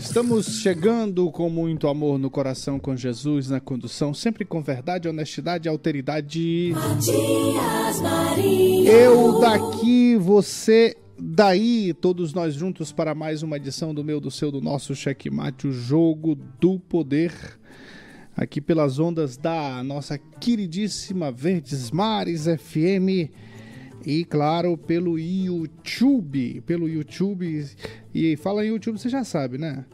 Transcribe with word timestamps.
Estamos 0.00 0.60
chegando 0.60 1.30
com 1.30 1.50
muito 1.50 1.86
amor 1.86 2.18
no 2.18 2.30
coração 2.30 2.80
com 2.80 2.96
Jesus 2.96 3.50
na 3.50 3.60
condução, 3.60 4.14
sempre 4.14 4.44
com 4.46 4.62
verdade, 4.62 5.06
honestidade 5.06 5.68
e 5.68 5.70
alteridade. 5.70 6.72
Matias 6.74 8.00
Marinho. 8.00 8.90
Eu 8.90 9.38
daqui, 9.40 10.16
você 10.16 10.96
daí, 11.18 11.92
todos 11.92 12.32
nós 12.32 12.54
juntos 12.54 12.92
para 12.92 13.14
mais 13.14 13.42
uma 13.42 13.58
edição 13.58 13.94
do 13.94 14.02
meu, 14.02 14.20
do 14.20 14.30
seu, 14.30 14.50
do 14.50 14.60
nosso 14.60 14.96
Checkmate, 14.96 15.68
o 15.68 15.72
jogo 15.72 16.34
do 16.58 16.80
poder. 16.80 17.32
Aqui 18.34 18.60
pelas 18.60 18.98
ondas 18.98 19.36
da 19.36 19.82
nossa 19.84 20.16
queridíssima 20.16 21.30
Verdes 21.30 21.90
Mares 21.90 22.46
FM 22.46 23.30
e 24.04 24.24
claro 24.24 24.76
pelo 24.76 25.18
YouTube, 25.18 26.62
pelo 26.62 26.88
YouTube. 26.88 27.66
E 28.14 28.36
fala 28.36 28.64
em 28.64 28.68
YouTube, 28.68 28.98
você 28.98 29.08
já 29.08 29.24
sabe, 29.24 29.58
né? 29.58 29.84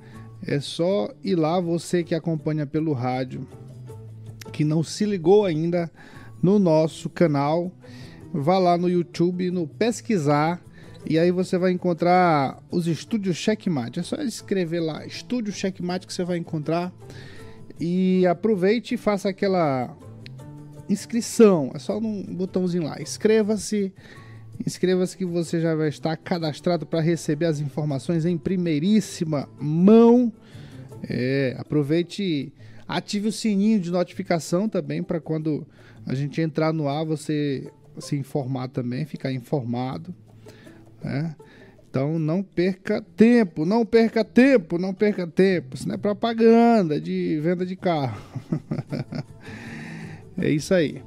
É 0.46 0.60
só 0.60 1.12
ir 1.24 1.34
lá 1.34 1.60
você 1.60 2.04
que 2.04 2.14
acompanha 2.14 2.66
pelo 2.66 2.92
rádio, 2.92 3.46
que 4.52 4.64
não 4.64 4.82
se 4.82 5.04
ligou 5.04 5.44
ainda 5.44 5.90
no 6.42 6.58
nosso 6.58 7.08
canal, 7.08 7.72
vá 8.32 8.58
lá 8.58 8.78
no 8.78 8.88
YouTube, 8.88 9.50
no 9.50 9.66
pesquisar 9.66 10.62
e 11.08 11.20
aí 11.20 11.30
você 11.30 11.56
vai 11.56 11.70
encontrar 11.70 12.60
os 12.68 12.88
estúdios 12.88 13.36
Checkmate. 13.36 14.00
É 14.00 14.02
só 14.02 14.16
escrever 14.16 14.80
lá, 14.80 15.06
Estúdio 15.06 15.52
Checkmate 15.52 16.04
que 16.04 16.12
você 16.12 16.24
vai 16.24 16.36
encontrar. 16.36 16.92
E 17.78 18.26
aproveite 18.26 18.94
e 18.94 18.98
faça 18.98 19.28
aquela 19.28 19.96
inscrição. 20.88 21.70
É 21.74 21.78
só 21.78 21.98
um 21.98 22.22
botãozinho 22.22 22.84
lá. 22.84 23.00
Inscreva-se. 23.00 23.92
Inscreva-se 24.64 25.16
que 25.16 25.24
você 25.24 25.60
já 25.60 25.74
vai 25.74 25.88
estar 25.88 26.16
cadastrado 26.16 26.86
para 26.86 27.00
receber 27.00 27.46
as 27.46 27.60
informações 27.60 28.24
em 28.24 28.38
primeiríssima 28.38 29.48
mão. 29.60 30.32
É, 31.08 31.54
aproveite, 31.58 32.52
ative 32.88 33.28
o 33.28 33.32
sininho 33.32 33.78
de 33.78 33.90
notificação 33.90 34.68
também 34.68 35.02
para 35.02 35.20
quando 35.20 35.66
a 36.06 36.14
gente 36.14 36.40
entrar 36.40 36.72
no 36.72 36.88
ar 36.88 37.04
você 37.04 37.70
se 37.98 38.16
informar 38.16 38.68
também, 38.68 39.04
ficar 39.04 39.32
informado. 39.32 40.14
Né? 41.02 41.34
Então 41.88 42.18
não 42.18 42.42
perca 42.42 43.02
tempo, 43.16 43.64
não 43.64 43.84
perca 43.84 44.24
tempo, 44.24 44.78
não 44.78 44.92
perca 44.92 45.26
tempo. 45.26 45.76
Isso 45.76 45.88
não 45.88 45.94
é 45.94 45.98
propaganda 45.98 47.00
de 47.00 47.40
venda 47.40 47.64
de 47.64 47.76
carro. 47.76 48.20
é 50.38 50.50
isso 50.50 50.74
aí. 50.74 51.02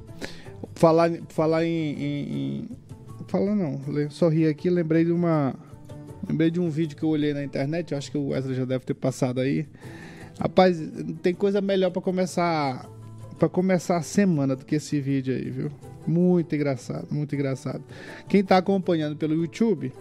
Falar, 0.76 1.12
falar 1.30 1.66
em, 1.66 1.94
em, 1.94 2.24
em 2.34 2.70
Falar 3.30 3.54
não, 3.56 3.80
sorri 4.10 4.48
aqui, 4.48 4.72
lembrei 4.72 5.06
de 5.06 5.12
uma. 5.12 5.54
Lembrei 6.28 6.50
de 6.50 6.60
um 6.60 6.68
vídeo 6.68 6.98
que 6.98 7.04
eu 7.04 7.10
olhei 7.10 7.32
na 7.32 7.44
internet, 7.44 7.92
eu 7.92 7.98
acho 7.98 8.10
que 8.10 8.18
o 8.18 8.30
Wesley 8.30 8.56
já 8.56 8.66
deve 8.66 8.84
ter 8.84 8.96
passado 8.96 9.40
aí. 9.40 9.68
Rapaz, 10.40 10.82
tem 11.22 11.34
coisa 11.36 11.62
melhor 11.62 11.92
para 11.92 12.02
começar 12.02 12.90
para 13.38 13.48
começar 13.48 13.98
a 13.98 14.02
semana 14.02 14.56
do 14.56 14.66
que 14.66 14.76
esse 14.76 15.00
vídeo 15.00 15.34
aí, 15.36 15.48
viu? 15.50 15.72
Muito 16.08 16.56
engraçado, 16.56 17.08
muito 17.12 17.36
engraçado. 17.36 17.84
Quem 18.28 18.44
tá 18.44 18.58
acompanhando 18.58 19.16
pelo 19.16 19.36
YouTube 19.36 19.94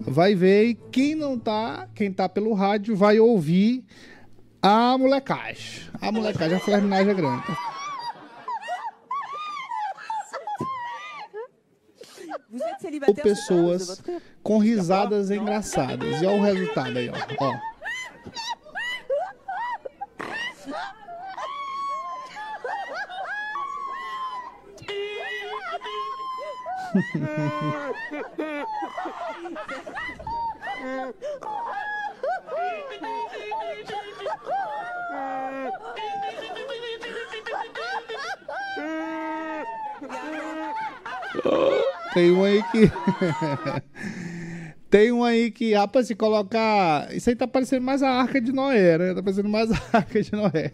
vai 0.00 0.34
ver 0.34 0.64
e 0.64 0.74
quem 0.74 1.14
não 1.14 1.38
tá, 1.38 1.88
quem 1.94 2.12
tá 2.12 2.28
pelo 2.28 2.52
rádio 2.52 2.96
vai 2.96 3.20
ouvir 3.20 3.84
a 4.60 4.98
molecagem. 4.98 5.84
A 6.00 6.10
molecagem, 6.10 6.56
a 6.56 6.60
flerminagem 6.60 7.12
é 7.12 7.14
grande. 7.14 7.44
Ou 13.06 13.14
pessoas 13.14 14.02
com 14.42 14.58
risadas 14.58 15.30
engraçadas. 15.30 16.20
E 16.20 16.26
olha 16.26 16.38
o 16.38 16.42
resultado 16.42 16.98
aí, 16.98 17.08
ó. 17.08 17.14
ó. 17.44 17.72
Tem 42.14 42.30
um 42.30 42.44
aí 42.44 42.62
que. 42.70 42.90
Tem 44.92 45.10
um 45.10 45.24
aí 45.24 45.50
que, 45.50 45.72
rapaz, 45.72 46.06
se 46.06 46.14
colocar. 46.14 47.10
Isso 47.14 47.30
aí 47.30 47.34
tá 47.34 47.48
parecendo 47.48 47.82
mais 47.82 48.02
a 48.02 48.10
arca 48.10 48.38
de 48.38 48.52
Noé, 48.52 48.98
né? 48.98 49.14
Tá 49.14 49.22
parecendo 49.22 49.48
mais 49.48 49.70
a 49.72 49.80
arca 49.96 50.20
de 50.20 50.30
Noé. 50.32 50.70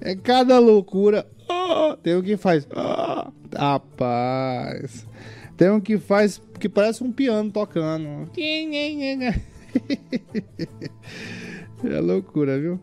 É 0.00 0.16
cada 0.16 0.58
loucura. 0.58 1.26
Oh, 1.46 1.94
tem 1.94 2.16
um 2.16 2.22
que 2.22 2.38
faz. 2.38 2.66
Oh, 2.74 3.30
rapaz. 3.54 5.06
Tem 5.58 5.68
um 5.70 5.78
que 5.78 5.98
faz. 5.98 6.40
que 6.58 6.70
parece 6.70 7.04
um 7.04 7.12
piano 7.12 7.50
tocando. 7.50 8.30
É 11.84 12.00
loucura, 12.00 12.58
viu? 12.58 12.80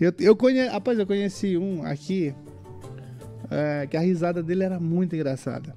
Eu, 0.00 0.12
eu 0.20 0.36
conhe... 0.36 0.66
Rapaz, 0.66 0.98
eu 0.98 1.06
conheci 1.06 1.56
um 1.56 1.84
aqui. 1.84 2.34
É, 3.50 3.86
que 3.86 3.96
a 3.96 4.00
risada 4.00 4.42
dele 4.42 4.64
era 4.64 4.78
muito 4.80 5.14
engraçada. 5.14 5.74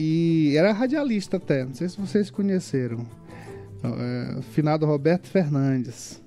E 0.00 0.56
era 0.56 0.70
radialista 0.70 1.38
até, 1.38 1.64
não 1.64 1.74
sei 1.74 1.88
se 1.88 2.00
vocês 2.00 2.30
conheceram. 2.30 3.04
É, 3.82 4.40
finado 4.52 4.86
Roberto 4.86 5.26
Fernandes. 5.26 6.22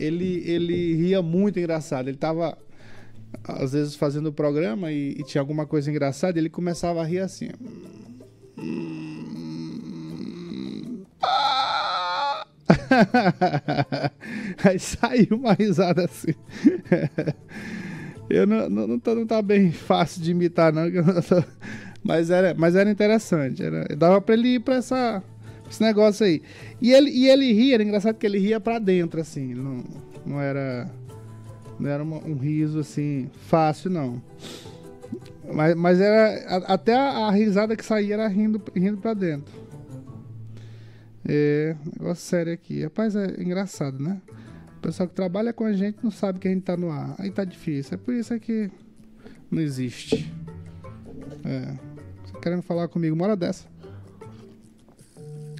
Ele, 0.00 0.42
ele 0.46 0.94
ria 0.94 1.20
muito 1.20 1.58
engraçado. 1.58 2.08
Ele 2.08 2.16
tava 2.16 2.56
às 3.44 3.72
vezes 3.72 3.94
fazendo 3.94 4.30
o 4.30 4.32
programa 4.32 4.90
e, 4.90 5.10
e, 5.18 5.22
tinha 5.22 5.42
alguma 5.42 5.66
coisa 5.66 5.90
engraçada, 5.90 6.38
ele 6.38 6.48
começava 6.48 7.02
a 7.02 7.04
rir 7.04 7.18
assim. 7.18 7.50
Aí 14.64 14.78
saiu 14.78 15.36
uma 15.36 15.52
risada 15.52 16.06
assim. 16.06 16.32
Eu 18.30 18.46
não, 18.46 18.70
não, 18.70 18.86
não, 18.86 18.98
tá, 18.98 19.14
não 19.14 19.26
tá 19.26 19.42
bem 19.42 19.70
fácil 19.70 20.22
de 20.22 20.30
imitar, 20.30 20.72
não. 20.72 20.84
Mas 22.02 22.30
era, 22.30 22.54
mas 22.54 22.74
era 22.74 22.90
interessante. 22.90 23.62
Era, 23.62 23.84
dava 23.96 24.20
pra 24.20 24.34
ele 24.34 24.54
ir 24.54 24.60
pra 24.60 24.76
essa, 24.76 25.22
esse 25.70 25.80
negócio 25.80 26.26
aí. 26.26 26.42
E 26.80 26.92
ele, 26.92 27.10
e 27.10 27.28
ele 27.28 27.52
ria, 27.52 27.74
era 27.74 27.82
engraçado 27.82 28.16
que 28.16 28.26
ele 28.26 28.38
ria 28.38 28.58
pra 28.58 28.78
dentro, 28.78 29.20
assim. 29.20 29.54
Não, 29.54 29.84
não 30.26 30.40
era. 30.40 30.90
Não 31.78 31.88
era 31.88 32.02
uma, 32.02 32.18
um 32.18 32.36
riso 32.36 32.78
assim, 32.80 33.30
fácil, 33.46 33.90
não. 33.90 34.22
Mas, 35.52 35.74
mas 35.74 36.00
era. 36.00 36.44
A, 36.48 36.74
até 36.74 36.94
a, 36.94 37.26
a, 37.26 37.30
risada 37.30 37.76
que 37.76 37.84
saía 37.84 38.14
era 38.14 38.28
rindo, 38.28 38.60
rindo 38.74 38.98
pra 38.98 39.14
dentro. 39.14 39.52
É, 41.24 41.76
negócio 41.98 42.24
sério 42.24 42.52
aqui. 42.52 42.82
Rapaz, 42.82 43.14
é 43.14 43.40
engraçado, 43.40 44.02
né? 44.02 44.20
O 44.78 44.80
pessoal 44.82 45.08
que 45.08 45.14
trabalha 45.14 45.52
com 45.52 45.64
a 45.64 45.72
gente 45.72 45.98
não 46.02 46.10
sabe 46.10 46.40
que 46.40 46.48
a 46.48 46.50
gente 46.50 46.64
tá 46.64 46.76
no 46.76 46.90
ar. 46.90 47.14
Aí 47.18 47.30
tá 47.30 47.44
difícil. 47.44 47.94
É 47.94 47.96
por 47.96 48.12
isso 48.12 48.34
é 48.34 48.40
que 48.40 48.68
não 49.48 49.62
existe. 49.62 50.32
É 51.44 51.91
querendo 52.40 52.62
falar 52.62 52.88
comigo 52.88 53.14
uma 53.14 53.24
hora 53.24 53.36
dessa. 53.36 53.64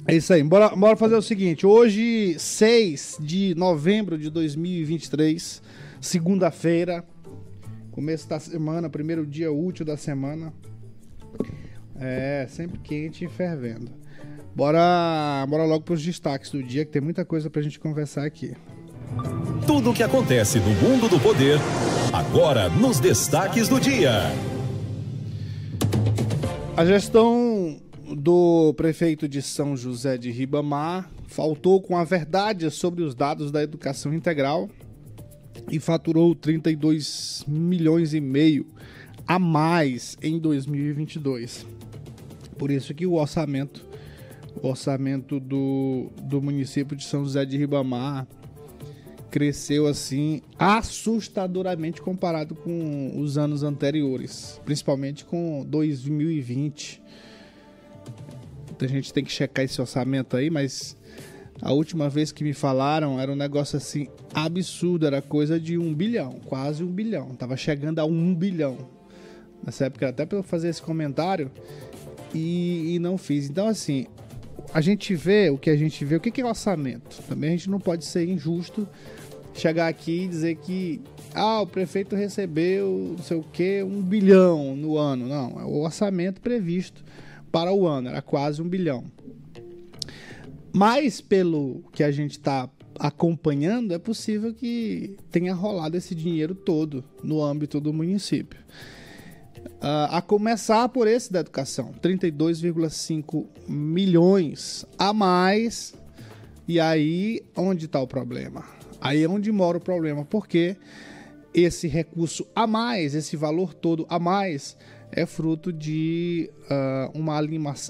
É 0.05 0.15
isso 0.15 0.33
aí, 0.33 0.43
bora, 0.43 0.75
bora 0.75 0.97
fazer 0.97 1.15
o 1.15 1.21
seguinte. 1.21 1.65
Hoje, 1.65 2.35
6 2.37 3.17
de 3.21 3.55
novembro 3.55 4.17
de 4.17 4.29
2023, 4.29 5.61
segunda-feira, 6.01 7.05
começo 7.91 8.27
da 8.27 8.37
semana, 8.37 8.89
primeiro 8.89 9.25
dia 9.25 9.51
útil 9.51 9.85
da 9.85 9.95
semana. 9.95 10.53
É, 11.95 12.45
sempre 12.49 12.79
quente 12.79 13.23
e 13.23 13.29
fervendo. 13.29 13.91
Bora, 14.53 15.45
bora 15.47 15.63
logo 15.63 15.85
para 15.85 15.93
os 15.93 16.03
destaques 16.03 16.51
do 16.51 16.61
dia, 16.61 16.85
que 16.85 16.91
tem 16.91 17.01
muita 17.01 17.23
coisa 17.23 17.49
pra 17.49 17.61
gente 17.61 17.79
conversar 17.79 18.25
aqui. 18.25 18.53
Tudo 19.65 19.91
o 19.91 19.93
que 19.93 20.03
acontece 20.03 20.59
no 20.59 20.69
mundo 20.69 21.07
do 21.07 21.19
poder, 21.19 21.59
agora 22.11 22.67
nos 22.69 22.99
destaques 22.99 23.69
do 23.69 23.79
dia. 23.79 24.31
A 26.75 26.83
gestão 26.83 27.79
do 28.17 28.73
prefeito 28.73 29.27
de 29.27 29.43
São 29.43 29.77
José 29.77 30.17
de 30.17 30.31
Ribamar 30.31 31.07
faltou 31.27 31.79
com 31.79 31.95
a 31.95 32.03
verdade 32.03 32.69
sobre 32.71 33.03
os 33.03 33.13
dados 33.13 33.51
da 33.51 33.61
educação 33.61 34.11
integral 34.11 34.67
e 35.71 35.79
faturou 35.79 36.33
32 36.33 37.45
milhões 37.47 38.15
e 38.15 38.19
meio 38.19 38.65
a 39.27 39.37
mais 39.37 40.17
em 40.19 40.39
2022. 40.39 41.67
Por 42.57 42.71
isso 42.71 42.91
que 42.95 43.05
o 43.05 43.13
orçamento 43.13 43.85
o 44.61 44.67
orçamento 44.67 45.39
do, 45.39 46.09
do 46.23 46.41
município 46.41 46.95
de 46.95 47.03
São 47.03 47.23
José 47.23 47.45
de 47.45 47.55
Ribamar 47.55 48.27
cresceu 49.33 49.87
assim 49.87 50.43
assustadoramente 50.59 51.99
comparado 52.03 52.53
com 52.53 53.19
os 53.19 53.35
anos 53.35 53.63
anteriores, 53.63 54.61
principalmente 54.63 55.25
com 55.25 55.65
2020. 55.67 57.01
A 58.79 58.85
gente 58.85 59.11
tem 59.11 59.23
que 59.23 59.31
checar 59.31 59.65
esse 59.65 59.81
orçamento 59.81 60.37
aí, 60.37 60.51
mas 60.51 60.95
a 61.59 61.71
última 61.73 62.09
vez 62.09 62.31
que 62.31 62.43
me 62.43 62.53
falaram 62.53 63.19
era 63.19 63.31
um 63.31 63.35
negócio 63.35 63.75
assim 63.75 64.07
absurdo, 64.35 65.07
era 65.07 65.19
coisa 65.19 65.59
de 65.59 65.79
um 65.79 65.91
bilhão, 65.95 66.39
quase 66.45 66.83
um 66.83 66.91
bilhão. 66.91 67.33
Tava 67.33 67.57
chegando 67.57 67.97
a 67.97 68.05
um 68.05 68.35
bilhão. 68.35 68.77
Nessa 69.65 69.85
época, 69.85 70.09
até 70.09 70.27
para 70.27 70.37
eu 70.37 70.43
fazer 70.43 70.69
esse 70.69 70.81
comentário 70.81 71.49
e, 72.35 72.93
e, 72.93 72.99
não 72.99 73.17
fiz. 73.17 73.49
Então, 73.49 73.67
assim, 73.67 74.05
a 74.71 74.79
gente 74.79 75.15
vê 75.15 75.49
o 75.49 75.57
que 75.57 75.71
a 75.71 75.75
gente 75.75 76.05
vê. 76.05 76.17
O 76.17 76.19
que 76.19 76.39
é 76.39 76.45
orçamento? 76.45 77.19
Também 77.27 77.49
a 77.49 77.53
gente 77.53 77.69
não 77.69 77.79
pode 77.79 78.05
ser 78.05 78.29
injusto 78.29 78.87
chegar 79.53 79.87
aqui 79.87 80.23
e 80.23 80.27
dizer 80.27 80.55
que 80.55 81.01
ah, 81.33 81.61
o 81.61 81.67
prefeito 81.67 82.15
recebeu 82.15 83.15
não 83.17 83.23
sei 83.23 83.37
o 83.37 83.43
que, 83.43 83.83
um 83.83 84.01
bilhão 84.01 84.75
no 84.75 84.97
ano. 84.97 85.27
Não, 85.27 85.59
é 85.59 85.65
o 85.65 85.81
orçamento 85.81 86.41
previsto 86.41 87.03
para 87.51 87.71
o 87.71 87.87
ano, 87.87 88.09
era 88.09 88.21
quase 88.21 88.61
um 88.61 88.67
bilhão. 88.67 89.05
Mas 90.71 91.21
pelo 91.21 91.83
que 91.91 92.03
a 92.03 92.11
gente 92.11 92.31
está 92.31 92.67
acompanhando, 92.99 93.93
é 93.93 93.99
possível 93.99 94.53
que 94.53 95.17
tenha 95.31 95.53
rolado 95.53 95.97
esse 95.97 96.15
dinheiro 96.15 96.55
todo 96.55 97.03
no 97.23 97.43
âmbito 97.43 97.79
do 97.79 97.93
município. 97.93 98.59
Uh, 99.65 100.09
a 100.09 100.21
começar 100.21 100.89
por 100.89 101.07
esse 101.07 101.31
da 101.31 101.39
educação, 101.39 101.93
32,5 102.01 103.45
milhões 103.67 104.85
a 104.97 105.13
mais. 105.13 105.93
E 106.67 106.79
aí, 106.79 107.43
onde 107.55 107.85
está 107.85 108.01
o 108.01 108.07
problema? 108.07 108.65
Aí 109.03 109.21
é 109.21 109.27
onde 109.27 109.51
mora 109.51 109.77
o 109.77 109.81
problema, 109.81 110.23
porque 110.23 110.77
esse 111.53 111.89
recurso 111.89 112.47
a 112.55 112.65
mais, 112.65 113.13
esse 113.13 113.35
valor 113.35 113.73
todo 113.73 114.05
a 114.07 114.17
mais, 114.17 114.77
é 115.11 115.25
fruto 115.25 115.73
de 115.73 116.49
uh, 116.71 117.19
uma 117.19 117.37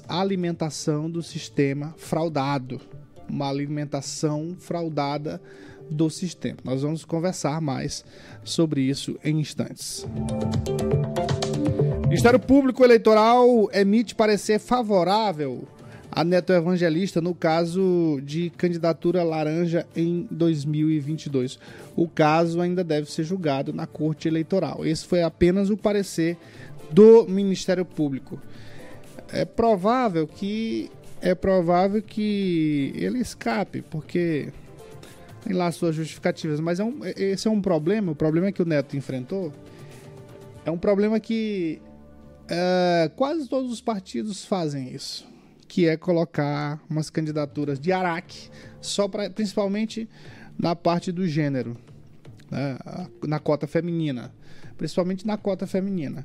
alimentação 0.08 1.08
do 1.08 1.22
sistema 1.22 1.94
fraudado. 1.96 2.80
Uma 3.30 3.48
alimentação 3.48 4.56
fraudada 4.58 5.40
do 5.88 6.10
sistema. 6.10 6.58
Nós 6.64 6.82
vamos 6.82 7.04
conversar 7.04 7.60
mais 7.60 8.04
sobre 8.42 8.80
isso 8.80 9.16
em 9.22 9.38
instantes. 9.38 10.04
Ministério 12.08 12.40
Público 12.40 12.82
Eleitoral 12.82 13.70
emite 13.72 14.16
parecer 14.16 14.58
favorável 14.58 15.64
a 16.14 16.22
Neto 16.22 16.52
Evangelista 16.52 17.20
no 17.20 17.34
caso 17.34 18.20
de 18.22 18.48
candidatura 18.50 19.24
laranja 19.24 19.84
em 19.96 20.28
2022. 20.30 21.58
O 21.96 22.06
caso 22.06 22.60
ainda 22.60 22.84
deve 22.84 23.10
ser 23.10 23.24
julgado 23.24 23.72
na 23.72 23.84
Corte 23.84 24.28
Eleitoral. 24.28 24.86
Esse 24.86 25.04
foi 25.04 25.24
apenas 25.24 25.70
o 25.70 25.76
parecer 25.76 26.36
do 26.88 27.26
Ministério 27.26 27.84
Público. 27.84 28.40
É 29.32 29.44
provável 29.44 30.28
que 30.28 30.88
é 31.20 31.34
provável 31.34 32.00
que 32.00 32.92
ele 32.94 33.18
escape, 33.18 33.82
porque 33.82 34.52
tem 35.42 35.54
lá 35.54 35.72
suas 35.72 35.96
justificativas, 35.96 36.60
mas 36.60 36.78
é 36.78 36.84
um, 36.84 37.00
esse 37.16 37.48
é 37.48 37.50
um 37.50 37.60
problema, 37.60 38.12
o 38.12 38.14
problema 38.14 38.52
que 38.52 38.62
o 38.62 38.64
Neto 38.64 38.96
enfrentou 38.96 39.52
é 40.66 40.70
um 40.70 40.78
problema 40.78 41.18
que 41.18 41.80
é, 42.48 43.10
quase 43.16 43.48
todos 43.48 43.72
os 43.72 43.80
partidos 43.80 44.44
fazem 44.44 44.94
isso, 44.94 45.26
que 45.66 45.88
é 45.88 45.96
colocar 45.96 46.82
umas 46.88 47.10
candidaturas 47.10 47.80
de 47.80 47.92
araque, 47.92 48.48
só 48.80 49.08
para, 49.08 49.30
principalmente 49.30 50.08
na 50.58 50.76
parte 50.76 51.10
do 51.10 51.26
gênero, 51.26 51.76
né, 52.50 52.78
na 53.26 53.38
cota 53.38 53.66
feminina, 53.66 54.32
principalmente 54.76 55.26
na 55.26 55.36
cota 55.36 55.66
feminina. 55.66 56.24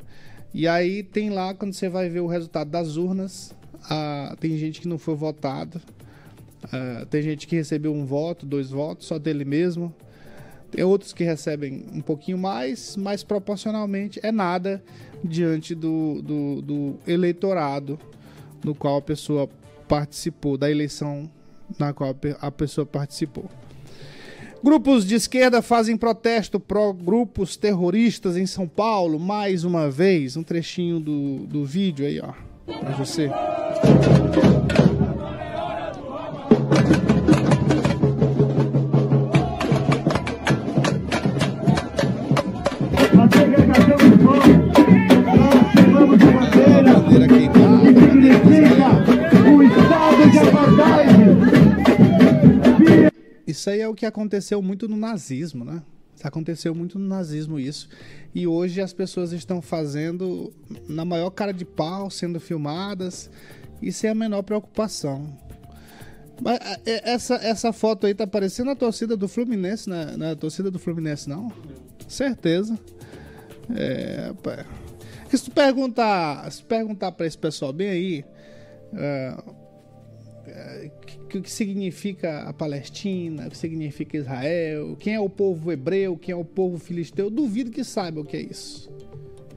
E 0.54 0.68
aí 0.68 1.04
tem 1.04 1.30
lá, 1.30 1.54
quando 1.54 1.74
você 1.74 1.90
vai 1.90 2.10
ver 2.10 2.20
o 2.20 2.28
resultado 2.28 2.70
das 2.70 2.96
urnas, 2.96 3.56
tem 4.40 4.58
gente 4.58 4.82
que 4.82 4.88
não 4.88 4.98
foi 4.98 5.16
votado, 5.16 5.82
tem 7.10 7.22
gente 7.22 7.48
que 7.48 7.56
recebeu 7.56 7.94
um 7.94 8.06
voto, 8.06 8.46
dois 8.46 8.70
votos, 8.70 9.08
só 9.08 9.18
dele 9.18 9.46
mesmo. 9.46 9.94
Tem 10.72 10.84
outros 10.84 11.14
que 11.14 11.24
recebem 11.24 11.86
um 11.92 12.02
pouquinho 12.02 12.38
mais, 12.38 12.96
mas 12.96 13.24
proporcionalmente 13.24 14.20
é 14.22 14.32
nada 14.32 14.84
diante 15.24 15.74
do, 15.74 16.22
do, 16.22 16.62
do 16.62 17.00
eleitorado 17.08 17.98
no 18.64 18.76
qual 18.76 18.98
a 18.98 19.02
pessoa 19.02 19.50
participou, 19.88 20.58
da 20.58 20.70
eleição 20.70 21.30
na 21.78 21.94
qual 21.94 22.16
a 22.42 22.52
pessoa 22.52 22.86
participou. 22.86 23.50
Grupos 24.64 25.06
de 25.06 25.16
esquerda 25.16 25.62
fazem 25.62 25.96
protesto 25.96 26.60
pró 26.60 26.92
grupos 26.92 27.56
terroristas 27.56 28.36
em 28.36 28.46
São 28.46 28.68
Paulo, 28.68 29.18
mais 29.18 29.64
uma 29.64 29.90
vez. 29.90 30.36
Um 30.36 30.44
trechinho 30.44 31.00
do, 31.00 31.46
do 31.48 31.66
vídeo 31.66 32.06
aí, 32.06 32.20
ó, 32.20 32.34
pra 32.66 32.92
você. 32.92 33.30
Isso 53.50 53.70
aí 53.70 53.82
é 53.82 53.88
o 53.88 53.96
que 53.96 54.06
aconteceu 54.06 54.62
muito 54.62 54.88
no 54.88 54.98
nazismo, 54.98 55.66
né? 55.66 55.82
Aconteceu 56.22 56.76
muito 56.76 57.00
no 57.00 57.08
nazismo 57.08 57.60
isso. 57.60 57.88
E 58.36 58.46
hoje 58.46 58.82
as 58.82 58.92
pessoas 58.92 59.32
estão 59.32 59.62
fazendo 59.62 60.54
na 60.88 61.06
maior 61.06 61.30
cara 61.30 61.54
de 61.54 61.64
pau, 61.64 62.10
sendo 62.10 62.40
filmadas 62.40 63.30
e 63.82 63.92
sem 63.92 64.10
a 64.10 64.16
menor 64.16 64.44
preocupação. 64.44 65.34
Mas 66.42 66.60
é, 66.86 67.12
essa, 67.12 67.36
essa 67.36 67.72
foto 67.72 68.06
aí 68.06 68.14
tá 68.14 68.28
parecendo 68.28 68.70
a 68.70 68.76
torcida 68.76 69.16
do 69.16 69.28
Fluminense, 69.28 69.90
né? 69.90 70.16
Não 70.18 70.26
é 70.26 70.32
a 70.32 70.36
torcida 70.36 70.70
do 70.70 70.80
Fluminense, 70.80 71.30
não? 71.30 71.52
Certeza. 72.08 72.78
É. 73.76 74.34
Se 75.30 75.46
tu 75.46 75.52
perguntar, 75.52 76.52
se 76.52 76.64
perguntar 76.64 77.12
para 77.12 77.26
esse 77.26 77.38
pessoal 77.38 77.72
bem 77.72 77.90
aí, 77.90 78.26
é, 78.94 79.38
o 81.38 81.42
que 81.42 81.52
significa 81.52 82.44
a 82.44 82.54
Palestina, 82.54 83.48
o 83.48 83.50
que 83.50 83.58
significa 83.58 84.18
Israel, 84.18 84.96
quem 84.98 85.14
é 85.14 85.20
o 85.20 85.30
povo 85.30 85.72
hebreu, 85.72 86.18
quem 86.18 86.34
é 86.34 86.36
o 86.36 86.46
povo 86.46 86.78
filisteu. 86.80 87.30
Duvido 87.30 87.72
que 87.72 87.84
saiba 87.84 88.22
o 88.22 88.26
que 88.26 88.38
é 88.38 88.42
isso. 88.42 88.90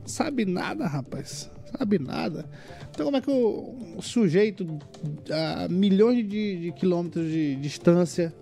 Sabe 0.04 0.44
nada, 0.44 0.86
rapaz. 0.86 1.50
Sabe 1.76 1.98
nada. 1.98 2.48
Então, 2.90 3.06
como 3.06 3.16
é 3.16 3.20
que 3.20 3.30
o, 3.30 4.00
sujeito 4.02 4.78
a 5.30 5.68
milhões 5.68 6.28
de, 6.28 6.60
de, 6.60 6.72
quilômetros 6.72 7.26
de 7.26 7.56
distância, 7.56 8.34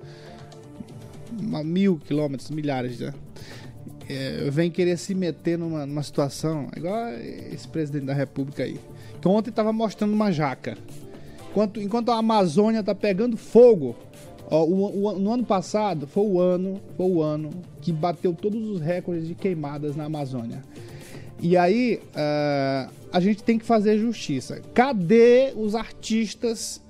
mil 1.64 1.98
quilômetros, 1.98 2.50
milhares, 2.50 2.98
né? 2.98 3.14
É, 4.08 4.50
vem 4.50 4.72
querer 4.72 4.98
se 4.98 5.14
meter 5.14 5.56
numa, 5.56 5.86
numa 5.86 6.02
situação 6.02 6.68
igual 6.76 7.12
esse 7.52 7.68
presidente 7.68 8.06
da 8.06 8.14
República 8.14 8.64
aí. 8.64 8.80
Que 9.20 9.28
ontem 9.28 9.50
estava 9.50 9.72
mostrando 9.72 10.12
uma 10.12 10.32
jaca. 10.32 10.76
Enquanto, 11.50 11.80
enquanto 11.80 12.12
a 12.12 12.16
Amazônia 12.16 12.80
está 12.80 12.94
pegando 12.94 13.36
fogo, 13.36 13.96
ó, 14.48 14.64
o, 14.64 15.04
o, 15.04 15.18
no 15.18 15.32
ano 15.32 15.44
passado 15.44 16.06
foi 16.06 16.24
o 16.24 16.40
ano, 16.40 16.80
foi 16.96 17.06
o 17.06 17.20
ano 17.20 17.50
que 17.80 17.92
bateu 17.92 18.32
todos 18.32 18.68
os 18.68 18.80
recordes 18.80 19.26
de 19.26 19.34
queimadas 19.34 19.96
na 19.96 20.04
Amazônia. 20.04 20.62
E 21.42 21.56
aí 21.56 22.00
uh, 22.10 22.92
a 23.12 23.18
gente 23.18 23.42
tem 23.42 23.58
que 23.58 23.64
fazer 23.64 23.98
justiça. 23.98 24.62
Cadê 24.74 25.52
os 25.56 25.74
artistas 25.74 26.80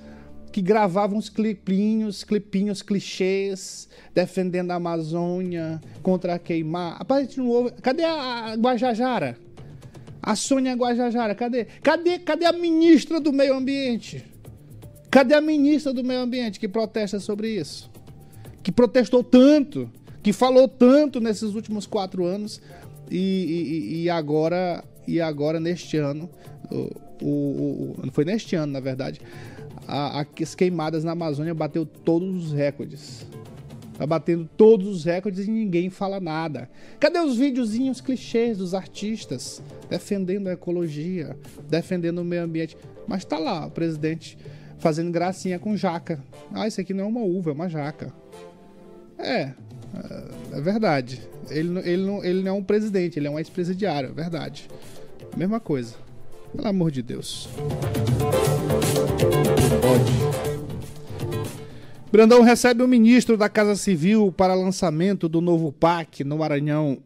que 0.52 0.60
gravavam 0.60 1.16
os 1.16 1.30
clipinhos, 1.30 2.24
clipinhos, 2.24 2.82
clichês, 2.82 3.88
defendendo 4.12 4.72
a 4.72 4.74
Amazônia 4.74 5.80
contra 6.02 6.34
a 6.34 6.38
queimar? 6.38 6.98
Rapaz, 6.98 7.34
não 7.36 7.46
ouve. 7.46 7.70
Cadê 7.80 8.04
a 8.04 8.56
Guajajara? 8.56 9.38
A 10.22 10.36
Sônia 10.36 10.74
Guajajara, 10.74 11.34
cadê? 11.34 11.64
Cadê, 11.80 12.18
cadê 12.18 12.44
a 12.44 12.52
ministra 12.52 13.18
do 13.20 13.32
Meio 13.32 13.54
Ambiente? 13.54 14.22
Cadê 15.10 15.34
a 15.34 15.40
ministra 15.40 15.92
do 15.92 16.04
Meio 16.04 16.20
Ambiente 16.20 16.60
que 16.60 16.68
protesta 16.68 17.18
sobre 17.18 17.48
isso? 17.48 17.90
Que 18.62 18.70
protestou 18.70 19.24
tanto, 19.24 19.90
que 20.22 20.32
falou 20.32 20.68
tanto 20.68 21.20
nesses 21.20 21.54
últimos 21.54 21.86
quatro 21.86 22.24
anos 22.24 22.60
e, 23.10 23.16
e- 23.18 24.02
e 24.02 24.10
agora 24.10 24.84
e 25.08 25.20
agora 25.20 25.58
neste 25.58 25.96
ano, 25.96 26.30
o, 26.70 27.24
o- 27.24 27.96
o- 28.06 28.10
foi 28.12 28.24
neste 28.24 28.54
ano 28.54 28.72
na 28.72 28.78
verdade, 28.80 29.20
a- 29.88 30.20
a- 30.20 30.26
as 30.42 30.54
queimadas 30.54 31.02
na 31.02 31.12
Amazônia 31.12 31.54
bateu 31.54 31.84
todos 31.84 32.46
os 32.46 32.52
recordes. 32.52 33.26
Tá 33.98 34.06
batendo 34.06 34.48
todos 34.56 34.86
os 34.88 35.04
recordes 35.04 35.46
e 35.46 35.50
ninguém 35.50 35.90
fala 35.90 36.20
nada. 36.20 36.70
Cadê 37.00 37.18
os 37.18 37.36
videozinhos 37.36 38.00
clichês 38.00 38.56
dos 38.58 38.72
artistas 38.74 39.60
defendendo 39.90 40.46
a 40.46 40.52
ecologia, 40.52 41.36
defendendo 41.68 42.18
o 42.20 42.24
meio 42.24 42.44
ambiente? 42.44 42.76
Mas 43.08 43.24
tá 43.24 43.38
lá 43.38 43.66
o 43.66 43.70
presidente 43.70 44.38
fazendo 44.80 45.10
gracinha 45.12 45.58
com 45.58 45.76
jaca. 45.76 46.18
Ah, 46.52 46.66
isso 46.66 46.80
aqui 46.80 46.92
não 46.92 47.04
é 47.04 47.06
uma 47.06 47.20
uva, 47.20 47.50
é 47.50 47.54
uma 47.54 47.68
jaca. 47.68 48.12
É, 49.18 49.40
é- 49.42 49.54
é 50.52 50.60
verdade. 50.60 51.22
Ele, 51.48 51.78
ele, 51.80 52.02
não, 52.04 52.24
ele 52.24 52.42
não 52.42 52.50
é 52.50 52.54
um 52.54 52.62
presidente, 52.62 53.18
ele 53.18 53.26
é 53.26 53.30
um 53.30 53.38
ex-presidiário, 53.38 54.10
é 54.10 54.12
verdade. 54.12 54.68
Mesma 55.36 55.60
coisa. 55.60 55.94
Pelo 56.54 56.66
amor 56.66 56.90
de 56.90 57.02
Deus. 57.02 57.48
Brandão 62.10 62.42
recebe 62.42 62.82
o 62.82 62.88
ministro 62.88 63.36
da 63.36 63.48
Casa 63.48 63.76
Civil 63.76 64.32
para 64.36 64.54
lançamento 64.54 65.28
do 65.28 65.40
novo 65.40 65.70
PAC 65.70 66.24
no 66.24 66.38
Maranhão 66.38 66.98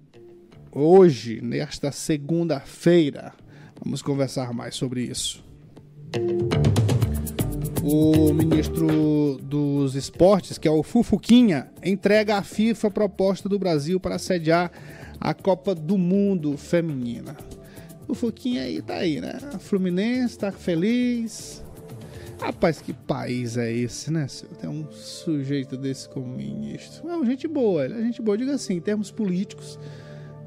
hoje, 0.73 1.41
nesta 1.43 1.93
segunda-feira. 1.93 3.33
Vamos 3.83 4.01
conversar 4.01 4.55
mais 4.55 4.75
sobre 4.75 5.03
isso. 5.03 5.45
O 7.87 8.33
ministro 8.33 9.37
dos 9.43 9.95
Esportes, 9.95 10.57
que 10.57 10.67
é 10.67 10.71
o 10.71 10.83
Fufuquinha, 10.83 11.71
entrega 11.85 12.39
à 12.39 12.43
FIFA 12.43 12.89
a 12.89 12.91
proposta 12.91 13.47
do 13.47 13.59
Brasil 13.59 14.01
para 14.01 14.19
sediar 14.19 14.73
a 15.21 15.35
Copa 15.35 15.75
do 15.75 15.99
Mundo 15.99 16.57
Feminina. 16.57 17.37
O 18.09 18.15
Fufuquinha 18.15 18.63
aí 18.63 18.81
tá 18.81 18.95
aí, 18.95 19.21
né? 19.21 19.39
A 19.53 19.59
Fluminense 19.59 20.39
tá 20.39 20.51
feliz. 20.51 21.63
Rapaz, 22.41 22.81
que 22.81 22.95
país 22.95 23.59
é 23.59 23.71
esse, 23.71 24.11
né? 24.11 24.27
Tem 24.59 24.71
um 24.71 24.91
sujeito 24.91 25.77
desse 25.77 26.09
como 26.09 26.27
ministro. 26.27 27.07
É 27.07 27.15
uma 27.15 27.27
gente 27.27 27.47
boa, 27.47 27.85
ele 27.85 27.99
é 27.99 28.03
gente 28.03 28.23
boa, 28.23 28.39
diga 28.39 28.55
assim, 28.55 28.77
em 28.77 28.81
termos 28.81 29.11
políticos. 29.11 29.79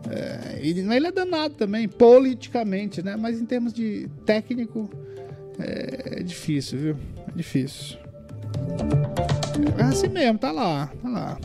É, 0.09 0.59
ele, 0.59 0.79
ele 0.91 1.07
é 1.07 1.11
danado 1.11 1.53
também, 1.53 1.87
politicamente, 1.87 3.03
né? 3.03 3.15
Mas 3.15 3.39
em 3.39 3.45
termos 3.45 3.73
de 3.73 4.09
técnico, 4.25 4.89
é, 5.59 6.19
é 6.19 6.23
difícil, 6.23 6.79
viu? 6.79 6.97
Difícil. 7.37 7.97
É 9.77 9.83
assim 9.83 10.07
mesmo, 10.07 10.39
tá 10.39 10.51
lá, 10.51 10.91
tá 11.03 11.07
lá. 11.07 11.37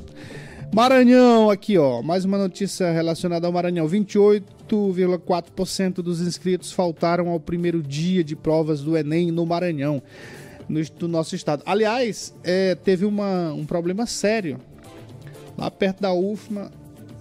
Maranhão, 0.75 1.51
aqui 1.51 1.77
ó, 1.77 2.01
mais 2.01 2.25
uma 2.25 2.39
notícia 2.39 2.91
relacionada 2.91 3.47
ao 3.47 3.53
Maranhão. 3.53 3.87
28,4% 3.87 5.97
dos 5.97 6.23
inscritos 6.23 6.73
faltaram 6.73 7.29
ao 7.29 7.39
primeiro 7.39 7.83
dia 7.83 8.25
de 8.25 8.35
provas 8.35 8.81
do 8.81 8.97
Enem 8.97 9.31
no 9.31 9.45
Maranhão, 9.45 10.03
no, 10.67 10.81
nosso 11.07 11.37
estado. 11.37 11.63
Aliás, 11.67 12.35
é, 12.43 12.75
teve 12.75 13.05
uma, 13.05 13.53
um 13.53 13.67
problema 13.67 14.07
sério 14.07 14.59
lá 15.59 15.71
perto 15.71 16.01
da 16.01 16.15
UFMA, 16.15 16.73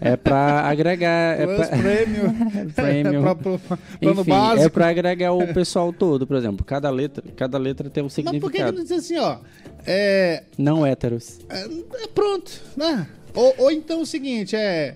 É 0.00 0.16
pra 0.16 0.60
agregar. 0.68 1.40
é 1.40 1.46
Plus, 1.46 1.68
pra- 1.68 1.78
prêmio. 1.78 2.34
Premium. 2.74 3.20
É 3.20 3.22
pra, 3.22 3.34
plano 3.34 4.20
Enfim, 4.20 4.30
básico. 4.30 4.66
é 4.66 4.68
pra 4.68 4.88
agregar 4.88 5.32
o 5.32 5.46
pessoal 5.54 5.92
todo, 5.92 6.26
por 6.26 6.36
exemplo. 6.36 6.64
Cada 6.64 6.90
letra, 6.90 7.24
cada 7.36 7.58
letra 7.58 7.88
tem 7.90 8.02
um 8.02 8.06
Mas 8.06 8.14
por 8.14 8.22
que, 8.24 8.30
que 8.30 8.40
significado. 8.40 8.76
não 8.76 8.82
diz 8.82 8.92
assim, 8.92 9.18
ó? 9.18 9.38
É, 9.86 10.42
Não 10.58 10.86
héteros. 10.86 11.40
é, 11.48 11.64
é 12.04 12.06
pronto, 12.14 12.50
né? 12.76 13.06
Ou, 13.34 13.54
ou 13.58 13.70
então 13.70 14.00
o 14.02 14.06
seguinte, 14.06 14.54
é 14.56 14.94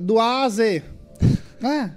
do 0.00 0.18
A 0.18 0.44
a 0.44 0.48
Z. 0.48 0.82
Né? 1.60 1.90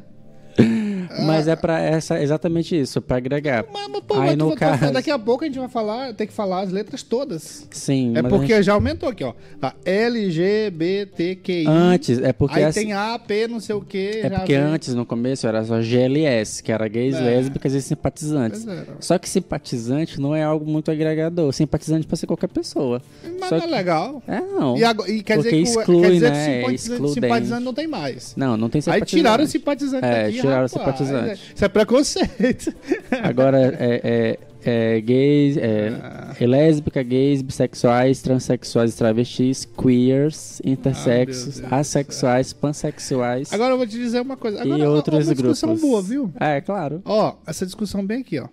Mas 1.25 1.47
é 1.47 1.55
pra 1.55 1.79
essa, 1.81 2.21
exatamente 2.21 2.79
isso, 2.79 3.01
pra 3.01 3.17
agregar. 3.17 3.65
Mas, 3.73 3.87
mas, 3.89 4.01
pô, 4.07 4.13
Aí 4.13 4.27
mas 4.29 4.37
no 4.37 4.55
caso. 4.55 4.93
daqui 4.93 5.09
a 5.11 5.17
pouco 5.17 5.43
a 5.43 5.47
gente 5.47 5.57
vai 5.59 5.67
falar, 5.67 6.13
tem 6.13 6.27
que 6.27 6.31
falar 6.31 6.61
as 6.61 6.71
letras 6.71 7.01
todas. 7.03 7.67
Sim, 7.71 8.13
É 8.15 8.21
porque 8.21 8.53
gente- 8.53 8.63
já 8.63 8.73
aumentou 8.73 9.09
aqui, 9.09 9.23
ó. 9.23 9.33
Tá, 9.59 9.73
LGBTQI. 9.83 11.65
Antes, 11.67 12.19
é 12.19 12.31
porque 12.31 12.59
Aí 12.59 12.71
tem 12.73 12.93
A, 12.93 13.17
P, 13.19 13.47
não 13.47 13.59
sei 13.59 13.75
o 13.75 13.81
que. 13.81 14.21
É 14.23 14.29
porque 14.29 14.53
antes, 14.53 14.93
no 14.93 15.05
começo, 15.05 15.47
era 15.47 15.63
só 15.63 15.81
GLS, 15.81 16.61
que 16.63 16.71
era 16.71 16.87
gays, 16.87 17.15
É. 17.15 17.19
lésbicas 17.21 17.73
e 17.73 17.81
simpatizantes. 17.81 18.67
É. 18.67 18.83
Só 18.99 19.17
que 19.17 19.27
simpatizante 19.27 20.19
não 20.21 20.35
é 20.35 20.43
algo 20.43 20.65
muito 20.69 20.91
agregador. 20.91 21.51
Simpatizante 21.53 22.05
pode 22.07 22.19
ser 22.19 22.27
qualquer 22.27 22.49
pessoa. 22.49 23.01
Mas 23.39 23.49
Só 23.49 23.57
não 23.57 23.63
é 23.63 23.67
que- 23.67 23.73
legal. 23.73 24.23
É, 24.27 24.39
não. 24.39 24.77
E, 24.77 24.83
agora- 24.83 25.11
e 25.11 25.21
quer 25.23 25.35
Porque 25.37 25.49
dizer 25.61 25.63
que, 25.73 25.79
exclui, 25.79 26.01
quer 26.01 26.11
dizer 26.11 26.31
né? 26.31 26.35
que 26.35 26.49
É 26.73 26.77
simpatizante, 26.77 27.13
simpatizante 27.13 27.63
não 27.63 27.73
tem 27.73 27.87
mais. 27.87 28.33
Não, 28.35 28.55
não 28.57 28.69
tem 28.69 28.79
Aí 28.79 28.83
simpatizante. 28.83 29.15
tiraram 29.15 29.43
o 29.43 29.47
simpatizante 29.47 30.05
É, 30.05 30.23
daqui, 30.25 30.41
tiraram 30.49 30.65
o 30.65 30.77
rapaz. 30.77 30.97
simpatizante. 30.97 31.53
Isso 31.55 31.65
é 31.65 31.67
preconceito. 31.67 32.73
Agora 33.23 33.57
é, 33.79 34.37
é, 34.63 34.95
é 34.95 35.01
gays, 35.01 35.57
é, 35.57 35.89
Ah. 36.01 36.35
é 36.39 36.45
lésbica, 36.47 37.01
gays, 37.03 37.41
bissexuais, 37.41 38.21
transexuais, 38.21 38.95
travestis, 38.95 39.65
queers, 39.65 40.61
Ah, 40.65 40.69
intersexos, 40.69 41.59
do 41.59 41.73
assexuais, 41.73 42.53
pansexuais 42.53 43.51
Agora 43.53 43.73
eu 43.73 43.77
vou 43.77 43.87
te 43.87 43.97
dizer 43.97 44.21
uma 44.21 44.35
coisa. 44.37 44.61
Agora, 44.61 44.79
e 44.79 44.85
ó, 44.85 44.91
ó, 44.91 44.95
outros 44.95 45.27
uma 45.27 45.33
discussão 45.35 45.69
grupos. 45.69 45.89
boa, 45.89 46.01
viu? 46.01 46.33
É, 46.39 46.59
claro. 46.61 47.01
Ó, 47.05 47.35
essa 47.47 47.65
discussão 47.65 48.05
bem 48.05 48.21
aqui, 48.21 48.39
ó. 48.39 48.47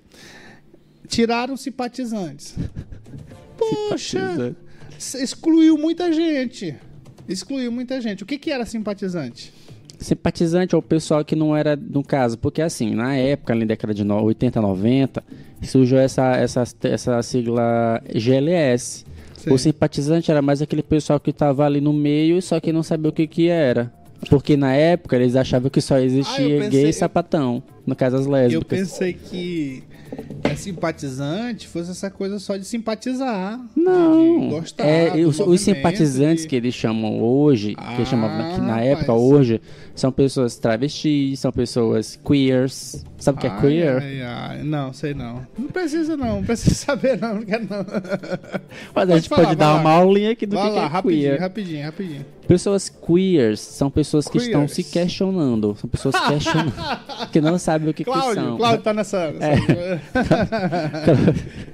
Tiraram 1.08 1.56
simpatizantes. 1.56 2.54
Poxa, 3.56 4.18
Simpatizante. 4.30 4.56
excluiu 5.22 5.78
muita 5.78 6.12
gente. 6.12 6.74
Excluiu 7.28 7.72
muita 7.72 8.00
gente. 8.00 8.22
O 8.22 8.26
que 8.26 8.38
que 8.38 8.50
era 8.50 8.64
simpatizante? 8.66 9.52
Simpatizante 9.98 10.74
é 10.74 10.78
o 10.78 10.82
pessoal 10.82 11.24
que 11.24 11.34
não 11.34 11.56
era, 11.56 11.74
no 11.76 12.02
caso, 12.04 12.38
porque 12.38 12.60
assim, 12.60 12.94
na 12.94 13.16
época, 13.16 13.52
ali 13.52 13.60
na 13.60 13.66
década 13.68 13.94
de 13.94 14.04
no- 14.04 14.22
80, 14.22 14.60
90, 14.60 15.24
surgiu 15.62 15.98
essa, 15.98 16.36
essa, 16.36 16.64
essa 16.82 17.22
sigla 17.22 18.02
GLS. 18.14 19.04
Sim. 19.38 19.50
O 19.52 19.58
simpatizante 19.58 20.30
era 20.30 20.42
mais 20.42 20.60
aquele 20.60 20.82
pessoal 20.82 21.18
que 21.20 21.30
estava 21.30 21.64
ali 21.64 21.80
no 21.80 21.92
meio, 21.92 22.40
só 22.42 22.60
que 22.60 22.72
não 22.72 22.82
sabia 22.82 23.08
o 23.08 23.12
que 23.12 23.26
que 23.26 23.48
era. 23.48 23.92
Porque 24.30 24.56
na 24.56 24.74
época 24.74 25.14
eles 25.16 25.36
achavam 25.36 25.70
que 25.70 25.80
só 25.80 25.94
Ah, 25.94 26.00
eu 26.00 26.06
existia 26.06 26.48
pensei- 26.60 26.68
gay 26.70 26.88
e 26.88 26.92
sapatão. 26.92 27.62
No 27.86 27.94
caso, 27.94 28.16
as 28.16 28.26
Eu 28.26 28.32
lésbicas. 28.32 28.78
pensei 28.80 29.12
que 29.12 29.84
é 30.42 30.54
simpatizante 30.56 31.68
fosse 31.68 31.90
essa 31.90 32.10
coisa 32.10 32.38
só 32.38 32.56
de 32.56 32.64
simpatizar. 32.64 33.60
Não, 33.76 34.40
De 34.40 34.48
gostar. 34.48 34.84
é, 34.84 35.14
os, 35.24 35.38
os 35.38 35.60
simpatizantes 35.60 36.42
de- 36.42 36.48
que 36.48 36.56
eles 36.56 36.74
chamam 36.74 37.20
hoje, 37.22 37.74
que 37.76 37.94
eles 37.94 38.08
chamavam 38.08 38.54
Ah, 38.54 38.58
na 38.58 38.80
época, 38.80 39.12
rapaz. 39.12 39.20
hoje, 39.20 39.60
são 39.96 40.12
pessoas 40.12 40.56
travestis, 40.56 41.40
são 41.40 41.50
pessoas 41.50 42.16
queers. 42.24 43.04
Sabe 43.18 43.38
o 43.38 43.40
que 43.40 43.46
é 43.46 43.50
Ai, 43.50 43.60
queer? 43.60 44.02
ai, 44.02 44.22
ai. 44.22 44.62
Não, 44.62 44.92
sei 44.92 45.14
não. 45.14 45.44
Não 45.58 45.68
precisa 45.68 46.16
não, 46.16 46.36
não 46.36 46.44
precisa 46.44 46.74
saber 46.84 47.18
não, 47.18 47.36
não 47.36 47.42
quero 47.42 47.64
não. 47.68 47.84
Mas 48.94 49.10
a 49.10 49.16
gente 49.16 49.28
falar, 49.28 49.44
pode 49.44 49.56
dar 49.56 49.72
lá. 49.72 49.80
uma 49.80 49.90
aulinha 49.90 50.32
aqui 50.32 50.44
do 50.46 50.54
Vai 50.54 50.68
que, 50.68 50.74
lá, 50.76 50.80
que 50.82 50.86
é 50.86 50.88
rapidinho, 50.88 51.22
queer. 51.22 51.40
rapidinho, 51.40 51.84
rapidinho. 51.84 52.26
Pessoas 52.46 52.88
queers 52.88 53.58
são 53.58 53.90
pessoas 53.90 54.28
que 54.28 54.38
estão 54.38 54.60
Queers. 54.66 54.72
se 54.72 54.84
questionando. 54.84 55.74
São 55.80 55.90
pessoas 55.90 56.14
questionando. 56.28 56.72
que 57.32 57.40
não 57.40 57.58
sabem 57.58 57.88
o 57.88 57.94
que, 57.94 58.04
que 58.04 58.10
Cláudio, 58.10 58.34
são. 58.44 58.56
Cláudio 58.56 58.82
tá 58.82 58.92
nessa... 58.94 59.32
nessa... 59.32 60.00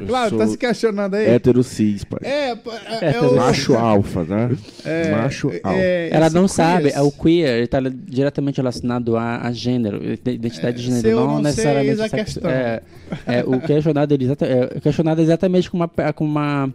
Eu 0.00 0.06
Cláudio, 0.06 0.38
tá 0.38 0.46
se 0.46 0.56
questionando 0.56 1.14
aí? 1.14 1.26
hétero 1.26 1.62
cis, 1.62 2.04
pai. 2.04 2.20
É, 2.22 2.50
é, 2.52 3.12
é 3.16 3.20
o... 3.20 3.36
Macho 3.36 3.74
alfa, 3.76 4.24
tá? 4.24 4.50
é, 4.84 5.10
Macho 5.10 5.48
alfa. 5.62 5.76
é, 5.78 6.08
Ela 6.10 6.26
esse 6.26 6.34
não 6.34 6.42
queers. 6.42 6.52
sabe, 6.52 6.90
é 6.90 7.00
o 7.02 7.10
queer, 7.10 7.54
ele 7.56 7.64
está 7.64 7.78
diretamente 8.12 8.58
relacionado 8.58 9.16
a, 9.16 9.46
a 9.46 9.52
gênero, 9.52 10.00
identidade 10.04 10.82
de 10.82 10.90
É, 10.90 10.94
se 10.94 11.00
gênero, 11.02 11.16
não, 11.20 11.26
não 11.26 11.34
sei, 11.36 11.42
necessariamente 11.44 12.00
a 12.02 12.08
sexo- 12.08 12.24
questão. 12.40 12.50
É, 12.50 12.82
é, 13.26 13.44
o 13.44 13.58
questionado, 13.60 14.12
ele 14.14 14.28
é, 14.30 14.80
questionado 14.80 15.20
é 15.20 15.24
exatamente 15.24 15.70
como, 15.70 15.84
a, 15.84 16.12
como, 16.12 16.30
uma, 16.30 16.74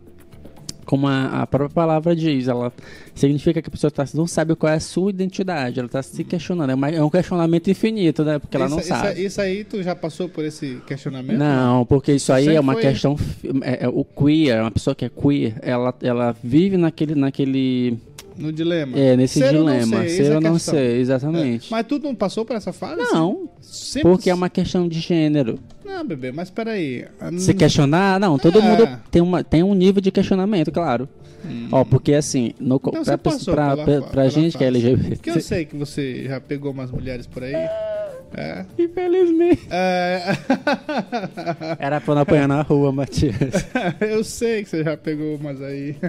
como 0.86 1.08
a, 1.08 1.42
a 1.44 1.48
própria 1.48 1.70
palavra 1.74 2.16
diz, 2.16 2.48
ela 2.48 2.74
significa 3.14 3.62
que 3.62 3.68
a 3.68 3.72
pessoa 3.72 3.92
tá, 3.92 4.04
não 4.16 4.26
sabe 4.26 4.56
qual 4.56 4.72
é 4.72 4.78
a 4.78 4.80
sua 4.80 5.10
identidade, 5.12 5.80
ela 5.80 5.86
está 5.86 6.02
se 6.02 6.24
questionando, 6.24 6.72
é, 6.72 6.76
uma- 6.76 6.90
é 6.90 7.04
um 7.04 7.10
questionamento 7.10 7.70
infinito, 7.70 8.24
né, 8.24 8.40
porque 8.40 8.58
ela 8.58 8.66
isso, 8.66 8.76
não 8.76 8.80
isso- 8.80 8.90
sabe. 8.90 9.22
Isso, 9.24 9.40
aí, 9.42 9.64
tu 9.64 9.84
já 9.84 9.96
passou 9.96 10.28
por 10.28 10.44
esse 10.44 10.82
questionamento? 10.88 11.38
Não, 11.38 11.86
porque 11.86 12.14
isso 12.14 12.34
aí 12.34 12.46
Sempre 12.46 12.58
é 12.58 12.60
uma 12.60 12.74
foi- 12.74 12.82
questão. 12.82 13.16
É, 13.62 13.86
é, 13.86 13.88
o 13.88 14.04
queer, 14.04 14.62
uma 14.62 14.72
pessoa 14.72 14.96
que 14.96 15.06
é 15.06 15.10
queer, 15.10 15.54
ela, 15.62 15.94
ela 16.02 16.36
vive 16.44 16.78
naquele. 16.78 17.14
naquele 17.16 17.98
No 18.38 18.52
dilema? 18.52 18.98
é, 18.98 19.16
nesse 19.18 19.40
Ser 19.40 19.50
dilema. 19.54 20.04
ser, 20.04 20.10
Ser 20.10 20.32
é 20.32 20.36
ou 20.36 20.42
não 20.42 20.54
questão. 20.54 20.74
ser, 20.76 20.98
exatamente. 21.00 21.72
Mas 21.72 21.86
tu 21.88 22.00
não 22.00 22.14
passou 22.14 22.46
por 22.46 22.56
essa 22.56 22.72
fase? 22.72 22.98
Não, 23.02 23.50
porque 24.02 24.30
é 24.30 24.34
uma 24.34 24.50
questão 24.50 24.88
de 24.88 25.00
gênero. 25.00 25.60
Não, 25.86 26.06
bebê, 26.06 26.32
mas 26.32 26.50
peraí. 26.50 27.06
Se 27.38 27.54
questionar, 27.54 28.20
não, 28.20 28.38
todo 28.38 28.60
É. 28.60 28.62
mundo 28.62 29.00
tem, 29.10 29.22
uma, 29.22 29.44
tem 29.44 29.64
um 29.64 29.74
nível 29.74 30.02
de 30.02 30.12
questionamento, 30.12 30.72
claro. 30.72 31.10
Ó, 31.72 31.84
porque 31.86 32.14
assim, 32.14 32.52
no, 32.60 32.76
Hum. 32.76 32.80
Então 32.88 33.04
pra, 33.04 33.18
pra, 33.18 33.32
pela 33.38 34.02
pra, 34.02 34.02
pela 34.10 34.30
gente 34.30 34.58
que 34.58 34.64
é 34.64 34.68
fase. 34.72 34.86
LGBT. 34.86 35.16
Porque 35.16 35.30
eu 35.30 35.42
sei 35.42 35.66
que 35.66 35.76
você 35.78 36.26
já 36.26 36.40
pegou 36.42 36.72
umas 36.72 36.92
mulheres 36.92 37.26
por 37.26 37.44
aí. 37.44 37.54
É. 38.36 38.66
Infelizmente. 38.78 39.68
É. 39.70 40.22
Era 41.80 42.02
pra 42.02 42.16
não 42.16 42.22
apanhar 42.22 42.48
na 42.48 42.62
rua, 42.62 42.92
Matias. 42.92 43.36
eu 44.02 44.24
sei 44.24 44.64
que 44.64 44.70
você 44.70 44.84
já 44.84 44.98
pegou 44.98 45.36
umas 45.36 45.62
aí. 45.62 45.96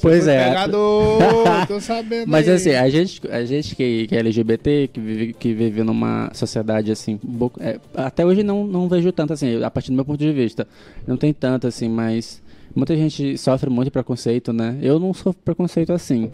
Pois 0.00 0.28
é. 0.28 0.48
Pegador, 0.48 1.66
tô 1.66 1.80
sabendo. 1.80 2.28
Mas 2.28 2.46
aí. 2.46 2.54
assim, 2.54 2.70
a 2.72 2.88
gente, 2.90 3.26
a 3.28 3.44
gente 3.44 3.74
que, 3.74 4.06
que 4.06 4.14
é 4.14 4.18
LGBT, 4.18 4.90
que 4.92 5.00
vive, 5.00 5.32
que 5.32 5.54
vive 5.54 5.82
numa 5.82 6.30
sociedade 6.34 6.92
assim, 6.92 7.18
é, 7.60 7.78
até 7.94 8.24
hoje 8.26 8.42
não, 8.42 8.66
não 8.66 8.86
vejo 8.88 9.10
tanto 9.12 9.32
assim, 9.32 9.62
a 9.62 9.70
partir 9.70 9.90
do 9.90 9.94
meu 9.94 10.04
ponto 10.04 10.18
de 10.18 10.30
vista. 10.32 10.66
Não 11.06 11.16
tem 11.16 11.32
tanto 11.32 11.66
assim, 11.66 11.88
mas 11.88 12.42
muita 12.74 12.94
gente 12.96 13.38
sofre 13.38 13.70
muito 13.70 13.90
preconceito, 13.90 14.52
né? 14.52 14.76
Eu 14.82 14.98
não 14.98 15.14
sofro 15.14 15.40
preconceito 15.42 15.92
assim. 15.92 16.30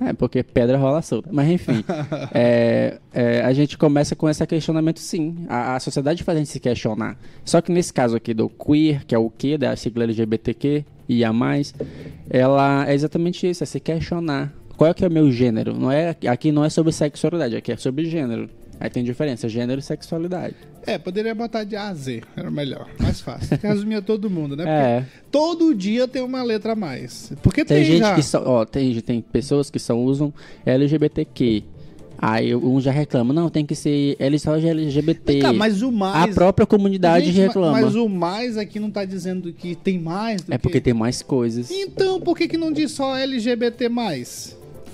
É, 0.00 0.12
porque 0.12 0.42
pedra 0.42 0.76
rola 0.76 1.02
solta. 1.02 1.28
Mas 1.32 1.48
enfim, 1.48 1.84
é, 2.32 2.98
é, 3.12 3.40
a 3.42 3.52
gente 3.52 3.78
começa 3.78 4.14
com 4.14 4.28
esse 4.28 4.46
questionamento 4.46 5.00
sim. 5.00 5.46
A, 5.48 5.76
a 5.76 5.80
sociedade 5.80 6.22
faz 6.22 6.36
a 6.36 6.38
gente 6.40 6.50
se 6.50 6.60
questionar. 6.60 7.16
Só 7.44 7.60
que 7.60 7.72
nesse 7.72 7.92
caso 7.92 8.16
aqui 8.16 8.34
do 8.34 8.48
queer, 8.48 9.04
que 9.06 9.14
é 9.14 9.18
o 9.18 9.30
Q, 9.30 9.58
da 9.58 9.74
sigla 9.76 10.04
LGBTQ 10.04 10.84
e 11.08 11.24
a 11.24 11.32
mais, 11.32 11.74
ela 12.28 12.88
é 12.88 12.94
exatamente 12.94 13.48
isso, 13.48 13.62
é 13.62 13.66
se 13.66 13.80
questionar. 13.80 14.52
Qual 14.76 14.90
é 14.90 14.94
que 14.94 15.04
é 15.04 15.08
o 15.08 15.10
meu 15.10 15.32
gênero? 15.32 15.74
Não 15.74 15.90
é, 15.90 16.14
aqui 16.28 16.52
não 16.52 16.64
é 16.64 16.68
sobre 16.68 16.92
sexualidade, 16.92 17.56
aqui 17.56 17.72
é 17.72 17.76
sobre 17.76 18.04
gênero. 18.04 18.50
Aí 18.78 18.90
tem 18.90 19.02
diferença, 19.02 19.48
gênero 19.48 19.80
e 19.80 19.82
sexualidade. 19.82 20.54
É, 20.86 20.98
poderia 20.98 21.34
botar 21.34 21.64
de 21.64 21.74
A 21.74 21.88
a 21.88 21.94
Z, 21.94 22.22
era 22.36 22.50
melhor, 22.50 22.88
mais 23.00 23.20
fácil. 23.20 23.58
Resumia 23.62 24.00
todo 24.02 24.28
mundo, 24.30 24.54
né? 24.56 24.64
Porque 24.64 24.76
É. 24.76 25.04
todo 25.30 25.74
dia 25.74 26.06
tem 26.06 26.22
uma 26.22 26.42
letra 26.42 26.72
a 26.72 26.76
mais. 26.76 27.32
Porque 27.42 27.64
tem, 27.64 27.78
Tem 27.78 27.84
gente 27.86 27.98
já. 28.00 28.14
que 28.14 28.22
só, 28.22 28.42
ó, 28.46 28.64
tem, 28.64 29.00
tem 29.00 29.20
pessoas 29.20 29.70
que 29.70 29.78
só 29.78 29.98
usam 29.98 30.32
LGBTQ. 30.64 31.62
Aí 32.18 32.54
um 32.54 32.80
já 32.80 32.90
reclama, 32.90 33.34
não, 33.34 33.50
tem 33.50 33.66
que 33.66 33.74
ser 33.74 34.16
L 34.18 34.38
só 34.38 34.56
LGBT. 34.56 35.38
Cá, 35.40 35.52
mas 35.52 35.82
o 35.82 35.92
mais. 35.92 36.30
A 36.30 36.34
própria 36.34 36.66
comunidade 36.66 37.26
Gente, 37.26 37.36
ma- 37.40 37.46
reclama. 37.48 37.72
Mas 37.80 37.94
o 37.94 38.08
mais 38.08 38.56
aqui 38.56 38.80
não 38.80 38.90
tá 38.90 39.04
dizendo 39.04 39.52
que 39.52 39.74
tem 39.74 39.98
mais 39.98 40.40
É 40.48 40.52
que- 40.56 40.58
porque 40.62 40.80
tem 40.80 40.94
mais 40.94 41.20
coisas. 41.20 41.70
Então, 41.70 42.18
por 42.20 42.36
que, 42.38 42.48
que 42.48 42.56
não 42.56 42.72
diz 42.72 42.92
só 42.92 43.14
LGBT? 43.16 43.90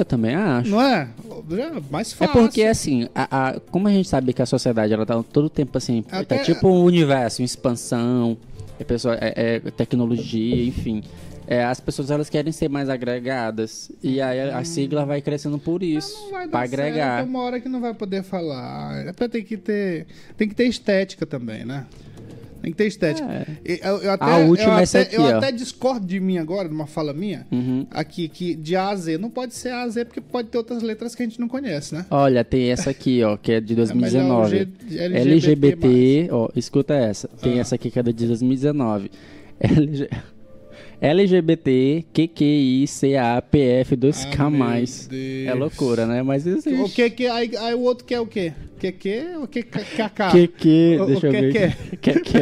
Também 0.05 0.35
acho. 0.35 0.71
Não 0.71 0.81
é? 0.83 1.09
É 1.51 1.71
mais 1.91 2.13
É 2.13 2.17
fácil. 2.17 2.33
porque, 2.43 2.63
assim, 2.63 3.09
a, 3.15 3.49
a- 3.49 3.61
como 3.71 3.89
a 3.89 3.91
gente 3.93 4.09
sabe 4.09 4.33
que 4.33 4.43
a 4.43 4.47
sociedade, 4.47 4.93
ela 4.93 5.07
tá 5.07 5.23
todo 5.23 5.49
tempo, 5.49 5.77
assim, 5.79 6.05
Até- 6.11 6.39
tá 6.39 6.45
tipo 6.45 6.69
um 6.69 6.83
universo, 6.85 7.43
expansão, 7.43 8.37
é, 8.79 8.85
pessoa, 8.85 9.17
é, 9.21 9.57
é 9.65 9.71
tecnologia, 9.71 10.65
enfim. 10.67 11.03
É, 11.47 11.65
as 11.65 11.81
pessoas, 11.81 12.11
elas 12.11 12.31
querem 12.31 12.53
ser 12.53 12.69
mais 12.69 12.89
agregadas. 12.89 13.91
E 14.03 14.21
aí 14.21 14.41
a, 14.41 14.59
a 14.59 14.65
sigla 14.65 15.05
vai 15.05 15.21
crescendo 15.21 15.59
por 15.59 15.83
isso, 15.83 16.15
dar 16.31 16.49
pra 16.49 16.61
certo, 16.61 16.75
agregar. 16.75 17.21
Tem 17.21 17.29
uma 17.29 17.41
hora 17.43 17.61
que 17.61 17.69
não 17.69 17.81
vai 17.81 17.93
poder 17.93 18.23
falar. 18.23 19.07
É 19.07 19.13
ter 19.13 19.43
que 19.43 19.57
ter. 19.57 20.07
Tem 20.37 20.49
que 20.49 20.55
ter 20.55 20.67
estética 20.67 21.27
também, 21.27 21.65
né? 21.65 21.87
Tem 22.63 22.71
que 22.71 22.79
ter 22.79 22.87
estética. 22.87 23.29
É. 23.31 23.47
Eu, 23.83 23.99
eu 23.99 24.11
até, 24.13 24.25
A 24.25 24.37
última 24.39 24.75
eu 24.75 24.79
é 24.79 24.83
essa 24.83 25.01
até, 25.01 25.09
aqui, 25.09 25.17
eu 25.17 25.23
ó. 25.23 25.37
até 25.39 25.53
discordo 25.53 26.07
de 26.07 26.21
mim 26.21 26.39
agora, 26.39 26.69
de 26.69 26.75
uma 26.75 26.87
fala 26.87 27.13
minha. 27.13 27.47
Uhum. 27.51 27.87
Aqui, 27.91 28.29
que 28.29 28.55
de 28.55 28.77
A 28.77 28.89
a 28.91 28.97
Z. 28.97 29.19
Não 29.19 29.29
pode 29.29 29.55
ser 29.55 29.71
A 29.71 29.83
a 29.83 29.89
Z, 29.89 30.05
porque 30.05 30.21
pode 30.21 30.49
ter 30.49 30.59
outras 30.59 30.83
letras 30.83 31.15
que 31.15 31.23
a 31.23 31.27
gente 31.27 31.41
não 31.41 31.49
conhece, 31.49 31.95
né? 31.95 32.07
Olha, 32.11 32.45
tem 32.45 32.71
essa 32.71 32.91
aqui, 32.91 33.23
ó, 33.25 33.37
que 33.37 33.53
é 33.53 33.61
de 33.61 33.75
melhor 33.95 34.49
2019. 34.49 34.57
G- 34.89 34.99
LGBT+. 34.99 35.67
LGBT, 35.67 36.29
ó, 36.33 36.49
escuta 36.55 36.95
essa. 36.95 37.29
Tem 37.41 37.59
Ah. 37.59 37.61
essa 37.63 37.75
aqui 37.75 37.91
que 37.91 37.99
é 37.99 38.03
de 38.03 38.27
2019. 38.27 39.11
LG... 39.61 40.09
LGBT, 41.03 42.05
QQI, 42.15 42.85
CAPF, 42.87 43.97
2K+. 43.97 45.09
Ah, 45.11 45.51
é 45.51 45.55
loucura, 45.55 46.07
né? 46.07 46.23
Mas 46.23 46.47
existe. 46.47 46.73
O 46.81 46.89
que 46.89 47.11
que. 47.11 47.27
Aí, 47.27 47.51
aí 47.57 47.75
o 47.75 47.81
outro 47.81 48.05
quer 48.05 48.21
o 48.21 48.27
quê? 48.27 48.53
Que 48.79 48.93
que? 48.93 49.23
O 49.43 49.49
que 49.49 49.65
KK? 49.65 50.31
QQ, 50.31 50.99
deixa 51.09 51.27
eu 51.27 51.33
que 51.33 51.41
ver. 51.41 51.77
QQ. 52.01 52.39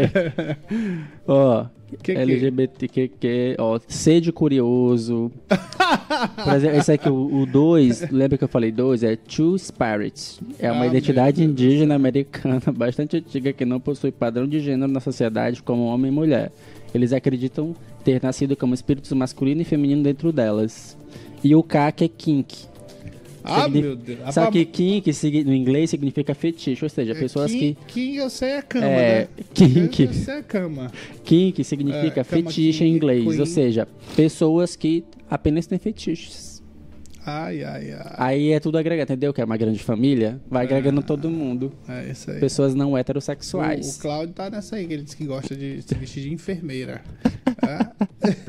Ó, 1.27 1.65
Que 2.03 2.15
que? 2.15 2.21
LGBTQQ, 2.21 3.57
ó, 3.59 3.81
sede 3.89 4.31
curioso. 4.31 5.31
Por 6.45 6.55
exemplo, 6.55 6.77
esse 6.79 6.93
aqui, 6.93 7.09
o 7.09 7.47
2, 7.47 8.11
lembra 8.11 8.37
que 8.39 8.45
eu 8.45 8.49
falei 8.49 8.71
2? 8.71 9.03
É 9.03 9.17
Two 9.17 9.59
Spirits. 9.59 10.41
É 10.59 10.71
uma 10.71 10.85
Ah, 10.85 10.87
identidade 10.87 11.43
indígena 11.43 11.95
americana 11.95 12.61
bastante 12.73 13.17
antiga 13.17 13.53
que 13.53 13.65
não 13.65 13.81
possui 13.81 14.13
padrão 14.13 14.47
de 14.47 14.61
gênero 14.61 14.91
na 14.93 15.01
sociedade 15.01 15.63
como 15.63 15.85
homem 15.87 16.11
e 16.13 16.15
mulher. 16.15 16.53
Eles 16.95 17.13
acreditam 17.13 17.75
ter 18.05 18.23
nascido 18.23 18.57
como 18.57 18.75
espíritos 18.75 19.13
masculino 19.13 19.61
e 19.63 19.65
feminino 19.65 20.03
dentro 20.03 20.33
delas. 20.33 20.97
E 21.43 21.55
o 21.55 21.63
K 21.63 21.93
que 21.93 22.05
é 22.05 22.09
kink. 22.09 22.71
Ah, 23.43 23.65
Signi- 23.65 23.81
meu 23.81 23.97
Deus. 23.97 24.19
Ah, 24.25 24.33
Só 24.33 24.51
que 24.51 24.65
kink 24.67 25.11
no 25.45 25.55
inglês 25.55 25.89
significa 25.89 26.35
fetiche, 26.35 26.85
ou 26.85 26.89
seja, 26.91 27.15
pessoas 27.15 27.51
que... 27.51 27.59
King, 27.59 27.77
King 27.87 28.17
eu 28.17 28.29
sei 28.29 28.51
é 28.51 28.63
cama, 28.63 28.85
É, 28.87 29.21
né? 29.21 29.29
kink. 29.55 30.03
Eu 30.03 30.13
sei 30.13 30.35
é 30.35 30.43
cama. 30.43 30.93
Kink 31.25 31.65
significa 31.65 32.21
É, 32.21 32.25
fetiche 32.25 32.85
em 32.85 32.89
king, 32.89 32.97
inglês, 32.97 33.25
queen. 33.25 33.41
ou 33.41 33.47
seja, 33.47 33.89
pessoas 34.15 34.77
que 34.77 35.05
apenas 35.31 35.67
têm 35.67 35.79
fetiches. 35.79 36.50
Ai, 37.31 37.65
ai, 37.65 37.93
ai. 37.93 38.15
Aí 38.17 38.53
é 38.53 38.61
tudo 38.61 38.77
agregado, 38.79 39.11
entendeu? 39.13 39.33
Que 39.33 39.41
é 39.41 39.45
uma 39.45 39.57
grande 39.57 39.83
família, 39.83 40.41
vai 40.51 40.65
agregando 40.65 41.03
todo 41.03 41.31
mundo. 41.31 41.73
É 41.89 42.11
isso 42.11 42.31
aí. 42.31 42.41
Pessoas 42.41 42.75
não 42.75 42.91
O, 42.91 42.93
o 42.93 42.99
heterossexuais. 42.99 43.99
Cláudio 43.99 44.35
tá 44.35 44.51
nessa 44.51 44.77
aí, 44.77 44.87
que 44.87 44.95
ele 44.95 45.03
disse 45.03 45.17
que 45.17 45.25
gosta 45.25 45.55
de 45.55 45.81
se 45.83 45.95
vestir 45.95 46.23
de 46.25 46.33
enfermeira. 46.33 47.03
Ah, 47.63 47.91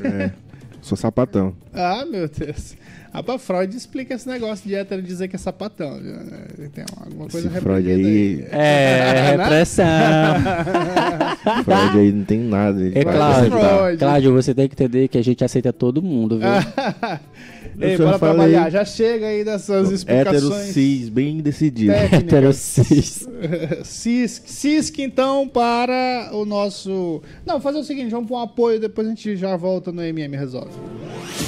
É. 0.04 0.32
Sou 0.80 0.98
sapatão. 0.98 1.54
ah, 1.72 2.04
meu 2.04 2.28
Deus. 2.28 2.74
Ah, 3.12 3.22
pra 3.22 3.38
Freud 3.38 3.76
explica 3.76 4.14
esse 4.14 4.26
negócio 4.26 4.66
de 4.66 4.74
hétero 4.74 5.00
dizer 5.00 5.28
que 5.28 5.36
é 5.36 5.38
sapatão. 5.38 6.00
viu? 6.00 6.14
É, 6.14 6.68
Tem 6.70 6.84
alguma 6.98 7.28
coisa 7.28 7.46
Esse 7.46 7.60
Freud 7.60 7.88
aí. 7.90 8.44
É, 8.50 9.36
repressão. 9.36 9.84
Freud 11.62 11.98
aí 11.98 12.12
não 12.12 12.24
tem 12.24 12.40
nada. 12.40 12.80
É 12.88 13.04
Cláudio. 13.04 13.98
Cláudio, 13.98 14.32
você 14.32 14.54
tem 14.54 14.66
que 14.66 14.74
entender 14.74 15.06
que 15.08 15.18
a 15.18 15.22
gente 15.22 15.44
aceita 15.44 15.72
todo 15.72 16.02
mundo, 16.02 16.38
viu? 16.38 16.48
Ei, 17.80 17.96
bora 17.96 18.18
falei- 18.18 18.34
trabalhar. 18.34 18.70
Já 18.70 18.84
chega 18.84 19.26
aí 19.26 19.44
dessas 19.44 19.84
Hétero 20.06 20.36
explicações. 20.36 20.74
cis, 20.74 21.08
bem 21.08 21.38
decidido. 21.40 21.92
técnicas. 21.92 22.22
Heterocis. 22.78 23.28
Cisc, 23.84 24.42
Cisc, 24.46 24.98
então, 24.98 25.48
para 25.48 26.30
o 26.32 26.44
nosso. 26.44 27.22
Não, 27.46 27.60
fazer 27.60 27.78
o 27.78 27.84
seguinte, 27.84 28.10
vamos 28.10 28.28
pôr 28.28 28.36
um 28.38 28.42
apoio, 28.42 28.78
depois 28.80 29.06
a 29.06 29.10
gente 29.10 29.36
já 29.36 29.56
volta 29.56 29.90
no 29.92 30.02
MM 30.02 30.36
Resolve. 30.36 30.70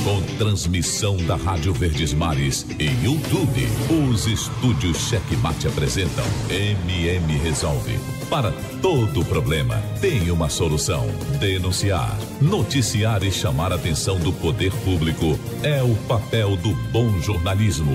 Com 0.03 0.21
transmissão 0.39 1.17
da 1.27 1.37
Rádio 1.37 1.73
Verdes 1.73 2.13
Mares 2.13 2.67
e 2.79 2.85
YouTube, 3.05 3.67
os 4.13 4.27
estúdios 4.27 4.97
Checkmate 5.09 5.67
apresentam 5.69 6.25
MM 6.51 7.37
Resolve. 7.39 7.99
Para 8.35 8.53
todo 8.83 9.25
problema, 9.25 9.81
tem 10.01 10.29
uma 10.29 10.49
solução. 10.49 11.07
Denunciar, 11.39 12.19
noticiar 12.43 13.23
e 13.23 13.31
chamar 13.31 13.71
a 13.71 13.77
atenção 13.77 14.19
do 14.19 14.33
poder 14.33 14.73
público 14.83 15.39
é 15.63 15.81
o 15.85 15.95
papel 16.09 16.57
do 16.57 16.75
bom 16.91 17.17
jornalismo. 17.21 17.93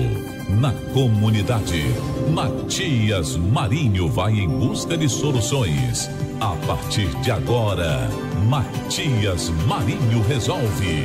Na 0.48 0.72
comunidade, 0.94 1.84
Matias 2.30 3.36
Marinho 3.36 4.08
vai 4.08 4.32
em 4.32 4.48
busca 4.48 4.96
de 4.96 5.10
soluções. 5.10 6.08
A 6.40 6.56
partir 6.66 7.08
de 7.20 7.30
agora, 7.30 8.08
Matias 8.48 9.50
Marinho 9.68 10.22
resolve. 10.26 11.04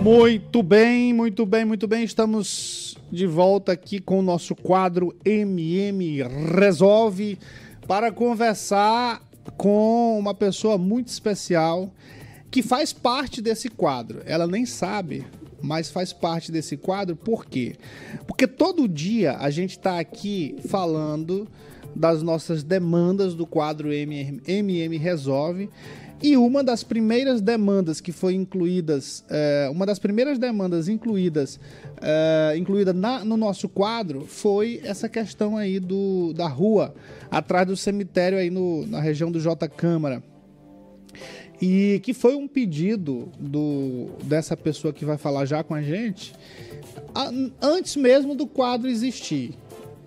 Muito 0.00 0.62
bem, 0.62 1.12
muito 1.12 1.44
bem, 1.44 1.64
muito 1.64 1.88
bem. 1.88 2.04
Estamos 2.04 2.96
de 3.10 3.26
volta 3.26 3.72
aqui 3.72 3.98
com 3.98 4.20
o 4.20 4.22
nosso 4.22 4.54
quadro 4.54 5.12
MM 5.24 6.22
Resolve 6.56 7.36
para 7.88 8.12
conversar 8.12 9.22
com 9.56 10.18
uma 10.18 10.34
pessoa 10.34 10.76
muito 10.76 11.08
especial 11.08 11.90
que 12.50 12.62
faz 12.62 12.92
parte 12.92 13.40
desse 13.40 13.70
quadro. 13.70 14.20
Ela 14.26 14.46
nem 14.46 14.66
sabe, 14.66 15.26
mas 15.62 15.90
faz 15.90 16.12
parte 16.12 16.52
desse 16.52 16.76
quadro. 16.76 17.16
Por 17.16 17.46
quê? 17.46 17.76
Porque 18.26 18.46
todo 18.46 18.86
dia 18.86 19.38
a 19.38 19.48
gente 19.48 19.70
está 19.70 19.98
aqui 19.98 20.56
falando 20.68 21.48
das 21.96 22.22
nossas 22.22 22.62
demandas 22.62 23.34
do 23.34 23.46
quadro 23.46 23.90
MM, 23.90 24.98
Resolve. 24.98 25.70
E 26.20 26.36
uma 26.36 26.64
das 26.64 26.82
primeiras 26.82 27.40
demandas 27.40 28.00
que 28.00 28.10
foi 28.10 28.34
incluídas, 28.34 29.24
eh, 29.30 29.68
uma 29.70 29.86
das 29.86 30.00
primeiras 30.00 30.36
demandas 30.36 30.88
incluídas, 30.88 31.60
eh, 32.02 32.54
incluída 32.56 32.92
na- 32.92 33.24
no 33.24 33.36
nosso 33.36 33.68
quadro 33.68 34.26
foi 34.26 34.80
essa 34.82 35.08
questão 35.08 35.56
aí 35.56 35.78
do, 35.78 36.32
da 36.34 36.48
rua 36.48 36.92
atrás 37.30 37.66
do 37.68 37.76
cemitério 37.76 38.36
aí 38.36 38.50
no- 38.50 38.84
na 38.88 39.00
região 39.00 39.30
do 39.30 39.38
J 39.38 39.68
Câmara. 39.68 40.20
E 41.62 42.00
que 42.02 42.12
foi 42.12 42.34
um 42.34 42.48
pedido 42.48 43.28
do, 43.38 44.08
dessa 44.24 44.56
pessoa 44.56 44.92
que 44.92 45.04
vai 45.04 45.18
falar 45.18 45.44
já 45.44 45.62
com 45.62 45.74
a 45.74 45.82
gente, 45.82 46.32
a- 47.14 47.30
antes 47.62 47.94
mesmo 47.96 48.34
do 48.34 48.46
quadro 48.46 48.88
existir. 48.88 49.54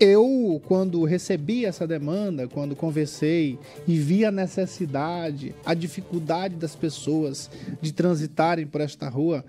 Eu, 0.03 0.59
quando 0.65 1.03
recebi 1.03 1.63
essa 1.63 1.85
demanda, 1.85 2.47
quando 2.47 2.75
conversei 2.75 3.59
e 3.87 3.99
vi 3.99 4.25
a 4.25 4.31
necessidade, 4.31 5.53
a 5.63 5.75
dificuldade 5.75 6.55
das 6.55 6.75
pessoas 6.75 7.51
de 7.79 7.93
transitarem 7.93 8.65
por 8.65 8.81
esta 8.81 9.07
rua, 9.07 9.45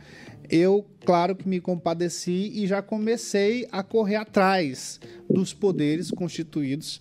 eu, 0.50 0.84
claro 1.06 1.34
que 1.34 1.48
me 1.48 1.58
compadeci 1.58 2.52
e 2.54 2.66
já 2.66 2.82
comecei 2.82 3.66
a 3.72 3.82
correr 3.82 4.16
atrás 4.16 5.00
dos 5.26 5.54
poderes 5.54 6.10
constituídos 6.10 7.00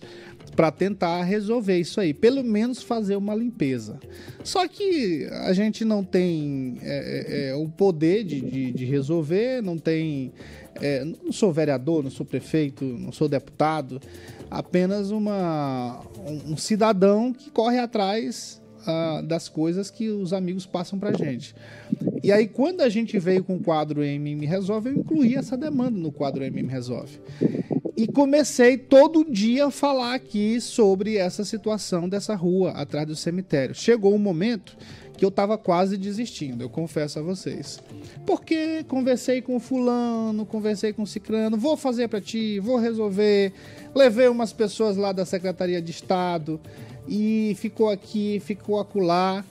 para 0.56 0.70
tentar 0.70 1.22
resolver 1.22 1.78
isso 1.78 2.00
aí, 2.00 2.12
pelo 2.12 2.42
menos 2.42 2.82
fazer 2.82 3.16
uma 3.16 3.34
limpeza. 3.34 3.98
Só 4.44 4.66
que 4.66 5.26
a 5.30 5.52
gente 5.52 5.84
não 5.84 6.04
tem 6.04 6.78
é, 6.82 6.86
é, 6.86 7.50
é, 7.50 7.54
o 7.54 7.68
poder 7.68 8.24
de, 8.24 8.40
de, 8.40 8.72
de 8.72 8.84
resolver, 8.84 9.62
não 9.62 9.78
tem. 9.78 10.32
É, 10.80 11.04
não 11.04 11.32
sou 11.32 11.52
vereador, 11.52 12.02
não 12.02 12.10
sou 12.10 12.24
prefeito, 12.24 12.84
não 12.84 13.12
sou 13.12 13.28
deputado, 13.28 14.00
apenas 14.50 15.10
uma, 15.10 16.00
um, 16.26 16.56
cidadão 16.56 17.32
que 17.32 17.50
corre 17.50 17.78
atrás 17.78 18.60
ah, 18.86 19.22
das 19.24 19.48
coisas 19.48 19.90
que 19.90 20.08
os 20.08 20.32
amigos 20.32 20.66
passam 20.66 20.98
pra 20.98 21.12
gente. 21.12 21.54
E 22.22 22.30
aí, 22.32 22.46
quando 22.46 22.80
a 22.80 22.88
gente 22.88 23.18
veio 23.18 23.44
com 23.44 23.56
o 23.56 23.60
quadro 23.60 24.02
MM 24.02 24.44
Resolve, 24.46 24.90
eu 24.90 24.96
incluí 24.96 25.34
essa 25.34 25.56
demanda 25.56 25.98
no 25.98 26.12
quadro 26.12 26.44
MM 26.44 26.68
Resolve. 26.68 27.20
E 27.94 28.06
comecei 28.06 28.78
todo 28.78 29.30
dia 29.30 29.66
a 29.66 29.70
falar 29.70 30.14
aqui 30.14 30.60
sobre 30.60 31.18
essa 31.18 31.44
situação 31.44 32.08
dessa 32.08 32.34
rua 32.34 32.70
atrás 32.70 33.06
do 33.06 33.14
cemitério. 33.14 33.74
Chegou 33.74 34.14
um 34.14 34.18
momento 34.18 34.76
que 35.16 35.24
eu 35.24 35.28
estava 35.28 35.58
quase 35.58 35.98
desistindo, 35.98 36.64
eu 36.64 36.70
confesso 36.70 37.18
a 37.18 37.22
vocês. 37.22 37.78
Porque 38.26 38.82
conversei 38.84 39.42
com 39.42 39.60
fulano, 39.60 40.46
conversei 40.46 40.92
com 40.92 41.04
ciclano, 41.04 41.58
vou 41.58 41.76
fazer 41.76 42.08
para 42.08 42.20
ti, 42.20 42.58
vou 42.58 42.78
resolver. 42.78 43.52
Levei 43.94 44.28
umas 44.28 44.54
pessoas 44.54 44.96
lá 44.96 45.12
da 45.12 45.26
Secretaria 45.26 45.80
de 45.82 45.90
Estado 45.90 46.58
e 47.06 47.54
ficou 47.58 47.90
aqui, 47.90 48.40
ficou 48.40 48.80
acolá. 48.80 49.44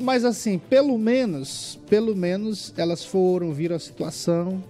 Mas 0.00 0.24
assim, 0.24 0.58
pelo 0.58 0.98
menos, 0.98 1.78
pelo 1.88 2.14
menos 2.14 2.74
elas 2.76 3.04
foram, 3.04 3.52
viram 3.52 3.76
a 3.76 3.80
situação 3.80 4.62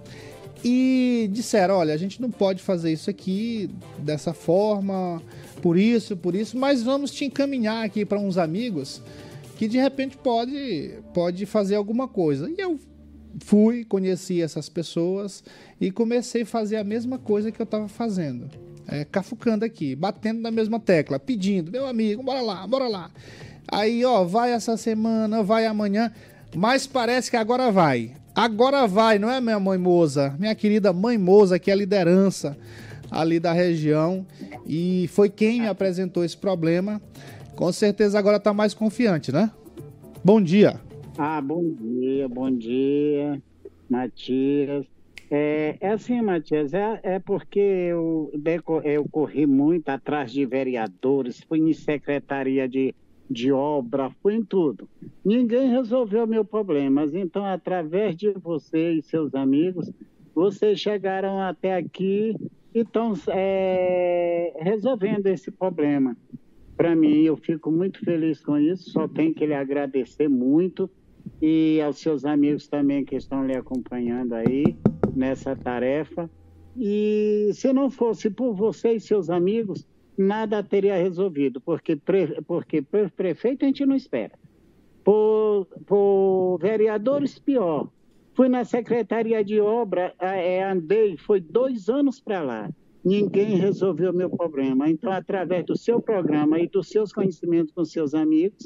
e 0.63 1.29
disseram, 1.31 1.75
olha, 1.75 1.93
a 1.93 1.97
gente 1.97 2.21
não 2.21 2.29
pode 2.29 2.61
fazer 2.61 2.91
isso 2.91 3.09
aqui 3.09 3.69
dessa 3.97 4.33
forma, 4.33 5.21
por 5.61 5.77
isso, 5.77 6.17
por 6.17 6.35
isso, 6.35 6.57
mas 6.57 6.83
vamos 6.83 7.11
te 7.11 7.25
encaminhar 7.25 7.85
aqui 7.85 8.05
para 8.05 8.19
uns 8.19 8.37
amigos 8.37 9.01
que 9.57 9.67
de 9.67 9.77
repente 9.77 10.17
pode 10.17 10.93
pode 11.13 11.45
fazer 11.45 11.75
alguma 11.75 12.07
coisa. 12.07 12.49
E 12.49 12.55
eu 12.57 12.79
fui, 13.41 13.83
conheci 13.83 14.41
essas 14.41 14.69
pessoas 14.69 15.43
e 15.79 15.91
comecei 15.91 16.43
a 16.43 16.45
fazer 16.45 16.77
a 16.77 16.83
mesma 16.83 17.17
coisa 17.17 17.51
que 17.51 17.61
eu 17.61 17.65
estava 17.65 17.87
fazendo. 17.87 18.49
É, 18.87 19.05
cafucando 19.05 19.63
aqui, 19.63 19.95
batendo 19.95 20.41
na 20.41 20.49
mesma 20.49 20.79
tecla, 20.79 21.19
pedindo, 21.19 21.71
meu 21.71 21.85
amigo, 21.85 22.23
bora 22.23 22.41
lá, 22.41 22.65
bora 22.65 22.87
lá. 22.87 23.11
Aí, 23.67 24.03
ó, 24.03 24.23
vai 24.23 24.51
essa 24.51 24.75
semana, 24.77 25.43
vai 25.43 25.67
amanhã, 25.67 26.11
mas 26.55 26.87
parece 26.87 27.29
que 27.29 27.37
agora 27.37 27.71
vai. 27.71 28.13
Agora 28.41 28.87
vai, 28.87 29.19
não 29.19 29.29
é 29.29 29.41
minha 29.41 29.59
mãe 29.59 29.77
Moza? 29.77 30.33
Minha 30.39 30.55
querida 30.55 30.93
mãe 30.93 31.17
Moza, 31.17 31.59
que 31.59 31.69
é 31.69 31.73
a 31.73 31.75
liderança 31.75 32.57
ali 33.11 33.37
da 33.37 33.51
região 33.51 34.25
e 34.65 35.09
foi 35.09 35.29
quem 35.29 35.59
me 35.59 35.67
apresentou 35.67 36.23
esse 36.23 36.37
problema. 36.37 37.01
Com 37.53 37.69
certeza 37.73 38.17
agora 38.17 38.39
tá 38.39 38.53
mais 38.53 38.73
confiante, 38.73 39.29
né? 39.29 39.51
Bom 40.23 40.41
dia. 40.41 40.79
Ah, 41.17 41.41
bom 41.41 41.69
dia, 41.69 42.29
bom 42.29 42.49
dia, 42.49 43.41
Matias. 43.89 44.85
É, 45.29 45.75
é 45.81 45.89
assim, 45.89 46.21
Matias, 46.21 46.73
é, 46.73 46.97
é 47.03 47.19
porque 47.19 47.59
eu, 47.59 48.31
eu 48.85 49.05
corri 49.11 49.45
muito 49.45 49.89
atrás 49.89 50.31
de 50.31 50.45
vereadores, 50.45 51.41
fui 51.41 51.59
em 51.59 51.73
secretaria 51.73 52.69
de, 52.69 52.95
de 53.29 53.51
obra, 53.51 54.09
fui 54.21 54.35
em 54.35 54.43
tudo. 54.43 54.89
Ninguém 55.23 55.69
resolveu 55.69 56.25
meu 56.25 56.43
problema, 56.43 57.05
então, 57.13 57.45
através 57.45 58.15
de 58.15 58.31
você 58.31 58.93
e 58.93 59.03
seus 59.03 59.35
amigos, 59.35 59.91
vocês 60.33 60.79
chegaram 60.79 61.39
até 61.39 61.75
aqui 61.75 62.35
e 62.73 62.79
estão 62.79 63.13
é, 63.27 64.53
resolvendo 64.59 65.27
esse 65.27 65.51
problema. 65.51 66.17
Para 66.75 66.95
mim, 66.95 67.23
eu 67.23 67.35
fico 67.35 67.71
muito 67.71 67.99
feliz 67.99 68.39
com 68.39 68.57
isso, 68.57 68.89
só 68.91 69.07
tenho 69.07 69.33
que 69.33 69.45
lhe 69.45 69.53
agradecer 69.53 70.29
muito 70.29 70.89
e 71.41 71.79
aos 71.81 71.97
seus 71.99 72.25
amigos 72.25 72.67
também 72.67 73.03
que 73.03 73.15
estão 73.15 73.45
lhe 73.45 73.55
acompanhando 73.55 74.33
aí 74.33 74.75
nessa 75.13 75.55
tarefa. 75.55 76.29
E 76.77 77.49
se 77.53 77.73
não 77.73 77.89
fosse 77.89 78.29
por 78.29 78.53
você 78.53 78.93
e 78.93 78.99
seus 78.99 79.29
amigos, 79.29 79.85
nada 80.19 80.61
teria 80.61 80.97
resolvido, 80.97 81.61
porque, 81.61 81.95
pre, 81.95 82.41
porque 82.45 82.81
pre- 82.81 83.09
prefeito 83.09 83.63
a 83.63 83.67
gente 83.67 83.85
não 83.85 83.95
espera. 83.95 84.37
Por, 85.03 85.65
por 85.85 86.57
vereadores, 86.61 87.39
pior. 87.39 87.89
Fui 88.33 88.49
na 88.49 88.65
Secretaria 88.65 89.43
de 89.43 89.59
Obra, 89.61 90.13
é, 90.19 90.63
andei, 90.63 91.17
foi 91.17 91.39
dois 91.39 91.87
anos 91.89 92.19
para 92.19 92.41
lá. 92.41 92.69
Ninguém 93.03 93.55
resolveu 93.55 94.11
meu 94.11 94.29
problema. 94.29 94.89
Então, 94.89 95.11
através 95.11 95.65
do 95.65 95.77
seu 95.77 96.01
programa 96.01 96.59
e 96.59 96.67
dos 96.67 96.89
seus 96.89 97.13
conhecimentos 97.13 97.73
com 97.73 97.85
seus 97.85 98.13
amigos, 98.13 98.65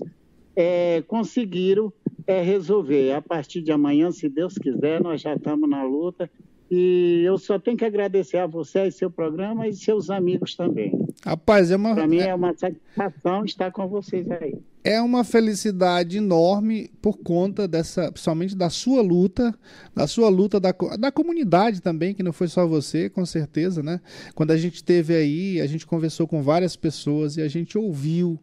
é, 0.56 1.04
conseguiram 1.04 1.94
é, 2.26 2.42
resolver. 2.42 3.14
A 3.14 3.22
partir 3.22 3.62
de 3.62 3.72
amanhã, 3.72 4.12
se 4.12 4.28
Deus 4.28 4.56
quiser, 4.58 5.02
nós 5.02 5.22
já 5.22 5.36
estamos 5.36 5.70
na 5.70 5.84
luta. 5.84 6.30
E 6.76 7.22
eu 7.24 7.38
só 7.38 7.60
tenho 7.60 7.78
que 7.78 7.86
agradecer 7.86 8.40
a 8.40 8.48
você 8.48 8.88
e 8.88 8.92
seu 8.92 9.12
programa 9.12 9.68
e 9.68 9.74
seus 9.74 10.10
amigos 10.10 10.56
também. 10.56 10.92
Rapaz, 11.24 11.70
é 11.70 11.76
uma. 11.76 11.94
Para 11.94 12.08
mim 12.08 12.18
é 12.18 12.34
uma 12.34 12.52
satisfação 12.58 13.46
estar 13.46 13.72
com 13.72 13.88
vocês 13.88 14.28
aí. 14.32 14.58
É 14.84 15.02
uma 15.02 15.24
felicidade 15.24 16.18
enorme 16.18 16.92
por 17.02 17.18
conta 17.18 17.68
dessa, 17.68 18.12
principalmente 18.12 18.56
da 18.56 18.70
sua 18.70 19.02
luta, 19.02 19.58
da 19.96 20.06
sua 20.08 20.28
luta 20.28 20.60
da, 20.60 20.74
da 21.00 21.12
comunidade 21.12 21.82
também, 21.82 22.14
que 22.14 22.22
não 22.22 22.34
foi 22.34 22.50
só 22.50 22.68
você, 22.68 23.10
com 23.10 23.26
certeza, 23.26 23.82
né? 23.82 24.02
Quando 24.36 24.52
a 24.52 24.58
gente 24.58 24.84
teve 24.84 25.16
aí, 25.16 25.62
a 25.62 25.68
gente 25.68 25.86
conversou 25.86 26.28
com 26.28 26.44
várias 26.44 26.76
pessoas 26.76 27.38
e 27.38 27.42
a 27.42 27.48
gente 27.48 27.78
ouviu 27.78 28.38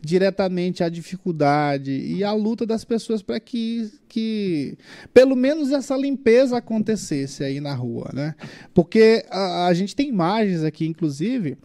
diretamente 0.00 0.84
a 0.84 0.88
dificuldade 0.88 1.90
e 1.90 2.22
a 2.22 2.32
luta 2.32 2.64
das 2.64 2.84
pessoas 2.84 3.20
para 3.20 3.40
que, 3.40 3.90
que 4.08 4.78
pelo 5.12 5.34
menos 5.34 5.72
essa 5.72 5.96
limpeza 5.96 6.56
acontecesse 6.56 7.42
aí 7.42 7.60
na 7.60 7.74
rua, 7.74 8.10
né? 8.12 8.36
Porque 8.72 9.24
a, 9.28 9.66
a 9.66 9.74
gente 9.74 9.96
tem 9.96 10.08
imagens 10.08 10.62
aqui, 10.62 10.86
inclusive, 10.86 11.58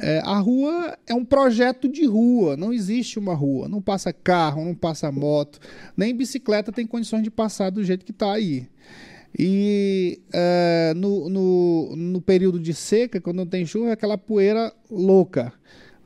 é, 0.00 0.20
a 0.24 0.38
rua 0.38 0.96
é 1.06 1.14
um 1.14 1.24
projeto 1.24 1.88
de 1.88 2.06
rua, 2.06 2.56
não 2.56 2.72
existe 2.72 3.18
uma 3.18 3.34
rua, 3.34 3.68
não 3.68 3.82
passa 3.82 4.12
carro, 4.12 4.64
não 4.64 4.74
passa 4.74 5.12
moto, 5.12 5.60
nem 5.96 6.14
bicicleta 6.14 6.72
tem 6.72 6.86
condições 6.86 7.22
de 7.22 7.30
passar 7.30 7.70
do 7.70 7.84
jeito 7.84 8.04
que 8.04 8.10
está 8.10 8.32
aí. 8.32 8.66
E 9.38 10.20
é, 10.32 10.92
no, 10.96 11.28
no, 11.28 11.96
no 11.96 12.20
período 12.20 12.58
de 12.58 12.74
seca, 12.74 13.20
quando 13.20 13.36
não 13.36 13.46
tem 13.46 13.64
chuva, 13.64 13.90
é 13.90 13.92
aquela 13.92 14.18
poeira 14.18 14.72
louca. 14.90 15.52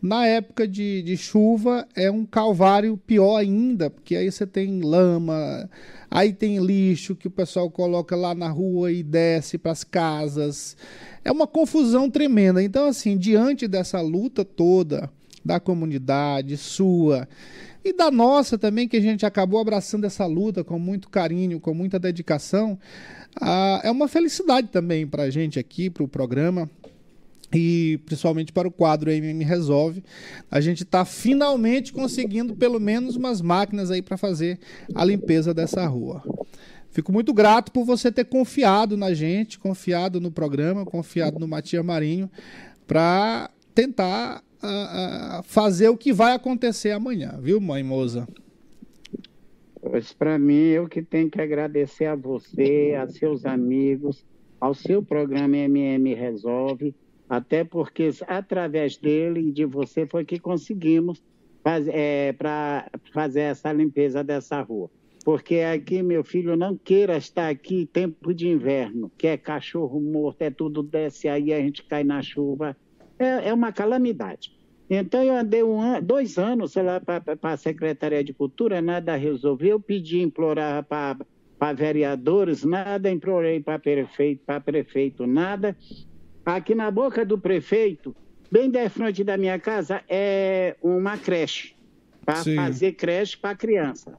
Na 0.05 0.27
época 0.27 0.69
de, 0.69 1.01
de 1.01 1.17
chuva 1.17 1.88
é 1.97 2.11
um 2.11 2.27
calvário 2.27 2.95
pior 2.95 3.38
ainda, 3.38 3.88
porque 3.88 4.14
aí 4.14 4.31
você 4.31 4.47
tem 4.47 4.83
lama, 4.83 5.67
aí 6.11 6.31
tem 6.31 6.59
lixo 6.59 7.17
que 7.17 7.27
o 7.27 7.31
pessoal 7.31 7.71
coloca 7.71 8.14
lá 8.14 8.35
na 8.35 8.51
rua 8.51 8.93
e 8.93 9.03
desce 9.03 9.57
para 9.57 9.73
as 9.73 9.83
casas. 9.83 10.77
É 11.25 11.33
uma 11.33 11.47
confusão 11.47 12.11
tremenda. 12.11 12.62
Então, 12.62 12.87
assim, 12.87 13.17
diante 13.17 13.67
dessa 13.67 13.99
luta 14.03 14.45
toda 14.45 15.11
da 15.43 15.59
comunidade 15.59 16.59
sua 16.59 17.27
e 17.83 17.90
da 17.90 18.11
nossa 18.11 18.59
também, 18.59 18.87
que 18.87 18.99
a 18.99 19.01
gente 19.01 19.25
acabou 19.25 19.59
abraçando 19.59 20.05
essa 20.05 20.27
luta 20.27 20.62
com 20.62 20.79
muito 20.79 21.09
carinho, 21.09 21.59
com 21.59 21.73
muita 21.73 21.99
dedicação, 21.99 22.79
ah, 23.40 23.81
é 23.83 23.90
uma 23.90 24.07
felicidade 24.07 24.69
também 24.69 25.07
para 25.07 25.23
a 25.23 25.31
gente 25.31 25.59
aqui, 25.59 25.88
para 25.88 26.05
o 26.05 26.09
programa 26.09 26.69
e 27.55 27.99
principalmente 28.05 28.53
para 28.53 28.67
o 28.67 28.71
quadro 28.71 29.11
MM 29.11 29.45
Resolve, 29.45 30.03
a 30.51 30.61
gente 30.61 30.83
está 30.83 31.05
finalmente 31.05 31.93
conseguindo 31.93 32.57
pelo 32.57 32.81
menos 32.81 33.17
umas 33.17 33.40
máquinas 33.40 33.90
aí 33.90 34.03
para 34.03 34.17
fazer 34.17 34.59
a 34.95 35.05
limpeza 35.05 35.55
dessa 35.55 35.87
rua. 35.87 36.23
Fico 36.90 37.12
muito 37.12 37.33
grato 37.33 37.73
por 37.73 37.85
você 37.85 38.11
ter 38.11 38.25
confiado 38.25 38.97
na 38.97 39.12
gente, 39.14 39.59
confiado 39.59 40.21
no 40.21 40.31
programa, 40.31 40.85
confiado 40.85 41.38
no 41.38 41.49
Matias 41.49 41.85
Marinho, 41.85 42.31
para 42.87 43.51
tentar 43.75 44.43
ah, 44.62 45.38
ah, 45.38 45.43
fazer 45.45 45.88
o 45.88 45.97
que 45.97 46.12
vai 46.12 46.35
acontecer 46.35 46.90
amanhã, 46.90 47.38
viu, 47.40 47.61
mãe 47.61 47.83
moça? 47.83 48.27
Pois 49.81 50.12
para 50.12 50.38
mim, 50.38 50.69
eu 50.69 50.88
que 50.88 51.03
tenho 51.03 51.31
que 51.31 51.40
agradecer 51.40 52.07
a 52.07 52.14
você, 52.14 52.97
a 52.99 53.07
seus 53.09 53.45
amigos, 53.45 54.25
ao 54.61 54.73
seu 54.73 55.03
programa 55.03 55.57
MM 55.57 56.14
Resolve, 56.14 56.95
até 57.29 57.65
porque 57.65 58.11
através 58.27 58.97
dele 58.97 59.49
e 59.49 59.53
de 59.53 59.65
você 59.65 60.07
foi 60.07 60.25
que 60.25 60.39
conseguimos 60.39 61.23
faz, 61.63 61.89
é, 61.89 62.33
para 62.33 62.91
fazer 63.13 63.41
essa 63.41 63.73
limpeza 63.73 64.23
dessa 64.23 64.61
rua. 64.61 64.91
Porque 65.25 65.61
aqui, 65.61 66.03
meu 66.03 66.23
filho, 66.23 66.55
não 66.55 66.77
queira 66.77 67.17
estar 67.17 67.49
aqui 67.49 67.87
tempo 67.91 68.35
de 68.35 68.47
inverno, 68.47 69.11
que 69.17 69.27
é 69.27 69.39
cachorro 69.39 69.99
morto, 69.99 70.43
é 70.43 70.51
tudo 70.51 70.83
desce 70.83 71.29
aí, 71.29 71.51
a 71.51 71.59
gente 71.61 71.83
cai 71.85 72.05
na 72.05 72.21
chuva. 72.21 72.77
É, 73.19 73.49
é 73.49 73.55
uma 73.55 73.73
calamidade. 73.73 74.53
Então, 74.89 75.23
eu 75.23 75.35
andei 75.35 75.63
um 75.63 75.81
dois 76.03 76.37
anos 76.37 76.73
sei 76.73 76.83
lá, 76.83 77.01
para 77.01 77.23
a 77.43 77.57
Secretaria 77.57 78.23
de 78.23 78.35
Cultura, 78.35 78.83
nada 78.83 79.17
resolveu. 79.17 79.81
Pedi, 79.81 80.21
implorar 80.21 80.85
para 80.85 81.73
vereadores, 81.73 82.63
nada, 82.63 83.11
implorei 83.11 83.61
para 83.61 83.79
prefeito, 83.79 84.43
para 84.45 84.61
prefeito, 84.61 85.27
nada. 85.27 85.75
Aqui 86.45 86.75
na 86.75 86.91
boca 86.91 87.25
do 87.25 87.39
prefeito, 87.39 88.15
bem 88.51 88.71
de 88.71 88.89
frente 88.91 89.25
da 89.25 89.37
minha 89.37 89.59
casa, 89.59 90.03
é 90.09 90.77
uma 90.83 91.17
creche, 91.17 91.75
para 92.25 92.45
fazer 92.45 92.93
creche 92.93 93.37
para 93.37 93.57
criança. 93.57 94.19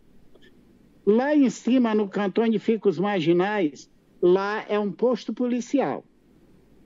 Lá 1.05 1.35
em 1.35 1.49
cima, 1.51 1.93
no 1.93 2.09
canto 2.09 2.41
onde 2.41 2.57
ficam 2.57 2.89
os 2.89 2.97
marginais, 2.97 3.89
lá 4.19 4.65
é 4.67 4.79
um 4.79 4.91
posto 4.91 5.33
policial. 5.33 6.03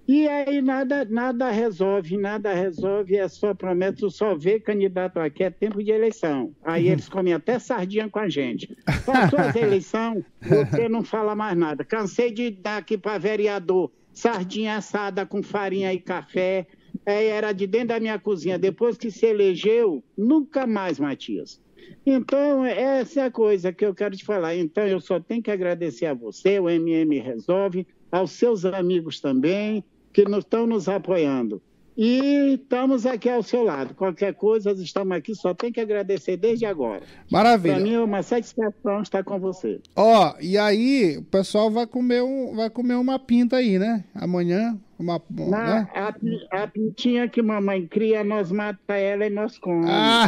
E 0.05 0.27
aí 0.27 0.61
nada, 0.61 1.05
nada 1.05 1.51
resolve, 1.51 2.17
nada 2.17 2.51
resolve, 2.51 3.15
é 3.15 3.27
só 3.27 3.53
promessa, 3.53 4.09
só 4.09 4.35
vê 4.35 4.59
candidato 4.59 5.19
aqui, 5.19 5.43
é 5.43 5.51
tempo 5.51 5.81
de 5.83 5.91
eleição. 5.91 6.51
Aí 6.65 6.89
eles 6.89 7.07
comem 7.09 7.31
até 7.31 7.59
sardinha 7.59 8.09
com 8.09 8.19
a 8.19 8.27
gente. 8.27 8.75
Passou 9.05 9.39
as 9.39 9.55
eleições, 9.55 10.25
você 10.41 10.89
não 10.89 11.03
fala 11.03 11.35
mais 11.35 11.55
nada. 11.55 11.85
Cansei 11.85 12.31
de 12.31 12.49
dar 12.49 12.77
aqui 12.77 12.97
para 12.97 13.19
vereador 13.19 13.91
sardinha 14.19 14.75
assada 14.75 15.25
com 15.25 15.41
farinha 15.41 15.93
e 15.93 15.99
café. 15.99 16.67
É, 17.05 17.27
era 17.27 17.53
de 17.53 17.65
dentro 17.65 17.89
da 17.89 17.99
minha 17.99 18.19
cozinha. 18.19 18.59
Depois 18.59 18.97
que 18.97 19.09
se 19.09 19.25
elegeu, 19.25 20.03
nunca 20.17 20.67
mais, 20.67 20.99
Matias. 20.99 21.61
Então, 22.05 22.65
essa 22.65 23.21
é 23.21 23.23
a 23.25 23.31
coisa 23.31 23.71
que 23.71 23.85
eu 23.85 23.95
quero 23.95 24.15
te 24.15 24.25
falar. 24.25 24.55
Então, 24.55 24.85
eu 24.85 24.99
só 24.99 25.19
tenho 25.19 25.41
que 25.41 25.49
agradecer 25.49 26.05
a 26.05 26.13
você, 26.13 26.59
o 26.59 26.69
MM 26.69 27.19
Resolve, 27.19 27.87
aos 28.11 28.31
seus 28.31 28.65
amigos 28.65 29.21
também, 29.21 29.83
que 30.11 30.21
estão 30.21 30.67
nos 30.67 30.89
apoiando. 30.89 31.61
E 31.97 32.53
estamos 32.53 33.05
aqui 33.05 33.29
ao 33.29 33.43
seu 33.43 33.63
lado. 33.63 33.93
Qualquer 33.93 34.33
coisa, 34.33 34.71
estamos 34.71 35.17
aqui, 35.17 35.35
só 35.35 35.53
tem 35.53 35.71
que 35.71 35.79
agradecer 35.79 36.37
desde 36.37 36.65
agora. 36.65 37.01
Para 37.29 37.43
Maravilha. 37.43 37.79
mim 37.79 37.93
é 37.93 37.99
uma 37.99 38.23
satisfação 38.23 39.01
estar 39.01 39.23
com 39.23 39.39
você. 39.39 39.79
Ó, 39.95 40.33
e 40.39 40.57
aí 40.57 41.17
o 41.17 41.23
pessoal 41.23 41.69
vai 41.69 41.85
comer, 41.85 42.21
um, 42.23 42.55
vai 42.55 42.69
comer 42.69 42.95
uma 42.95 43.19
pinta 43.19 43.57
aí, 43.57 43.77
né? 43.77 44.03
Amanhã, 44.15 44.79
uma. 44.99 45.21
Na, 45.29 45.47
né? 45.47 45.87
a, 45.95 46.63
a 46.63 46.67
pintinha 46.67 47.29
que 47.29 47.41
mamãe 47.41 47.87
cria, 47.87 48.21
nós 48.23 48.51
mata 48.51 48.95
ela 48.95 49.25
e 49.25 49.29
nós 49.29 49.57
comemos. 49.57 49.89
Ah! 49.89 50.27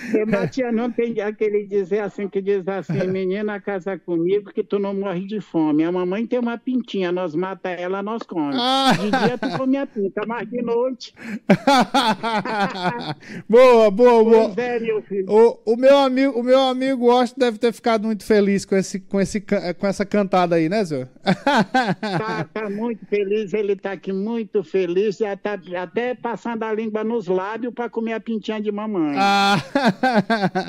Porque, 0.00 0.24
Matias, 0.24 0.74
não 0.74 0.90
tem 0.90 1.20
aquele 1.20 1.66
dizer 1.66 2.00
assim 2.00 2.28
que 2.28 2.40
diz 2.40 2.66
assim, 2.66 3.04
menina, 3.12 3.60
casa 3.60 3.98
comigo 3.98 4.50
que 4.52 4.64
tu 4.64 4.78
não 4.78 4.94
morre 4.94 5.26
de 5.26 5.40
fome. 5.40 5.84
A 5.84 5.92
mamãe 5.92 6.26
tem 6.26 6.38
uma 6.38 6.56
pintinha, 6.56 7.12
nós 7.12 7.34
mata 7.34 7.68
ela, 7.68 8.02
nós 8.02 8.22
comemos. 8.22 8.56
Ah! 8.58 8.92
De 8.92 9.10
dia 9.10 9.36
tu 9.36 9.58
come 9.58 9.76
a 9.76 9.86
pinta, 9.86 10.22
mas 10.26 10.48
de 10.48 10.62
noite, 10.62 11.14
boa, 13.48 13.90
boa, 13.90 14.24
boa. 14.24 14.44
pois 14.54 14.58
é, 14.58 14.80
meu 14.80 15.02
filho. 15.02 15.26
O, 15.28 15.58
o 15.74 15.76
meu 15.76 15.98
amigo, 15.98 16.38
o 16.38 16.42
meu 16.42 16.60
amigo 16.60 17.06
Washington 17.06 17.40
deve 17.40 17.58
ter 17.58 17.72
ficado 17.72 18.06
muito 18.06 18.24
feliz 18.24 18.64
com, 18.64 18.76
esse, 18.76 18.98
com, 18.98 19.20
esse, 19.20 19.40
com 19.40 19.86
essa 19.86 20.06
cantada 20.06 20.56
aí, 20.56 20.68
né, 20.68 20.84
senhor? 20.84 21.08
Tá, 21.22 22.44
tá 22.44 22.61
muito 22.70 23.04
feliz, 23.06 23.52
ele 23.52 23.76
tá 23.76 23.92
aqui 23.92 24.12
muito 24.12 24.62
feliz, 24.64 25.18
já 25.18 25.36
tá 25.36 25.58
até 25.80 26.14
passando 26.14 26.62
a 26.62 26.72
língua 26.72 27.04
nos 27.04 27.26
lábios 27.26 27.74
para 27.74 27.90
comer 27.90 28.14
a 28.14 28.20
pintinha 28.20 28.60
de 28.60 28.72
mamãe. 28.72 29.14
Ah. 29.18 29.62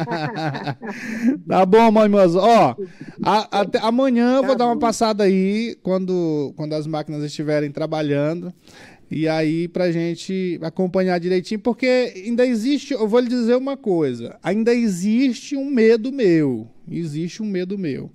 tá 1.47 1.65
bom, 1.65 1.91
mãe 1.91 2.09
moça. 2.09 2.37
Ó, 2.39 2.75
a- 3.23 3.61
até 3.61 3.79
amanhã 3.79 4.37
eu 4.37 4.43
vou 4.43 4.51
Tá 4.53 4.59
dar 4.59 4.65
uma 4.65 4.75
bom. 4.75 4.79
passada 4.81 5.23
aí 5.23 5.75
quando, 5.81 6.53
quando 6.55 6.73
as 6.73 6.85
máquinas 6.87 7.23
estiverem 7.23 7.71
trabalhando. 7.71 8.53
E 9.11 9.27
aí, 9.27 9.67
pra 9.67 9.91
gente 9.91 10.57
acompanhar 10.63 11.19
direitinho, 11.19 11.59
porque 11.59 12.13
ainda 12.15 12.47
existe, 12.47 12.93
eu 12.93 13.07
vou 13.07 13.19
lhe 13.19 13.27
dizer 13.27 13.55
uma 13.55 13.77
coisa: 13.77 14.39
ainda 14.41 14.73
existe 14.73 15.55
um 15.55 15.65
medo 15.69 16.11
meu. 16.11 16.67
Existe 16.89 17.43
um 17.43 17.45
medo 17.45 17.77
meu. 17.77 18.09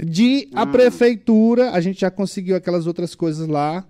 De 0.00 0.48
a 0.52 0.64
prefeitura, 0.64 1.72
a 1.72 1.80
gente 1.80 2.00
já 2.00 2.10
conseguiu 2.10 2.54
aquelas 2.54 2.86
outras 2.86 3.14
coisas 3.14 3.48
lá, 3.48 3.84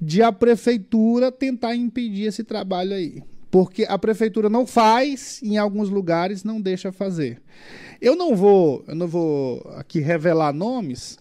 de 0.00 0.22
a 0.22 0.30
prefeitura 0.30 1.32
tentar 1.32 1.74
impedir 1.74 2.24
esse 2.26 2.44
trabalho 2.44 2.92
aí. 2.94 3.22
Porque 3.50 3.84
a 3.88 3.96
prefeitura 3.98 4.50
não 4.50 4.66
faz, 4.66 5.40
em 5.42 5.56
alguns 5.56 5.88
lugares 5.88 6.42
não 6.44 6.60
deixa 6.60 6.90
fazer. 6.92 7.40
Eu 8.00 8.14
não 8.16 8.34
vou, 8.36 8.84
eu 8.88 8.94
não 8.94 9.06
vou 9.06 9.60
aqui 9.76 10.00
revelar 10.00 10.52
nomes, 10.52 11.18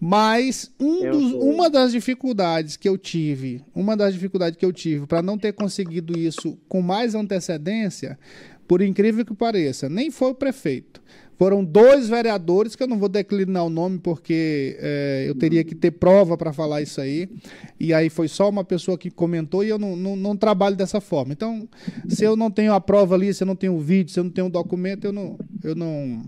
mas 0.00 0.70
um 0.80 1.02
dos- 1.10 1.32
uma 1.34 1.68
das 1.68 1.92
dificuldades 1.92 2.76
que 2.76 2.88
eu 2.88 2.96
tive, 2.96 3.62
uma 3.74 3.96
das 3.96 4.14
dificuldades 4.14 4.58
que 4.58 4.64
eu 4.64 4.72
tive 4.72 5.06
para 5.06 5.22
não 5.22 5.36
ter 5.38 5.52
conseguido 5.52 6.18
isso 6.18 6.58
com 6.68 6.80
mais 6.80 7.14
antecedência, 7.14 8.18
por 8.66 8.80
incrível 8.82 9.24
que 9.24 9.34
pareça, 9.34 9.88
nem 9.88 10.10
foi 10.10 10.30
o 10.30 10.34
prefeito. 10.34 11.02
Foram 11.38 11.64
dois 11.64 12.08
vereadores, 12.08 12.74
que 12.74 12.82
eu 12.82 12.88
não 12.88 12.98
vou 12.98 13.08
declinar 13.08 13.64
o 13.64 13.70
nome 13.70 14.00
porque 14.00 14.76
é, 14.80 15.24
eu 15.28 15.36
teria 15.36 15.62
que 15.62 15.72
ter 15.72 15.92
prova 15.92 16.36
para 16.36 16.52
falar 16.52 16.82
isso 16.82 17.00
aí. 17.00 17.28
E 17.78 17.94
aí 17.94 18.10
foi 18.10 18.26
só 18.26 18.48
uma 18.48 18.64
pessoa 18.64 18.98
que 18.98 19.08
comentou 19.08 19.62
e 19.62 19.68
eu 19.68 19.78
não, 19.78 19.94
não, 19.94 20.16
não 20.16 20.36
trabalho 20.36 20.74
dessa 20.74 21.00
forma. 21.00 21.32
Então, 21.32 21.68
se 22.08 22.24
eu 22.24 22.34
não 22.34 22.50
tenho 22.50 22.72
a 22.72 22.80
prova 22.80 23.14
ali, 23.14 23.32
se 23.32 23.44
eu 23.44 23.46
não 23.46 23.54
tenho 23.54 23.74
o 23.74 23.80
vídeo, 23.80 24.12
se 24.12 24.18
eu 24.18 24.24
não 24.24 24.30
tenho 24.32 24.48
o 24.48 24.50
documento, 24.50 25.04
eu 25.04 25.12
não, 25.12 25.38
eu 25.62 25.76
não, 25.76 26.24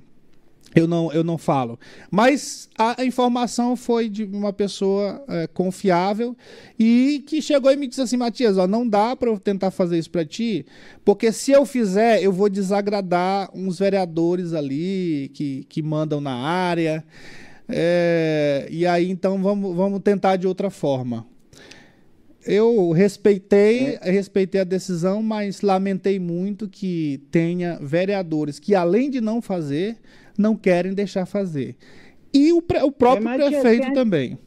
eu 0.74 0.86
não, 0.86 1.12
eu 1.12 1.24
não 1.24 1.36
falo. 1.36 1.78
Mas 2.10 2.68
a 2.78 3.04
informação 3.04 3.76
foi 3.76 4.08
de 4.08 4.24
uma 4.24 4.52
pessoa 4.52 5.22
é, 5.28 5.46
confiável 5.46 6.36
e 6.78 7.24
que 7.26 7.42
chegou 7.42 7.72
e 7.72 7.76
me 7.76 7.86
disse 7.86 8.00
assim, 8.00 8.16
Matias, 8.16 8.56
ó, 8.56 8.66
não 8.66 8.88
dá 8.88 9.16
para 9.16 9.28
eu 9.28 9.38
tentar 9.38 9.70
fazer 9.70 9.98
isso 9.98 10.10
para 10.10 10.24
ti, 10.24 10.64
porque 11.04 11.32
se 11.32 11.50
eu 11.50 11.66
fizer, 11.66 12.22
eu 12.22 12.32
vou 12.32 12.48
desagradar 12.48 13.50
uns 13.54 13.78
vereadores 13.78 14.54
ali 14.54 15.30
que, 15.34 15.64
que 15.68 15.82
mandam 15.82 16.20
na 16.20 16.34
área. 16.34 17.04
É, 17.68 18.66
e 18.70 18.86
aí, 18.86 19.10
então, 19.10 19.40
vamos, 19.42 19.76
vamos 19.76 20.00
tentar 20.00 20.36
de 20.36 20.46
outra 20.46 20.70
forma. 20.70 21.26
Eu 22.44 22.90
respeitei, 22.90 23.98
respeitei 24.00 24.62
a 24.62 24.64
decisão, 24.64 25.22
mas 25.22 25.60
lamentei 25.60 26.18
muito 26.18 26.68
que 26.68 27.20
tenha 27.30 27.78
vereadores 27.80 28.58
que, 28.58 28.74
além 28.74 29.10
de 29.10 29.20
não 29.20 29.42
fazer, 29.42 29.98
não 30.40 30.56
querem 30.56 30.92
deixar 30.94 31.26
fazer. 31.26 31.76
E 32.32 32.52
o, 32.52 32.62
pre- 32.62 32.82
o 32.82 32.90
próprio 32.90 33.28
É, 33.28 33.36
prefeito 33.36 33.82
tinha- 33.82 33.92
também. 33.94 34.38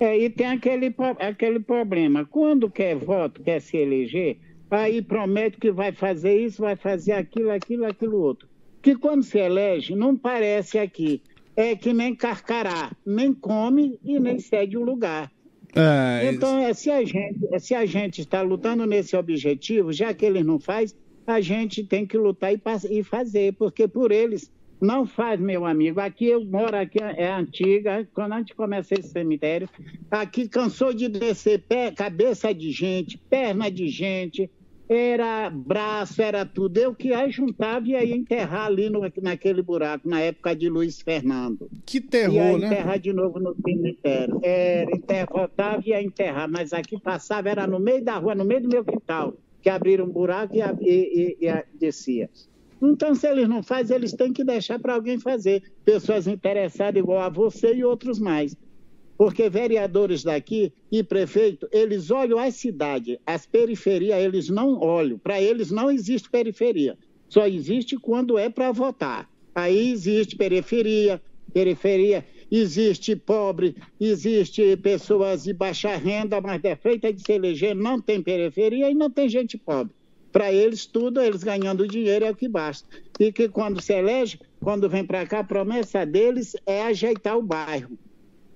É, 0.00 0.18
e 0.18 0.28
tem 0.28 0.46
aquele, 0.46 0.92
aquele 1.20 1.60
problema. 1.60 2.24
Quando 2.24 2.68
quer 2.70 2.96
voto, 2.96 3.42
quer 3.42 3.60
se 3.60 3.76
eleger, 3.76 4.38
aí 4.70 5.00
promete 5.00 5.56
que 5.58 5.70
vai 5.70 5.92
fazer 5.92 6.36
isso, 6.40 6.62
vai 6.62 6.74
fazer 6.76 7.12
aquilo, 7.12 7.50
aquilo, 7.50 7.84
aquilo 7.86 8.18
outro. 8.20 8.48
Que 8.82 8.96
quando 8.96 9.22
se 9.22 9.38
elege, 9.38 9.94
não 9.94 10.16
parece 10.16 10.78
aqui. 10.78 11.22
É 11.56 11.76
que 11.76 11.92
nem 11.92 12.14
carcará, 12.14 12.90
nem 13.06 13.32
come 13.32 13.96
e 14.04 14.18
nem 14.18 14.40
cede 14.40 14.76
o 14.76 14.82
lugar. 14.82 15.30
É, 15.76 16.30
Então, 16.32 16.58
é, 16.58 16.74
se, 16.74 16.90
a 16.90 17.04
gente, 17.04 17.38
é, 17.52 17.58
se 17.60 17.74
a 17.74 17.86
gente 17.86 18.20
está 18.20 18.42
lutando 18.42 18.84
nesse 18.86 19.16
objetivo, 19.16 19.92
já 19.92 20.12
que 20.12 20.26
eles 20.26 20.44
não 20.44 20.58
faz, 20.58 20.94
a 21.26 21.40
gente 21.40 21.84
tem 21.84 22.06
que 22.06 22.16
lutar 22.16 22.52
e, 22.52 22.60
e 22.90 23.02
fazer, 23.02 23.54
porque 23.54 23.88
por 23.88 24.12
eles 24.12 24.50
não 24.80 25.06
faz, 25.06 25.40
meu 25.40 25.64
amigo. 25.64 26.00
Aqui 26.00 26.26
eu 26.26 26.44
moro, 26.44 26.76
aqui 26.76 26.98
é 27.00 27.32
antiga, 27.32 28.06
quando 28.12 28.32
a 28.32 28.38
gente 28.38 28.54
começa 28.54 28.94
esse 28.94 29.08
cemitério, 29.08 29.68
aqui 30.10 30.48
cansou 30.48 30.92
de 30.92 31.08
descer 31.08 31.62
pé, 31.62 31.90
cabeça 31.90 32.52
de 32.54 32.70
gente, 32.70 33.16
perna 33.16 33.70
de 33.70 33.88
gente, 33.88 34.50
era 34.88 35.48
braço, 35.48 36.20
era 36.20 36.44
tudo. 36.44 36.76
Eu 36.76 36.94
que 36.94 37.08
ia 37.08 37.28
juntava 37.30 37.86
e 37.86 37.92
ia 37.92 38.16
enterrar 38.16 38.66
ali 38.66 38.90
no, 38.90 39.00
naquele 39.22 39.62
buraco, 39.62 40.08
na 40.08 40.20
época 40.20 40.54
de 40.54 40.68
Luiz 40.68 41.00
Fernando 41.00 41.70
que 41.86 41.98
ia 41.98 42.02
terror, 42.02 42.58
né? 42.58 42.66
enterrar 42.66 42.98
de 42.98 43.12
novo 43.12 43.40
no 43.40 43.56
cemitério. 43.64 44.38
Era, 44.42 44.90
enterra, 44.94 45.28
voltava 45.32 45.82
e 45.84 45.90
ia 45.90 46.02
enterrar, 46.02 46.50
mas 46.50 46.72
aqui 46.72 47.00
passava, 47.00 47.48
era 47.48 47.66
no 47.66 47.80
meio 47.80 48.04
da 48.04 48.18
rua, 48.18 48.34
no 48.34 48.44
meio 48.44 48.62
do 48.62 48.68
meu 48.68 48.84
quintal, 48.84 49.34
que 49.64 49.70
abriram 49.70 50.04
um 50.04 50.10
buraco 50.10 50.54
e, 50.54 50.60
e- 50.60 51.36
e- 51.40 51.46
e 51.48 51.64
descia. 51.78 52.28
Então, 52.82 53.14
se 53.14 53.26
eles 53.26 53.48
não 53.48 53.62
fazem, 53.62 53.96
eles 53.96 54.12
têm 54.12 54.30
que 54.30 54.44
deixar 54.44 54.78
para 54.78 54.92
alguém 54.94 55.18
fazer. 55.18 55.62
Pessoas 55.86 56.26
interessadas 56.26 57.00
igual 57.00 57.20
a 57.20 57.30
você 57.30 57.72
e 57.74 57.82
outros 57.82 58.18
mais. 58.18 58.54
Porque 59.16 59.48
vereadores 59.48 60.22
daqui 60.22 60.70
e 60.92 61.02
prefeito, 61.02 61.66
eles 61.72 62.10
olham 62.10 62.38
as 62.38 62.56
cidades, 62.56 63.16
as 63.24 63.46
periferias, 63.46 64.22
eles 64.22 64.50
não 64.50 64.78
olham. 64.80 65.18
Para 65.18 65.40
eles 65.40 65.70
não 65.70 65.90
existe 65.90 66.28
periferia. 66.30 66.98
Só 67.26 67.46
existe 67.46 67.96
quando 67.96 68.36
é 68.36 68.50
para 68.50 68.70
votar. 68.70 69.30
Aí 69.54 69.90
existe 69.90 70.36
periferia, 70.36 71.22
periferia, 71.54 72.26
existe 72.56 73.16
pobre, 73.16 73.76
existe 74.00 74.76
pessoas 74.76 75.44
de 75.44 75.52
baixa 75.52 75.96
renda, 75.96 76.40
mas 76.40 76.60
defeita 76.62 77.12
de 77.12 77.20
se 77.20 77.32
eleger, 77.32 77.74
não 77.74 78.00
tem 78.00 78.22
periferia 78.22 78.90
e 78.90 78.94
não 78.94 79.10
tem 79.10 79.28
gente 79.28 79.58
pobre. 79.58 79.92
Para 80.30 80.52
eles, 80.52 80.84
tudo, 80.86 81.20
eles 81.20 81.44
ganhando 81.44 81.86
dinheiro 81.86 82.24
é 82.24 82.30
o 82.30 82.34
que 82.34 82.48
basta. 82.48 82.88
E 83.20 83.30
que 83.32 83.48
quando 83.48 83.80
se 83.80 83.92
elege, 83.92 84.38
quando 84.60 84.88
vem 84.88 85.04
para 85.04 85.24
cá, 85.26 85.40
a 85.40 85.44
promessa 85.44 86.04
deles 86.04 86.56
é 86.66 86.82
ajeitar 86.82 87.38
o 87.38 87.42
bairro. 87.42 87.96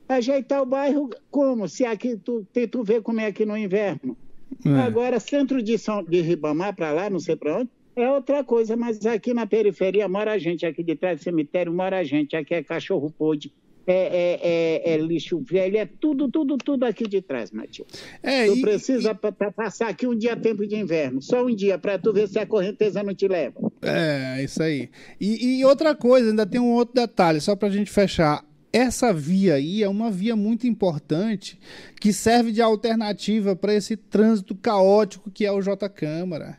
Ajeitar 0.08 0.62
o 0.62 0.66
bairro 0.66 1.10
como? 1.30 1.68
Se 1.68 1.84
aqui 1.84 2.16
tu, 2.16 2.44
te- 2.52 2.66
tu 2.66 2.82
vê 2.82 3.00
como 3.00 3.20
é 3.20 3.26
aqui 3.26 3.44
no 3.44 3.56
inverno. 3.56 4.16
É. 4.64 4.70
Agora, 4.80 5.20
centro 5.20 5.62
de, 5.62 5.78
São, 5.78 6.02
de 6.02 6.20
Ribamar 6.20 6.74
para 6.74 6.90
lá, 6.90 7.08
não 7.10 7.20
sei 7.20 7.36
para 7.36 7.58
onde, 7.60 7.70
é 7.94 8.10
outra 8.10 8.42
coisa, 8.42 8.76
mas 8.76 9.04
aqui 9.06 9.34
na 9.34 9.46
periferia 9.46 10.08
mora 10.08 10.32
a 10.32 10.38
gente, 10.38 10.64
aqui 10.64 10.82
de 10.82 10.96
trás 10.96 11.20
do 11.20 11.24
cemitério 11.24 11.72
mora 11.72 11.98
a 11.98 12.04
gente, 12.04 12.34
aqui 12.34 12.54
é 12.54 12.62
cachorro 12.62 13.12
podre, 13.16 13.52
é, 13.88 14.38
é- 14.42 14.90
é- 14.92 14.94
é 14.94 14.96
lixo 14.98 15.40
velho, 15.40 15.76
é 15.78 15.86
tudo, 15.86 16.28
tudo, 16.30 16.56
tudo 16.58 16.84
aqui 16.84 17.08
de 17.08 17.22
trás, 17.22 17.50
Matias. 17.50 17.88
É, 18.22 18.46
Tu 18.46 18.56
e- 18.56 18.60
precisa 18.60 19.14
pa- 19.14 19.32
passar 19.32 19.88
aqui 19.88 20.06
um 20.06 20.14
dia 20.16 20.36
tempo 20.36 20.66
de 20.66 20.76
inverno, 20.76 21.22
só 21.22 21.44
um 21.44 21.54
dia, 21.54 21.78
para 21.78 21.98
tu 21.98 22.12
ver 22.12 22.28
se 22.28 22.38
a 22.38 22.46
correnteza 22.46 23.02
não 23.02 23.14
te 23.14 23.26
leva. 23.26 23.58
É, 23.82 24.42
isso 24.44 24.62
aí. 24.62 24.90
E, 25.20 25.58
e 25.60 25.64
outra 25.64 25.94
coisa, 25.94 26.30
ainda 26.30 26.44
tem 26.46 26.60
um 26.60 26.72
outro 26.72 26.94
detalhe, 26.94 27.40
só 27.40 27.56
pra 27.56 27.70
gente 27.70 27.90
fechar. 27.90 28.44
Essa 28.70 29.14
via 29.14 29.54
aí 29.54 29.82
é 29.82 29.88
uma 29.88 30.10
via 30.10 30.36
muito 30.36 30.66
importante 30.66 31.58
que 31.98 32.12
serve 32.12 32.52
de 32.52 32.60
alternativa 32.60 33.56
para 33.56 33.74
esse 33.74 33.96
trânsito 33.96 34.54
caótico 34.54 35.30
que 35.30 35.46
é 35.46 35.50
o 35.50 35.62
J 35.62 35.88
Câmara. 35.88 36.58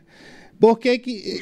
Porque 0.60 0.98
que 0.98 1.40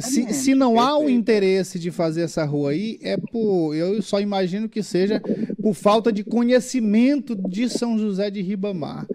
se, 0.00 0.32
se 0.32 0.54
não 0.54 0.80
há 0.80 0.98
o 0.98 1.10
interesse 1.10 1.78
de 1.78 1.90
fazer 1.90 2.22
essa 2.22 2.44
rua 2.46 2.70
aí, 2.70 2.98
é 3.02 3.18
por. 3.18 3.74
Eu 3.74 4.00
só 4.00 4.20
imagino 4.22 4.70
que 4.70 4.82
seja 4.82 5.20
por 5.60 5.74
falta 5.74 6.10
de 6.10 6.24
conhecimento 6.24 7.36
de 7.36 7.68
São 7.68 7.98
José 7.98 8.30
de 8.30 8.40
Ribamar. 8.40 9.06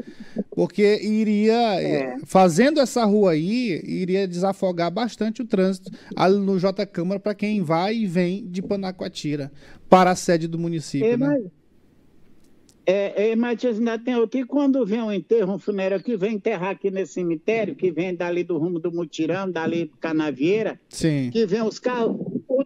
Porque 0.51 0.99
iria, 1.01 1.81
É. 1.81 2.17
fazendo 2.25 2.79
essa 2.79 3.03
rua 3.05 3.31
aí, 3.31 3.81
iria 3.83 4.27
desafogar 4.27 4.91
bastante 4.91 5.41
o 5.41 5.45
trânsito 5.45 5.89
ali 6.15 6.37
no 6.37 6.59
J 6.59 6.85
Câmara 6.85 7.19
para 7.19 7.33
quem 7.33 7.63
vai 7.63 7.95
e 7.95 8.05
vem 8.05 8.45
de 8.47 8.61
Panacoatira 8.61 9.51
para 9.89 10.11
a 10.11 10.15
sede 10.15 10.47
do 10.47 10.59
município. 10.59 11.07
É, 11.07 11.17
né? 11.17 11.27
mas, 11.27 11.43
é, 12.91 13.29
é, 13.31 13.35
Matias, 13.35 13.77
ainda 13.77 13.99
tem. 13.99 14.15
E 14.33 14.45
quando 14.45 14.85
vem 14.85 15.01
um 15.01 15.11
enterro, 15.11 15.53
um 15.53 15.59
funeral 15.59 15.99
que 15.99 16.17
vem 16.17 16.35
enterrar 16.35 16.71
aqui 16.71 16.89
nesse 16.89 17.13
cemitério, 17.13 17.75
que 17.75 17.91
vem 17.91 18.15
dali 18.15 18.43
do 18.43 18.57
rumo 18.57 18.79
do 18.79 18.91
Mutirão, 18.91 19.49
dali 19.49 19.91
Canavieira, 19.99 20.79
Sim. 20.89 21.29
que 21.31 21.45
vem 21.45 21.61
os 21.61 21.77
carros, 21.79 22.17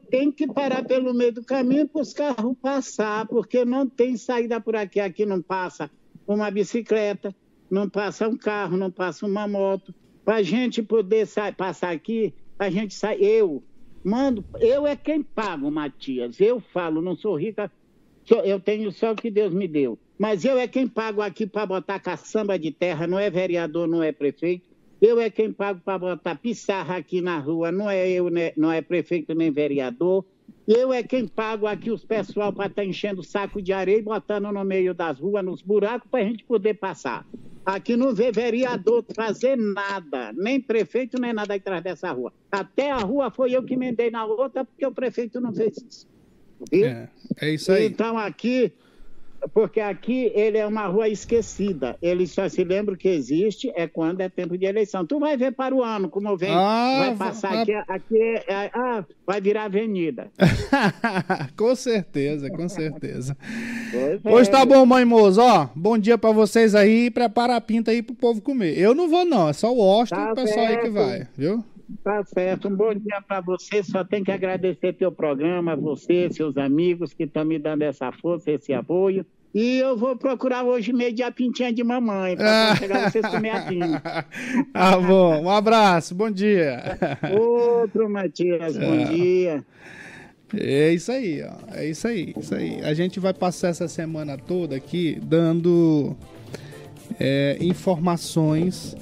tem 0.09 0.31
que 0.31 0.47
parar 0.47 0.83
pelo 0.85 1.13
meio 1.13 1.33
do 1.33 1.43
caminho 1.43 1.87
para 1.87 2.01
os 2.01 2.13
carros 2.13 2.55
passar, 2.61 3.27
porque 3.27 3.65
não 3.65 3.87
tem 3.87 4.15
saída 4.15 4.61
por 4.61 4.75
aqui. 4.75 4.99
Aqui 4.99 5.25
não 5.25 5.41
passa 5.41 5.89
uma 6.27 6.49
bicicleta, 6.49 7.35
não 7.69 7.89
passa 7.89 8.29
um 8.29 8.37
carro, 8.37 8.77
não 8.77 8.89
passa 8.91 9.25
uma 9.25 9.47
moto. 9.47 9.93
Para 10.23 10.35
a 10.37 10.43
gente 10.43 10.81
poder 10.81 11.27
sa- 11.27 11.51
passar 11.51 11.91
aqui, 11.91 12.33
a 12.57 12.69
gente 12.69 12.93
sai. 12.93 13.17
Eu 13.19 13.61
mando, 14.03 14.43
eu 14.59 14.87
é 14.87 14.95
quem 14.95 15.21
pago, 15.21 15.69
Matias. 15.69 16.39
Eu 16.39 16.61
falo, 16.61 17.01
não 17.01 17.15
sou 17.15 17.35
rica, 17.35 17.69
eu 18.45 18.59
tenho 18.59 18.89
só 18.91 19.11
o 19.11 19.15
que 19.15 19.29
Deus 19.29 19.53
me 19.53 19.67
deu. 19.67 19.99
Mas 20.23 20.45
eu 20.45 20.57
é 20.57 20.69
quem 20.69 20.87
pago 20.87 21.21
aqui 21.21 21.45
para 21.45 21.65
botar 21.65 21.99
caçamba 21.99 22.57
de 22.57 22.71
terra, 22.71 23.05
não 23.05 23.19
é 23.19 23.29
vereador, 23.29 23.89
não 23.89 24.01
é 24.01 24.13
prefeito. 24.13 24.63
Eu 25.01 25.19
é 25.19 25.29
quem 25.29 25.51
pago 25.51 25.81
para 25.83 25.99
botar 25.99 26.35
pissarra 26.35 26.95
aqui 26.95 27.19
na 27.19 27.37
rua, 27.37 27.73
não 27.73 27.89
é 27.89 28.09
eu, 28.09 28.29
né- 28.29 28.53
não 28.55 28.71
é 28.71 28.81
prefeito 28.81 29.35
nem 29.35 29.51
vereador. 29.51 30.23
Eu 30.65 30.93
é 30.93 31.03
quem 31.03 31.27
pago 31.27 31.67
aqui 31.67 31.91
os 31.91 32.05
pessoal 32.05 32.53
para 32.53 32.67
estar 32.67 32.85
enchendo 32.85 33.19
o 33.19 33.23
saco 33.23 33.61
de 33.61 33.73
areia 33.73 33.97
e 33.97 34.01
botando 34.01 34.49
no 34.49 34.63
meio 34.63 34.93
das 34.93 35.19
ruas, 35.19 35.43
nos 35.43 35.61
buracos, 35.61 36.09
para 36.09 36.21
a 36.21 36.25
gente 36.25 36.45
poder 36.45 36.75
passar. 36.75 37.27
Aqui 37.65 37.97
não 37.97 38.15
vê 38.15 38.31
vereador 38.31 39.03
fazer 39.13 39.57
nada, 39.57 40.31
nem 40.37 40.57
prefeito, 40.57 41.19
nem 41.19 41.33
nada 41.33 41.53
atrás 41.53 41.83
dessa 41.83 42.09
rua. 42.13 42.31
Até 42.49 42.91
a 42.91 42.97
rua 42.99 43.29
foi 43.29 43.51
eu 43.51 43.61
que 43.61 43.73
emendei 43.73 44.09
na 44.09 44.23
outra, 44.23 44.63
porque 44.63 44.85
o 44.87 44.91
prefeito 44.93 45.41
não 45.41 45.53
fez 45.53 45.75
isso. 45.75 46.07
É, 46.71 47.09
é 47.41 47.53
isso 47.53 47.73
aí. 47.73 47.87
Então 47.87 48.17
aqui, 48.17 48.71
porque 49.53 49.79
aqui 49.79 50.31
ele 50.35 50.57
é 50.57 50.65
uma 50.65 50.85
rua 50.87 51.09
esquecida. 51.09 51.97
Ele 52.01 52.27
só 52.27 52.47
se 52.47 52.63
lembra 52.63 52.95
que 52.95 53.07
existe 53.09 53.71
é 53.75 53.87
quando 53.87 54.21
é 54.21 54.29
tempo 54.29 54.57
de 54.57 54.65
eleição. 54.65 55.05
Tu 55.05 55.19
vai 55.19 55.35
ver 55.37 55.51
para 55.53 55.73
o 55.73 55.83
ano 55.83 56.09
como 56.09 56.35
vem, 56.37 56.51
Ah, 56.53 57.13
vai 57.15 57.15
passar 57.15 57.61
aqui, 57.61 57.73
aqui 57.87 58.17
é- 58.21 58.43
é- 58.47 58.71
ah, 58.73 59.03
vai 59.25 59.41
virar 59.41 59.63
avenida. 59.65 60.31
com 61.57 61.75
certeza, 61.75 62.49
com 62.49 62.67
certeza. 62.69 63.35
Pois 63.91 64.21
Pois 64.21 64.47
é. 64.47 64.51
tá 64.51 64.65
bom, 64.65 64.85
mãe 64.85 65.05
moço, 65.05 65.41
ó. 65.41 65.67
Bom 65.75 65.97
dia 65.97 66.17
pra 66.17 66.31
vocês 66.31 66.75
aí. 66.75 67.09
Prepara 67.09 67.55
a 67.55 67.61
pinta 67.61 67.91
aí 67.91 68.01
pro 68.01 68.15
povo 68.15 68.41
comer. 68.41 68.77
Eu 68.77 68.93
não 68.95 69.07
vou, 69.09 69.25
não. 69.25 69.49
É 69.49 69.53
só 69.53 69.73
o 69.73 69.81
Austin 69.81 70.15
e 70.15 70.17
Tá 70.17 70.31
o 70.31 70.35
pessoal 70.35 70.65
aí 70.65 70.75
que 70.77 70.81
certo. 70.83 70.93
vai, 70.93 71.27
viu? 71.37 71.63
Tá 72.01 72.23
certo. 72.23 72.69
Um 72.69 72.75
bom 72.75 72.93
dia 72.93 73.21
para 73.27 73.41
você. 73.41 73.83
Só 73.83 74.03
tem 74.03 74.23
que 74.23 74.31
agradecer 74.31 74.93
teu 74.93 75.11
programa, 75.11 75.75
você, 75.75 76.29
seus 76.31 76.57
amigos 76.57 77.13
que 77.13 77.23
estão 77.23 77.43
me 77.43 77.59
dando 77.59 77.81
essa 77.81 78.11
força, 78.11 78.51
esse 78.51 78.73
apoio. 78.73 79.25
E 79.53 79.77
eu 79.77 79.95
vou 79.95 80.15
procurar 80.15 80.63
hoje 80.63 80.91
meio 80.91 81.13
dia 81.13 81.27
a 81.27 81.31
pintinha 81.31 81.71
de 81.71 81.83
mamãe, 81.83 82.35
para 82.35 82.69
quando 82.69 82.79
chegar 82.79 83.11
vocês 83.11 83.25
comer 83.27 83.51
a 83.51 83.61
pinta. 83.61 84.25
ah, 84.73 84.97
bom. 84.97 85.43
Um 85.43 85.49
abraço, 85.49 86.15
bom 86.15 86.31
dia. 86.31 86.97
Outro, 87.39 88.09
Matias, 88.09 88.75
bom 88.75 89.05
dia. 89.05 89.63
É 90.55 90.91
isso 90.91 91.11
aí, 91.11 91.43
ó. 91.43 91.75
É 91.75 91.85
isso 91.87 92.07
aí, 92.07 92.33
isso 92.35 92.55
aí. 92.55 92.81
A 92.83 92.95
gente 92.95 93.19
vai 93.19 93.33
passar 93.33 93.69
essa 93.69 93.87
semana 93.87 94.37
toda 94.37 94.75
aqui 94.75 95.19
dando 95.21 96.15
é, 97.19 97.57
informações 97.61 98.95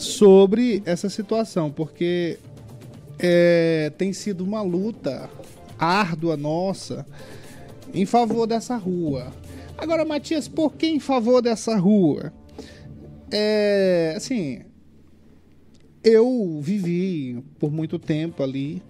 sobre 0.00 0.82
essa 0.86 1.08
situação, 1.10 1.70
porque 1.70 2.38
é, 3.18 3.92
tem 3.98 4.12
sido 4.12 4.42
uma 4.42 4.62
luta 4.62 5.28
árdua 5.78 6.36
nossa 6.36 7.06
em 7.92 8.06
favor 8.06 8.46
dessa 8.46 8.76
rua. 8.76 9.32
Agora, 9.76 10.04
Matias, 10.04 10.48
por 10.48 10.72
que 10.74 10.86
em 10.86 10.98
favor 11.00 11.42
dessa 11.42 11.76
rua? 11.76 12.32
É, 13.30 14.14
assim, 14.16 14.60
eu 16.02 16.58
vivi 16.62 17.44
por 17.58 17.70
muito 17.70 17.98
tempo 17.98 18.42
ali, 18.42 18.82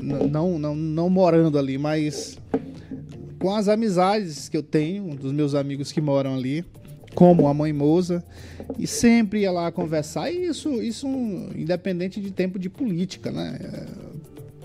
n- 0.00 0.28
não, 0.30 0.58
não, 0.58 0.74
não 0.74 1.08
morando 1.10 1.58
ali, 1.58 1.78
mas 1.78 2.38
com 3.38 3.54
as 3.54 3.68
amizades 3.68 4.48
que 4.48 4.56
eu 4.56 4.62
tenho, 4.62 5.14
dos 5.16 5.32
meus 5.32 5.54
amigos 5.54 5.90
que 5.90 6.00
moram 6.00 6.34
ali, 6.34 6.64
como 7.14 7.46
a 7.46 7.54
mãe 7.54 7.72
Moza, 7.72 8.24
e 8.78 8.86
sempre 8.86 9.40
ia 9.40 9.52
lá 9.52 9.70
conversar. 9.70 10.30
E 10.30 10.46
isso, 10.46 10.82
isso 10.82 11.06
independente 11.56 12.20
de 12.20 12.30
tempo 12.30 12.58
de 12.58 12.68
política, 12.70 13.30
né? 13.30 13.58
É, 13.62 14.12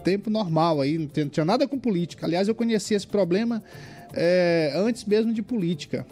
Tempo 0.03 0.29
normal 0.29 0.79
aí, 0.79 0.97
não 0.97 1.07
tinha- 1.07 1.43
nada 1.43 1.67
com 1.67 1.77
política. 1.77 2.25
Aliás, 2.25 2.47
eu 2.47 2.55
conheci 2.55 2.93
esse 2.93 3.05
problema 3.05 3.61
é, 4.13 4.71
antes 4.73 5.03
mesmo 5.03 5.33
de 5.33 5.41
política. 5.41 6.05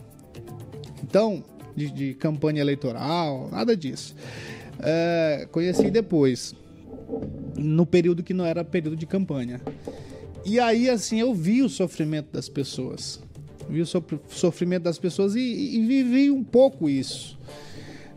Então, 1.02 1.42
de, 1.74 1.90
de 1.90 2.14
campanha 2.16 2.60
eleitoral, 2.60 3.48
nada 3.50 3.74
disso. 3.78 4.14
É, 4.80 5.48
conheci 5.50 5.90
depois, 5.90 6.54
no 7.58 7.86
período 7.86 8.22
que 8.22 8.34
não 8.34 8.46
era 8.46 8.66
período 8.66 8.98
de 8.98 9.06
campanha. 9.06 9.62
E 10.44 10.60
aí, 10.60 10.90
assim, 10.90 11.22
eu 11.22 11.34
vi 11.34 11.62
o 11.64 11.70
sofrimento 11.70 12.28
das 12.34 12.50
pessoas. 12.50 13.22
Vi 13.70 13.82
o 13.82 13.86
sofr- 13.86 14.20
sofrimento 14.28 14.84
das 14.84 14.98
pessoas 15.00 15.36
e, 15.36 15.40
e- 15.40 15.78
e 15.78 15.86
vivi 15.86 16.30
um 16.32 16.44
pouco 16.44 16.90
isso. 16.90 17.38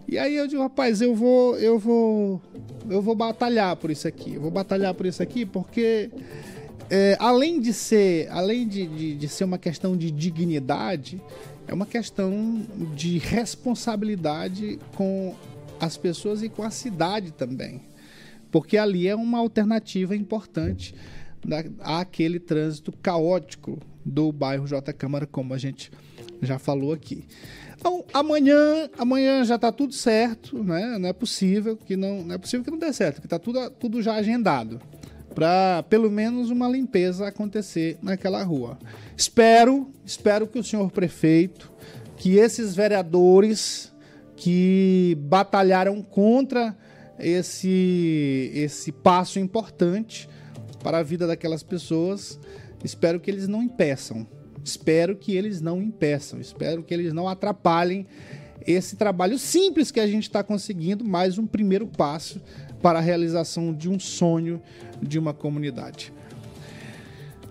E 0.07 0.17
aí 0.19 0.37
eu 0.37 0.47
digo, 0.47 0.63
rapaz, 0.63 1.01
eu 1.03 1.15
vou, 1.15 1.57
eu 1.59 1.79
vou, 1.79 2.41
eu 2.89 3.03
vou 3.03 3.15
batalhar 3.15 3.77
por 3.77 3.91
isso 3.91 4.09
aqui. 4.09 4.35
Eu 4.35 4.41
vou 4.41 4.51
batalhar 4.51 4.95
por 4.95 5.05
isso 5.07 5.23
aqui 5.23 5.45
porque 5.45 6.11
é, 6.91 7.17
além 7.21 7.61
de 7.61 7.73
ser, 7.75 8.29
além 8.31 8.67
de, 8.67 8.87
de, 8.87 9.15
de 9.17 9.29
ser 9.29 9.45
uma 9.45 9.59
questão 9.59 9.97
de 9.97 10.11
dignidade, 10.11 11.21
é 11.67 11.75
uma 11.75 11.85
questão 11.85 12.63
de 12.95 13.19
responsabilidade 13.19 14.79
com 14.97 15.35
as 15.79 15.97
pessoas 15.97 16.43
e 16.43 16.49
com 16.49 16.63
a 16.63 16.71
cidade 16.71 17.31
também. 17.33 17.83
Porque 18.51 18.79
ali 18.79 19.07
é 19.07 19.15
uma 19.15 19.39
alternativa 19.39 20.17
importante 20.17 20.95
da, 21.45 21.63
àquele 22.01 22.41
trânsito 22.41 22.91
caótico 23.03 23.79
do 24.09 24.33
bairro 24.33 24.67
J 24.67 24.93
Câmara, 24.93 25.27
como 25.27 25.55
a 25.55 25.59
gente 25.59 25.91
já 26.43 26.59
falou 26.59 26.93
aqui. 26.93 27.25
Então, 27.77 28.05
amanhã, 28.13 28.89
amanhã 28.99 29.45
já 29.45 29.55
está 29.55 29.71
tudo 29.71 29.95
certo, 29.95 30.63
né? 30.65 30.99
Não 30.99 31.09
é 31.09 31.13
possível 31.13 31.77
que 31.77 31.97
não, 31.97 32.25
não 32.25 32.35
é 32.35 32.39
possível 32.39 32.65
que 32.65 32.71
não 32.71 32.79
dê 32.79 32.93
certo, 32.93 33.21
que 33.21 33.27
está 33.27 33.39
tudo, 33.39 33.71
tudo 33.71 34.03
já 34.03 34.15
agendado 34.15 34.81
para 35.35 35.85
pelo 35.85 36.11
menos 36.11 36.51
uma 36.51 36.69
limpeza 36.69 37.29
acontecer 37.29 37.97
naquela 38.03 38.43
rua. 38.43 38.77
Espero, 39.17 39.89
espero 40.05 40.49
que 40.49 40.59
o 40.59 40.65
senhor 40.65 40.91
prefeito, 40.91 41.71
que 42.17 42.37
esses 42.37 42.75
vereadores 42.75 43.93
que 44.35 45.17
batalharam 45.21 46.03
contra 46.03 46.77
esse 47.21 48.51
esse 48.53 48.91
passo 48.91 49.39
importante 49.39 50.29
para 50.83 50.99
a 50.99 51.03
vida 51.05 51.27
daquelas 51.27 51.63
pessoas, 51.63 52.39
espero 52.85 53.21
que 53.21 53.31
eles 53.31 53.49
não 53.49 53.63
impeçam. 53.63 54.27
Espero 54.65 55.17
que 55.17 55.35
eles 55.35 55.61
não 55.61 55.81
impeçam, 55.81 56.39
espero 56.41 56.83
que 56.83 56.93
eles 56.93 57.13
não 57.13 57.29
atrapalhem 57.29 58.07
esse 58.67 58.97
trabalho 58.97 59.39
simples 59.39 59.91
que 59.91 60.01
a 60.01 60.07
gente 60.07 60.25
está 60.25 60.43
conseguindo, 60.43 61.05
mais 61.05 61.39
um 61.39 61.47
primeiro 61.47 61.87
passo 61.87 62.41
para 62.83 62.99
a 62.99 63.03
realização 63.03 63.73
de 63.73 63.89
um 63.89 63.99
sonho 63.99 64.61
de 65.01 65.19
uma 65.19 65.33
comunidade. 65.33 66.13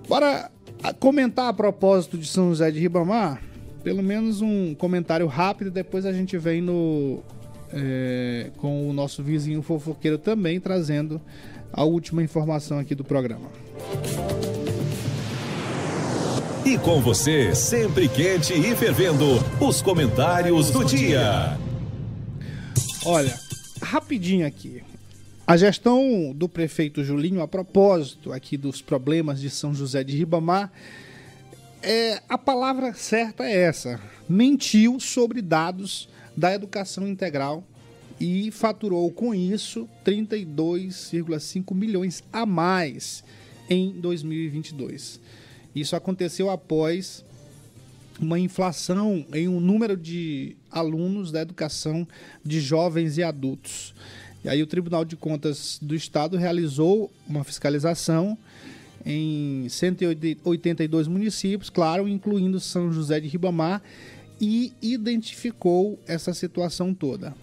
Para 0.08 0.52
a- 0.84 0.94
comentar 0.94 1.48
a 1.48 1.54
propósito 1.54 2.18
de 2.18 2.28
São 2.28 2.50
José 2.50 2.70
de 2.70 2.80
Ribamar, 2.80 3.42
pelo 3.84 4.04
menos 4.04 4.42
um 4.42 4.76
comentário 4.76 5.26
rápido, 5.28 5.72
depois 5.72 6.06
a 6.06 6.14
gente 6.14 6.38
vem 6.38 6.62
no 6.62 7.24
é, 7.74 8.52
com 8.58 8.88
o 8.90 8.94
nosso 8.94 9.22
vizinho 9.24 9.62
fofoqueiro 9.62 10.18
também 10.18 10.60
trazendo 10.60 11.20
a 11.74 11.84
última 11.84 12.22
informação 12.24 12.80
aqui 12.80 12.94
do 12.96 13.04
programa. 13.04 13.50
E 16.68 16.78
com 16.78 17.00
você, 17.00 17.56
sempre 17.56 18.10
quente 18.10 18.52
e 18.52 18.76
fervendo, 18.76 19.26
os 19.58 19.82
comentários 19.82 20.70
do 20.70 20.84
dia. 20.84 21.58
Olha, 23.06 23.40
rapidinho 23.82 24.46
aqui. 24.46 24.84
A 25.48 25.56
gestão 25.56 26.34
do 26.36 26.50
prefeito 26.50 27.06
Julinho, 27.06 27.42
a 27.42 27.48
propósito 27.48 28.34
aqui 28.34 28.58
dos 28.58 28.82
problemas 28.82 29.40
de 29.40 29.50
São 29.50 29.74
José 29.74 30.04
de 30.04 30.18
Ribamar, 30.18 30.70
é, 31.82 32.22
a 32.28 32.38
palavra 32.38 32.94
certa 32.94 33.46
é 33.46 33.62
essa. 33.62 33.98
Mentiu 34.28 35.00
sobre 35.00 35.42
dados 35.42 36.10
da 36.36 36.54
educação 36.54 37.08
integral 37.08 37.64
e 38.20 38.52
faturou 38.52 39.10
com 39.10 39.34
isso 39.34 39.88
32,5 40.04 41.74
milhões 41.74 42.22
a 42.34 42.46
mais 42.46 43.24
em 43.70 43.94
2022. 43.94 45.22
Isso 45.80 45.96
aconteceu 45.96 46.50
após 46.50 47.24
uma 48.20 48.40
inflação 48.40 49.26
em 49.34 49.48
um 49.48 49.60
número 49.60 49.96
de 49.96 50.56
alunos 50.72 51.32
da 51.32 51.42
educação 51.42 52.08
de 52.44 52.60
jovens 52.60 53.18
e 53.18 53.24
adultos. 53.24 53.94
E 54.44 54.50
aí 54.50 54.64
o 54.64 54.68
Tribunal 54.68 55.06
de 55.06 55.16
Contas 55.16 55.78
do 55.82 55.94
Estado 55.94 56.36
realizou 56.36 57.12
uma 57.28 57.44
fiscalização 57.44 58.38
em 59.06 59.70
182 59.70 61.08
municípios, 61.08 61.70
claro, 61.70 62.08
incluindo 62.08 62.60
São 62.60 62.92
José 62.92 63.20
de 63.20 63.28
Ribamar, 63.28 63.82
e 64.42 64.74
identificou 64.82 66.00
essa 66.08 66.34
situação 66.34 66.94
toda. 66.94 67.36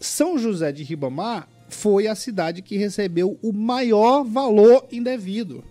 São 0.00 0.38
José 0.38 0.72
de 0.72 0.82
Ribamar 0.82 1.48
foi 1.68 2.06
a 2.06 2.14
cidade 2.14 2.62
que 2.62 2.76
recebeu 2.76 3.38
o 3.42 3.52
maior 3.52 4.24
valor 4.24 4.86
indevido, 4.92 5.64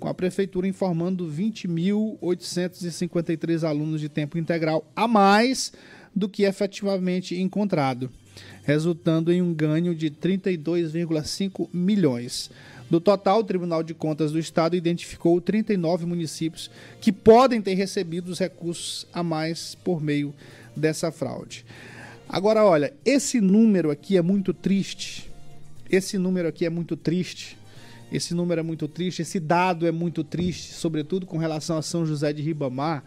com 0.00 0.08
a 0.08 0.14
prefeitura 0.14 0.66
informando 0.66 1.28
20.853 1.28 3.62
alunos 3.62 4.00
de 4.00 4.08
tempo 4.08 4.36
integral 4.38 4.90
a 4.96 5.06
mais 5.06 5.72
do 6.16 6.26
que 6.28 6.42
efetivamente 6.44 7.38
encontrado, 7.38 8.10
resultando 8.64 9.32
em 9.32 9.40
um 9.42 9.54
ganho 9.54 9.94
de 9.94 10.10
32,5 10.10 11.68
milhões. 11.72 12.50
Do 12.88 13.00
total, 13.00 13.38
o 13.40 13.44
Tribunal 13.44 13.82
de 13.84 13.94
Contas 13.94 14.32
do 14.32 14.38
Estado 14.38 14.74
identificou 14.74 15.38
39 15.40 16.06
municípios 16.06 16.68
que 17.00 17.12
podem 17.12 17.62
ter 17.62 17.74
recebido 17.74 18.32
os 18.32 18.40
recursos 18.40 19.06
a 19.12 19.22
mais 19.22 19.76
por 19.76 20.02
meio 20.02 20.34
dessa 20.74 21.12
fraude. 21.12 21.64
Agora, 22.28 22.64
olha, 22.64 22.92
esse 23.04 23.40
número 23.40 23.90
aqui 23.90 24.16
é 24.16 24.22
muito 24.22 24.52
triste. 24.52 25.30
Esse 25.88 26.18
número 26.18 26.48
aqui 26.48 26.64
é 26.64 26.70
muito 26.70 26.96
triste. 26.96 27.59
Esse 28.12 28.34
número 28.34 28.60
é 28.60 28.62
muito 28.62 28.88
triste, 28.88 29.22
esse 29.22 29.38
dado 29.38 29.86
é 29.86 29.92
muito 29.92 30.24
triste, 30.24 30.72
sobretudo 30.72 31.26
com 31.26 31.38
relação 31.38 31.78
a 31.78 31.82
São 31.82 32.04
José 32.04 32.32
de 32.32 32.42
Ribamar, 32.42 33.04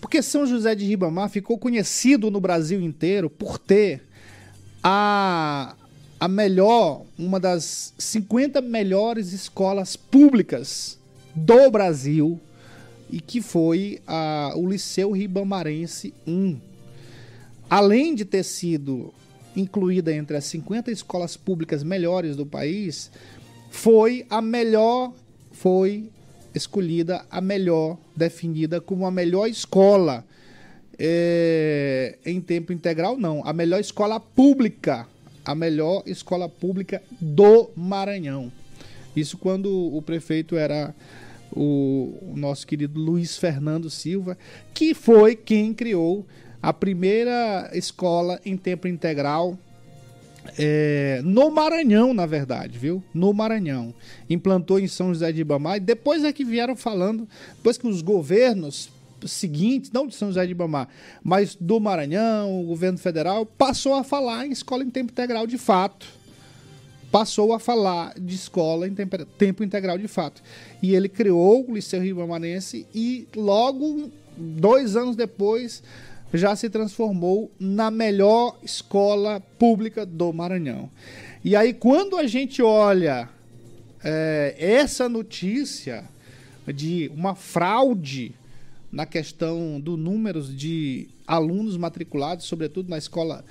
porque 0.00 0.20
São 0.20 0.46
José 0.46 0.74
de 0.74 0.84
Ribamar 0.84 1.30
ficou 1.30 1.56
conhecido 1.56 2.30
no 2.30 2.40
Brasil 2.40 2.80
inteiro 2.80 3.30
por 3.30 3.58
ter 3.58 4.02
a, 4.82 5.74
a 6.20 6.28
melhor, 6.28 7.06
uma 7.18 7.40
das 7.40 7.94
50 7.96 8.60
melhores 8.60 9.32
escolas 9.32 9.96
públicas 9.96 10.98
do 11.34 11.70
Brasil, 11.70 12.38
e 13.10 13.20
que 13.20 13.40
foi 13.40 14.00
a, 14.06 14.52
o 14.56 14.68
Liceu 14.68 15.12
Ribamarense 15.12 16.12
1. 16.26 16.58
Além 17.70 18.14
de 18.14 18.24
ter 18.24 18.42
sido 18.42 19.12
incluída 19.56 20.12
entre 20.12 20.36
as 20.36 20.44
50 20.44 20.90
escolas 20.90 21.36
públicas 21.36 21.82
melhores 21.82 22.36
do 22.36 22.44
país, 22.44 23.10
foi 23.74 24.24
a 24.30 24.40
melhor, 24.40 25.12
foi 25.50 26.08
escolhida 26.54 27.26
a 27.28 27.40
melhor, 27.40 27.98
definida 28.14 28.80
como 28.80 29.04
a 29.04 29.10
melhor 29.10 29.48
escola 29.48 30.24
é, 30.96 32.16
em 32.24 32.40
tempo 32.40 32.72
integral, 32.72 33.18
não, 33.18 33.44
a 33.44 33.52
melhor 33.52 33.80
escola 33.80 34.20
pública, 34.20 35.08
a 35.44 35.56
melhor 35.56 36.04
escola 36.06 36.48
pública 36.48 37.02
do 37.20 37.68
Maranhão. 37.76 38.50
Isso 39.14 39.36
quando 39.36 39.68
o 39.68 40.00
prefeito 40.00 40.56
era 40.56 40.94
o, 41.52 42.16
o 42.32 42.34
nosso 42.36 42.68
querido 42.68 42.98
Luiz 43.00 43.36
Fernando 43.36 43.90
Silva, 43.90 44.38
que 44.72 44.94
foi 44.94 45.34
quem 45.34 45.74
criou 45.74 46.24
a 46.62 46.72
primeira 46.72 47.68
escola 47.74 48.40
em 48.46 48.56
tempo 48.56 48.86
integral 48.86 49.58
é, 50.58 51.20
no 51.24 51.50
Maranhão, 51.50 52.12
na 52.12 52.26
verdade, 52.26 52.78
viu? 52.78 53.02
No 53.12 53.32
Maranhão. 53.32 53.94
Implantou 54.28 54.78
em 54.78 54.86
São 54.86 55.12
José 55.12 55.32
de 55.32 55.40
Ibamar 55.40 55.76
e 55.76 55.80
depois 55.80 56.22
é 56.24 56.32
que 56.32 56.44
vieram 56.44 56.76
falando, 56.76 57.28
depois 57.56 57.78
que 57.78 57.86
os 57.86 58.02
governos 58.02 58.90
seguintes, 59.26 59.90
não 59.90 60.06
de 60.06 60.14
São 60.14 60.28
José 60.28 60.44
de 60.44 60.52
Ibamar, 60.52 60.88
mas 61.22 61.54
do 61.58 61.80
Maranhão, 61.80 62.60
o 62.60 62.64
governo 62.64 62.98
federal, 62.98 63.46
passou 63.46 63.94
a 63.94 64.04
falar 64.04 64.46
em 64.46 64.52
escola 64.52 64.84
em 64.84 64.90
tempo 64.90 65.12
integral 65.12 65.46
de 65.46 65.56
fato. 65.56 66.06
passou 67.14 67.52
a 67.52 67.60
falar 67.60 68.12
de 68.18 68.34
escola 68.34 68.88
em 68.88 68.94
tempo, 69.38 69.62
integral 69.62 69.96
de 69.96 70.08
fato. 70.08 70.42
E 70.82 70.96
ele 70.96 71.08
criou 71.08 71.64
o 71.64 71.72
Liceu 71.72 72.02
Ribamarense 72.02 72.88
e 72.92 73.28
logo, 73.36 74.10
dois 74.36 74.96
anos 74.96 75.14
depois, 75.14 75.80
já 76.34 76.56
se 76.56 76.68
transformou 76.68 77.50
na 77.58 77.90
melhor 77.90 78.58
escola 78.62 79.40
pública 79.40 80.04
do 80.04 80.32
Maranhão. 80.32 80.90
E 81.44 81.54
aí, 81.54 81.72
quando 81.72 82.16
a 82.16 82.26
gente 82.26 82.60
olha 82.60 83.28
é, 84.02 84.54
essa 84.58 85.08
notícia 85.08 86.04
de 86.66 87.10
uma 87.14 87.34
fraude 87.34 88.34
na 88.90 89.06
questão 89.06 89.80
do 89.80 89.96
números 89.96 90.54
de 90.54 91.08
alunos 91.26 91.76
matriculados, 91.76 92.46
sobretudo 92.46 92.88
na 92.88 92.98
escola 92.98 93.44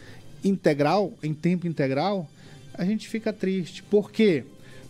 integral, 0.43 1.13
em 1.23 1.33
tempo 1.33 1.67
integral, 1.67 2.29
a 2.73 2.83
gente 2.83 3.07
fica 3.07 3.31
triste. 3.31 3.81
Por 3.83 4.11
quê? 4.11 4.43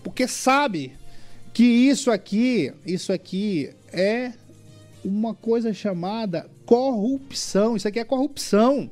Porque 0.04 0.28
sabe 0.28 0.94
que 1.54 1.64
isso 1.64 2.10
aqui, 2.10 2.74
isso 2.86 3.14
aqui 3.14 3.70
é 3.91 4.34
uma 5.04 5.34
coisa 5.34 5.74
chamada 5.74 6.49
corrupção. 6.66 7.76
Isso 7.76 7.88
aqui 7.88 7.99
é 7.99 8.04
corrupção. 8.04 8.89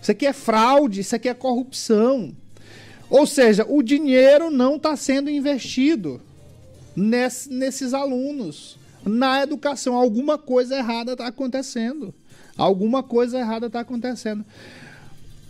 Isso 0.00 0.10
aqui 0.10 0.26
é 0.26 0.32
fraude, 0.32 1.00
isso 1.00 1.14
aqui 1.14 1.28
é 1.28 1.34
corrupção. 1.34 2.34
Ou 3.08 3.26
seja, 3.26 3.66
o 3.68 3.82
dinheiro 3.82 4.50
não 4.50 4.76
está 4.76 4.96
sendo 4.96 5.28
investido 5.28 6.20
ness, 6.94 7.48
nesses 7.50 7.92
alunos, 7.92 8.78
na 9.04 9.42
educação. 9.42 9.94
Alguma 9.94 10.38
coisa 10.38 10.76
errada 10.76 11.12
está 11.12 11.26
acontecendo. 11.26 12.14
Alguma 12.56 13.02
coisa 13.02 13.38
errada 13.38 13.66
está 13.66 13.80
acontecendo. 13.80 14.44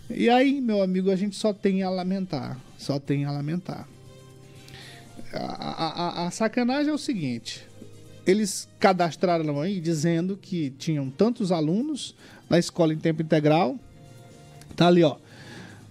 E 0.08 0.28
aí, 0.28 0.60
meu 0.60 0.82
amigo, 0.82 1.10
a 1.10 1.16
gente 1.16 1.36
só 1.36 1.52
tem 1.52 1.82
a 1.82 1.90
lamentar. 1.90 2.58
Só 2.78 2.98
tem 2.98 3.24
a 3.24 3.30
lamentar. 3.30 3.86
A, 5.32 6.22
a, 6.22 6.26
a 6.26 6.30
sacanagem 6.30 6.90
é 6.90 6.94
o 6.94 6.98
seguinte: 6.98 7.64
eles 8.26 8.68
cadastraram 8.78 9.60
aí 9.60 9.80
dizendo 9.80 10.38
que 10.40 10.70
tinham 10.70 11.10
tantos 11.10 11.52
alunos 11.52 12.14
na 12.48 12.58
escola 12.58 12.92
em 12.92 12.98
tempo 12.98 13.22
integral. 13.22 13.78
Tá 14.76 14.86
ali, 14.86 15.02
ó. 15.02 15.16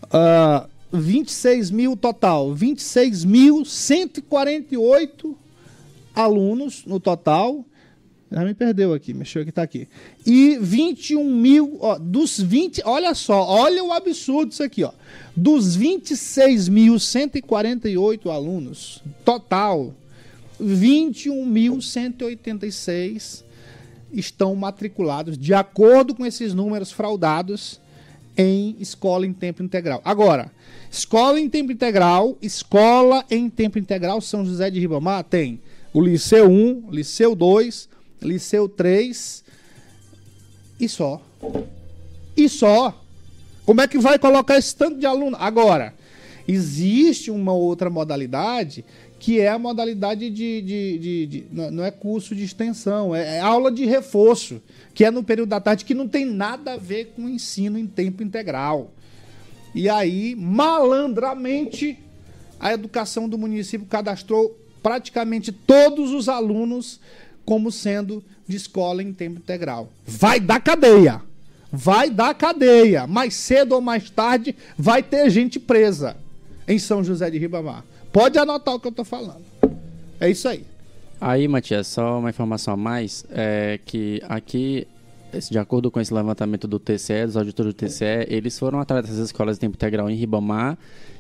Uh, 0.05 0.69
26 0.91 1.71
mil 1.71 1.95
total. 1.95 2.53
26.148 2.55 5.35
alunos 6.15 6.83
no 6.85 6.99
total. 6.99 7.63
Já 8.31 8.45
me 8.45 8.53
perdeu 8.53 8.93
aqui, 8.93 9.11
mexeu 9.11 9.41
aqui, 9.41 9.51
tá 9.51 9.63
aqui. 9.63 9.87
E 10.23 10.55
21 10.59 11.23
mil, 11.23 11.79
ó, 11.81 11.97
dos 11.97 12.39
20, 12.39 12.83
olha 12.85 13.15
só, 13.15 13.43
olha 13.43 13.83
o 13.83 13.91
absurdo 13.91 14.51
isso 14.51 14.61
aqui, 14.61 14.83
ó. 14.83 14.91
Dos 15.35 15.75
26.148 15.75 18.29
alunos, 18.29 19.01
total, 19.25 19.95
21.186 20.61 23.43
estão 24.11 24.55
matriculados, 24.55 25.37
de 25.37 25.53
acordo 25.53 26.15
com 26.15 26.25
esses 26.25 26.53
números 26.53 26.91
fraudados, 26.91 27.79
em 28.37 28.75
escola 28.79 29.25
em 29.25 29.33
tempo 29.33 29.61
integral. 29.61 30.01
Agora, 30.03 30.51
escola 30.89 31.39
em 31.39 31.49
tempo 31.49 31.71
integral, 31.71 32.37
escola 32.41 33.23
em 33.29 33.49
tempo 33.49 33.77
integral 33.77 34.21
São 34.21 34.45
José 34.45 34.71
de 34.71 34.79
Ribamar 34.79 35.25
tem 35.25 35.59
o 35.93 36.01
Liceu 36.01 36.49
1, 36.49 36.89
Liceu 36.89 37.35
2, 37.35 37.89
Liceu 38.21 38.69
3 38.69 39.43
e 40.79 40.87
só. 40.87 41.21
E 42.35 42.47
só. 42.47 42.99
Como 43.65 43.81
é 43.81 43.87
que 43.87 43.97
vai 43.97 44.17
colocar 44.17 44.57
esse 44.57 44.75
tanto 44.75 44.97
de 44.97 45.05
aluno? 45.05 45.37
Agora, 45.39 45.93
existe 46.47 47.29
uma 47.29 47.53
outra 47.53 47.89
modalidade 47.89 48.85
que 49.19 49.39
é 49.39 49.49
a 49.49 49.59
modalidade 49.59 50.29
de. 50.29 50.61
de, 50.61 50.97
de, 50.97 51.25
de 51.27 51.45
não 51.51 51.83
é 51.83 51.91
curso 51.91 52.33
de 52.33 52.43
extensão, 52.43 53.13
é, 53.13 53.37
é, 53.37 53.39
aula 53.41 53.69
de 53.71 53.85
reforço, 53.85 54.61
que 54.93 55.03
é 55.03 55.11
no 55.11 55.23
período 55.23 55.49
da 55.49 55.59
tarde, 55.59 55.83
que 55.83 55.93
não 55.93 56.07
tem 56.07 56.25
nada 56.25 56.73
a 56.73 56.77
ver 56.77 57.13
com 57.15 57.27
ensino 57.27 57.77
em 57.77 57.85
tempo 57.85 58.23
integral. 58.23 58.91
E 59.75 59.89
aí, 59.89 60.35
malandramente, 60.35 61.99
a 62.59 62.73
educação 62.73 63.27
do 63.27 63.37
município 63.37 63.85
cadastrou 63.85 64.57
praticamente 64.81 65.51
todos 65.51 66.11
os 66.11 66.29
alunos 66.29 66.99
como 67.45 67.71
sendo 67.71 68.23
de 68.47 68.55
escola 68.55 69.03
em 69.03 69.13
tempo 69.13 69.37
integral. 69.37 69.91
Vai 70.07 70.39
dar 70.39 70.59
cadeia. 70.59 71.21
Vai 71.71 72.09
dar 72.09 72.33
cadeia. 72.33 73.05
Mais 73.05 73.35
cedo 73.35 73.73
ou 73.73 73.81
mais 73.81 74.09
tarde 74.09 74.55
vai 74.77 75.03
ter 75.03 75.29
gente 75.29 75.59
presa 75.59 76.17
em 76.67 76.79
São 76.79 77.03
José 77.03 77.29
de 77.29 77.37
Ribamar. 77.37 77.83
Pode 78.11 78.37
anotar 78.39 78.73
o 78.73 78.79
que 78.79 78.87
eu 78.87 78.91
estou 78.91 79.05
falando. 79.05 79.43
É 80.19 80.29
isso 80.29 80.47
aí. 80.47 80.65
Aí, 81.21 81.47
Matias, 81.47 81.87
só 81.87 82.17
uma 82.17 82.29
informação 82.29 82.73
a 82.73 82.77
mais, 82.77 83.25
é 83.29 83.79
que 83.85 84.21
aqui, 84.27 84.87
de 85.51 85.59
acordo 85.59 85.91
com 85.91 85.99
esse 85.99 86.13
levantamento 86.13 86.67
do 86.67 86.79
TCE, 86.79 87.25
dos 87.25 87.37
auditores 87.37 87.73
do 87.73 87.77
TCE, 87.77 88.25
eles 88.29 88.57
foram 88.57 88.79
atrás 88.79 89.03
dessas 89.03 89.19
escolas 89.19 89.57
de 89.57 89.61
tempo 89.61 89.75
integral 89.75 90.09
em 90.09 90.15
Ribamar 90.15 90.77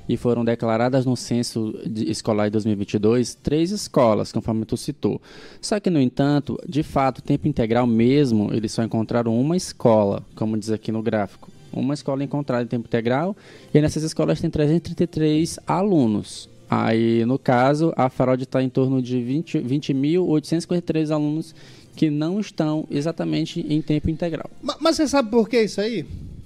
e 0.07 0.17
foram 0.17 0.43
declaradas 0.43 1.05
no 1.05 1.15
censo 1.15 1.77
de 1.85 2.09
escolar 2.09 2.45
de 2.45 2.53
2022 2.53 3.35
três 3.35 3.71
escolas, 3.71 4.31
conforme 4.31 4.65
tu 4.65 4.75
citou. 4.75 5.21
Só 5.61 5.79
que, 5.79 5.89
no 5.89 5.99
entanto, 5.99 6.57
de 6.67 6.81
fato, 6.81 7.21
tempo 7.21 7.47
integral 7.47 7.85
mesmo, 7.85 8.51
eles 8.53 8.71
só 8.71 8.81
encontraram 8.83 9.39
uma 9.39 9.55
escola, 9.55 10.25
como 10.33 10.57
diz 10.57 10.71
aqui 10.71 10.91
no 10.91 11.03
gráfico. 11.03 11.51
Uma 11.71 11.93
escola 11.93 12.23
encontrada 12.23 12.63
em 12.63 12.67
tempo 12.67 12.87
integral 12.87 13.37
e 13.71 13.79
nessas 13.79 14.01
escolas 14.01 14.41
tem 14.41 14.49
333 14.49 15.59
alunos. 15.67 16.49
Aí, 16.69 17.25
no 17.25 17.39
caso, 17.39 17.91
a 17.95 18.09
fraude 18.09 18.43
está 18.43 18.61
em 18.61 18.69
torno 18.69 19.01
de 19.01 19.17
20.853 19.17 20.99
20 20.99 21.11
alunos 21.11 21.55
que 21.95 22.09
não 22.09 22.39
estão 22.39 22.87
exatamente 22.91 23.65
em 23.67 23.81
tempo 23.81 24.09
integral. 24.09 24.49
Mas, 24.61 24.77
mas, 24.79 24.95
você 24.95 25.07
sabe 25.07 25.31
por 25.31 25.49
que 25.49 25.61
isso 25.61 25.81
aí? 25.81 26.05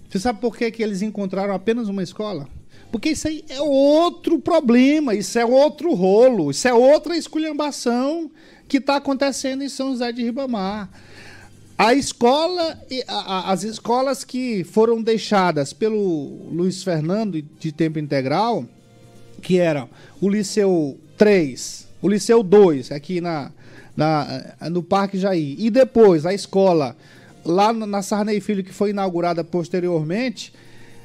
Você 0.10 0.20
sabe 0.20 0.40
por 0.40 0.56
que, 0.56 0.72
que 0.72 0.82
eles 0.82 1.02
encontraram 1.02 1.54
apenas 1.54 1.90
uma 1.90 2.02
escola? 2.02 2.48
Porque 2.92 3.10
isso 3.10 3.28
aí 3.28 3.44
é 3.50 3.60
outro 3.60 4.40
problema, 4.40 5.14
isso 5.14 5.38
é 5.38 5.46
outro 5.46 5.94
rolo, 5.94 6.52
isso 6.52 6.68
é 6.68 6.74
outra 6.74 7.18
esculhambação 7.18 8.32
que 8.68 8.78
está 8.78 8.96
acontecendo 8.96 9.64
em 9.64 9.70
São 9.70 9.92
José 9.92 10.12
de 10.12 10.24
Ribamar. 10.24 10.90
A 11.78 11.94
escola, 11.94 12.80
as 13.46 13.64
escolas 13.64 14.24
que 14.24 14.64
foram 14.64 15.02
deixadas 15.02 15.74
pelo 15.74 16.48
Luiz 16.52 16.84
Fernando 16.84 17.42
de 17.42 17.72
tempo 17.72 18.00
integral, 18.00 18.66
que 19.42 19.60
eram 19.60 19.90
o 20.24 20.30
Liceu 20.30 20.98
3, 21.18 21.86
o 22.02 22.08
Liceu 22.08 22.42
2, 22.42 22.94
aqui 22.94 23.20
na, 23.20 23.52
na, 23.94 24.56
no 24.72 24.82
Parque 24.82 25.18
Jair, 25.18 25.58
e 25.60 25.70
depois 25.70 26.26
a 26.26 26.34
escola 26.34 26.96
lá 27.44 27.74
na 27.74 28.02
Sarney 28.02 28.40
Filho, 28.40 28.64
que 28.64 28.72
foi 28.72 28.92
inaugurada 28.92 29.44
posteriormente, 29.44 30.54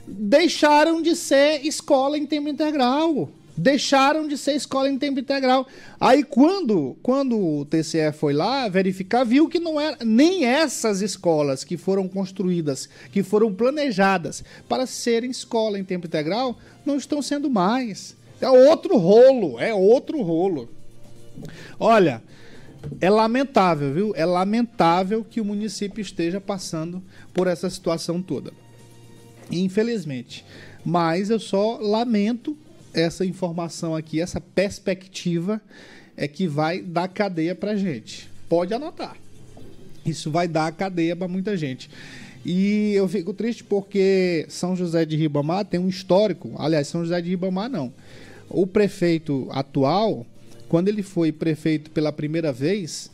deixaram 0.07 1.03
de 1.03 1.16
ser 1.16 1.66
escola 1.66 2.16
em 2.16 2.27
tempo 2.27 2.49
integral. 2.49 3.29
Deixaram 3.57 4.29
de 4.29 4.39
ser 4.39 4.53
escola 4.53 4.89
em 4.89 4.97
tempo 4.97 5.19
integral. 5.19 5.66
Aí 6.01 6.23
quando, 6.23 6.97
quando 7.03 7.37
o 7.37 7.64
TCE 7.64 8.12
foi 8.16 8.33
lá 8.33 8.69
verificar, 8.69 9.25
viu 9.25 9.49
que 9.49 9.59
não 9.59 9.81
era 9.81 9.99
nem 10.05 10.45
essas 10.45 11.01
escolas 11.01 11.64
que 11.64 11.77
foram 11.77 12.07
construídas, 12.07 12.89
que 13.11 13.25
foram 13.25 13.53
planejadas 13.53 14.45
para 14.69 14.87
serem 14.87 15.33
escola 15.33 15.77
em 15.77 15.83
tempo 15.83 16.07
integral, 16.07 16.57
não 16.87 16.97
estão 16.97 17.21
sendo 17.21 17.51
mais. 17.51 18.16
É 18.41 18.49
outro 18.49 18.97
rolo, 18.97 19.59
é 19.59 19.74
outro 19.74 20.22
rolo. 20.22 20.68
Olha, 21.78 22.22
é 23.01 23.11
lamentável, 23.11 23.93
viu? 23.93 24.12
É 24.16 24.24
lamentável 24.24 25.24
que 25.24 25.41
o 25.41 25.45
município 25.45 26.01
esteja 26.01 26.41
passando 26.41 27.03
por 27.34 27.47
essa 27.47 27.68
situação 27.68 28.22
toda 28.22 28.53
infelizmente. 29.51 30.45
Mas 30.84 31.30
eu 31.30 31.41
só 31.41 31.78
lamento 31.78 32.57
essa 32.95 33.24
informação 33.24 33.95
aqui, 33.95 34.20
essa 34.20 34.41
perspectiva 34.41 35.61
é 36.16 36.26
que 36.26 36.47
vai 36.47 36.80
dar 36.80 37.09
cadeia 37.09 37.55
pra 37.55 37.76
gente. 37.76 38.28
Pode 38.49 38.72
anotar. 38.72 39.16
Isso 40.05 40.30
vai 40.30 40.49
dar 40.49 40.72
cadeia 40.72 41.14
para 41.14 41.28
muita 41.28 41.57
gente. 41.57 41.91
E 42.45 42.93
eu 42.95 43.07
fico 43.09 43.34
triste 43.34 43.62
porque 43.62 44.47
São 44.49 44.74
José 44.74 45.05
de 45.05 45.16
Ribamar 45.16 45.64
tem 45.64 45.78
um 45.78 45.89
histórico. 45.89 46.55
Aliás, 46.57 46.89
São 46.89 47.03
José 47.03 47.20
de 47.20 47.28
Ribamar 47.30 47.68
não. 47.68 47.93
O 48.51 48.66
prefeito 48.66 49.49
atual, 49.51 50.26
quando 50.68 50.88
ele 50.88 51.03
foi 51.03 51.32
prefeito 51.32 51.90
pela 51.90 52.12
primeira 52.12 52.53
vez, 52.53 53.11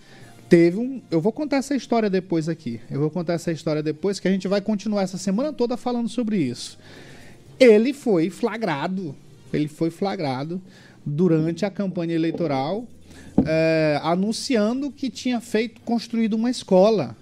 teve 0.48 0.78
um. 0.78 1.02
Eu 1.10 1.20
vou 1.20 1.32
contar 1.32 1.56
essa 1.56 1.74
história 1.74 2.08
depois 2.08 2.48
aqui. 2.48 2.80
Eu 2.90 3.00
vou 3.00 3.10
contar 3.10 3.34
essa 3.34 3.50
história 3.50 3.82
depois, 3.82 4.20
que 4.20 4.28
a 4.28 4.30
gente 4.30 4.46
vai 4.46 4.60
continuar 4.60 5.02
essa 5.02 5.18
semana 5.18 5.52
toda 5.52 5.76
falando 5.76 6.08
sobre 6.08 6.36
isso. 6.36 6.78
Ele 7.58 7.92
foi 7.92 8.30
flagrado. 8.30 9.14
Ele 9.52 9.68
foi 9.68 9.90
flagrado 9.90 10.60
durante 11.04 11.64
a 11.64 11.70
campanha 11.70 12.14
eleitoral, 12.14 12.86
é, 13.44 14.00
anunciando 14.02 14.90
que 14.90 15.10
tinha 15.10 15.40
feito, 15.40 15.80
construído 15.82 16.34
uma 16.34 16.50
escola. 16.50 17.16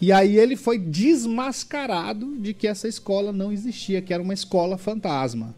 E 0.00 0.12
aí 0.12 0.36
ele 0.36 0.56
foi 0.56 0.78
desmascarado 0.78 2.36
de 2.36 2.52
que 2.52 2.66
essa 2.66 2.86
escola 2.86 3.32
não 3.32 3.52
existia, 3.52 4.02
que 4.02 4.12
era 4.12 4.22
uma 4.22 4.34
escola 4.34 4.76
fantasma. 4.76 5.54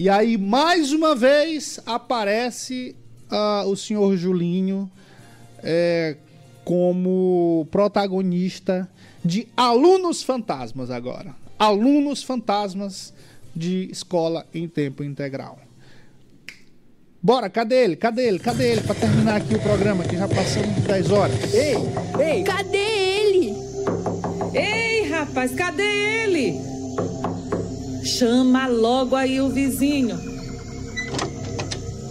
E 0.00 0.08
aí, 0.08 0.38
mais 0.38 0.92
uma 0.94 1.14
vez, 1.14 1.78
aparece 1.84 2.96
ah, 3.30 3.64
o 3.66 3.76
senhor 3.76 4.16
Julinho 4.16 4.90
é, 5.62 6.16
como 6.64 7.68
protagonista 7.70 8.88
de 9.22 9.46
Alunos 9.54 10.22
Fantasmas 10.22 10.90
agora. 10.90 11.36
Alunos 11.58 12.22
Fantasmas 12.22 13.12
de 13.54 13.90
escola 13.92 14.46
em 14.54 14.66
tempo 14.66 15.04
integral. 15.04 15.58
Bora, 17.22 17.50
cadê 17.50 17.84
ele? 17.84 17.96
Cadê 17.96 18.26
ele? 18.26 18.38
Cadê 18.38 18.72
ele? 18.72 18.80
Pra 18.80 18.94
terminar 18.94 19.36
aqui 19.36 19.54
o 19.54 19.60
programa, 19.60 20.02
que 20.04 20.16
já 20.16 20.26
passamos 20.26 20.76
de 20.76 20.80
10 20.80 21.10
horas. 21.10 21.52
Ei, 21.52 21.74
ei, 22.18 22.42
Cadê 22.42 22.78
ele? 22.78 23.54
ei, 24.54 25.10
rapaz, 25.10 25.52
cadê 25.54 25.82
ele? 25.82 26.79
Chama 28.18 28.66
logo 28.66 29.14
aí 29.14 29.40
o 29.40 29.48
vizinho. 29.48 30.18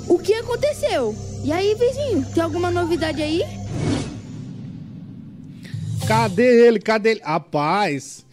O 0.07 0.17
que 0.17 0.33
aconteceu? 0.33 1.13
E 1.43 1.51
aí, 1.51 1.75
vizinho, 1.75 2.25
tem 2.33 2.41
alguma 2.41 2.71
novidade 2.71 3.21
aí? 3.21 3.43
Cadê 6.07 6.67
ele? 6.67 6.79
Cadê 6.79 7.11
ele? 7.11 7.21
Rapaz, 7.23 8.25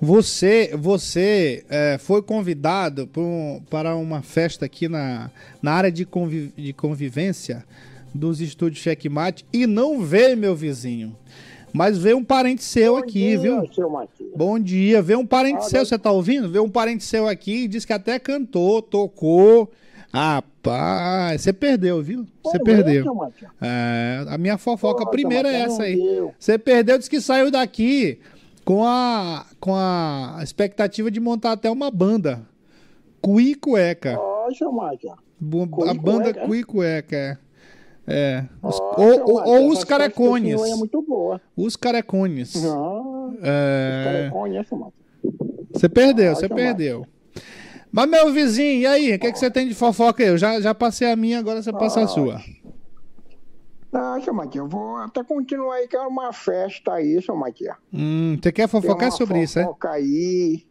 você, 0.00 0.70
você 0.78 1.64
é, 1.68 1.98
foi 1.98 2.22
convidado 2.22 3.08
um- 3.16 3.60
para 3.70 3.96
uma 3.96 4.22
festa 4.22 4.66
aqui 4.66 4.86
na, 4.88 5.30
na 5.62 5.72
área 5.72 5.90
de, 5.90 6.04
convi- 6.04 6.52
de 6.56 6.72
convivência 6.72 7.64
dos 8.14 8.40
estúdios 8.40 8.82
Checkmate 8.82 9.44
e 9.52 9.66
não 9.66 10.00
veio 10.04 10.36
meu 10.36 10.54
vizinho. 10.54 11.16
Mas 11.74 11.98
veio 11.98 12.18
um 12.18 12.24
parente 12.24 12.62
seu 12.62 12.96
aqui, 12.96 13.36
viu? 13.36 13.66
Seu 13.74 13.90
Matias. 13.90 14.30
Bom 14.36 14.60
dia. 14.60 15.02
Veio 15.02 15.18
um 15.18 15.26
parente 15.26 15.68
seu, 15.68 15.84
você 15.84 15.98
tá 15.98 16.12
ouvindo? 16.12 16.48
Veio 16.48 16.62
um 16.62 16.70
parente 16.70 17.02
seu 17.02 17.26
aqui 17.26 17.64
e 17.64 17.68
disse 17.68 17.84
que 17.84 17.92
até 17.92 18.16
cantou, 18.16 18.80
tocou. 18.80 19.72
Rapaz, 20.12 21.40
você 21.40 21.52
perdeu, 21.52 22.00
viu? 22.00 22.24
Você 22.44 22.60
perdeu. 22.60 23.04
É, 23.60 24.24
a 24.28 24.38
minha 24.38 24.56
fofoca 24.56 25.00
Porra, 25.00 25.10
primeira 25.10 25.48
é 25.52 25.62
essa 25.62 25.82
aí. 25.82 25.98
Você 26.38 26.56
perdeu, 26.56 26.96
disse 26.96 27.10
que 27.10 27.20
saiu 27.20 27.50
daqui 27.50 28.20
com 28.64 28.84
a, 28.84 29.44
com 29.58 29.74
a 29.74 30.38
expectativa 30.44 31.10
de 31.10 31.18
montar 31.18 31.50
até 31.50 31.68
uma 31.68 31.90
banda. 31.90 32.46
Cui 33.20 33.56
Cueca. 33.56 34.16
Ó, 34.16 34.48
Cui 35.68 35.88
a 35.88 35.94
banda 35.94 36.30
é? 36.30 36.32
Cui 36.34 36.62
Cueca, 36.62 37.16
é. 37.16 37.38
É. 38.06 38.44
Os- 38.62 38.78
Ó, 38.80 38.94
ou, 39.00 39.30
ou- 39.30 39.48
ou 39.48 39.68
os 39.70 39.82
carecones. 39.84 40.60
É 40.62 40.74
muito 40.76 41.00
boa. 41.02 41.40
Os 41.56 41.74
carecones. 41.76 42.54
Não, 42.62 43.28
os 43.30 43.38
É. 43.42 44.04
carecones? 44.04 44.66
Você 45.72 45.88
perdeu, 45.88 46.32
Ah, 46.32 46.34
você 46.34 46.48
que 46.48 46.54
perdeu. 46.54 47.06
Mas, 47.90 48.08
meu 48.10 48.32
vizinho, 48.32 48.80
e 48.82 48.86
aí? 48.86 49.14
O 49.14 49.18
que, 49.18 49.32
que 49.32 49.38
você 49.38 49.50
tem 49.50 49.66
de 49.68 49.74
fofoca 49.74 50.22
aí? 50.22 50.28
Eu 50.28 50.36
já, 50.36 50.60
já 50.60 50.74
passei 50.74 51.10
a 51.10 51.16
minha, 51.16 51.38
agora 51.38 51.62
você 51.62 51.72
passa 51.72 52.02
a 52.02 52.06
sua. 52.08 52.40
Não, 53.92 54.20
seu 54.22 54.34
Matias, 54.34 54.56
eu 54.64 54.68
vou 54.68 54.96
até 54.96 55.22
continuar 55.22 55.76
aí, 55.76 55.86
que 55.86 55.96
é 55.96 56.00
uma 56.00 56.32
festa 56.32 56.94
aí, 56.94 57.22
seu 57.22 57.36
Matias. 57.36 57.76
Hum, 57.92 58.36
você 58.42 58.50
quer 58.50 58.68
fofocar 58.68 59.12
sobre 59.12 59.40
isso, 59.42 59.58
é? 59.60 59.62
fofoca 59.62 59.90
aí. 59.90 60.64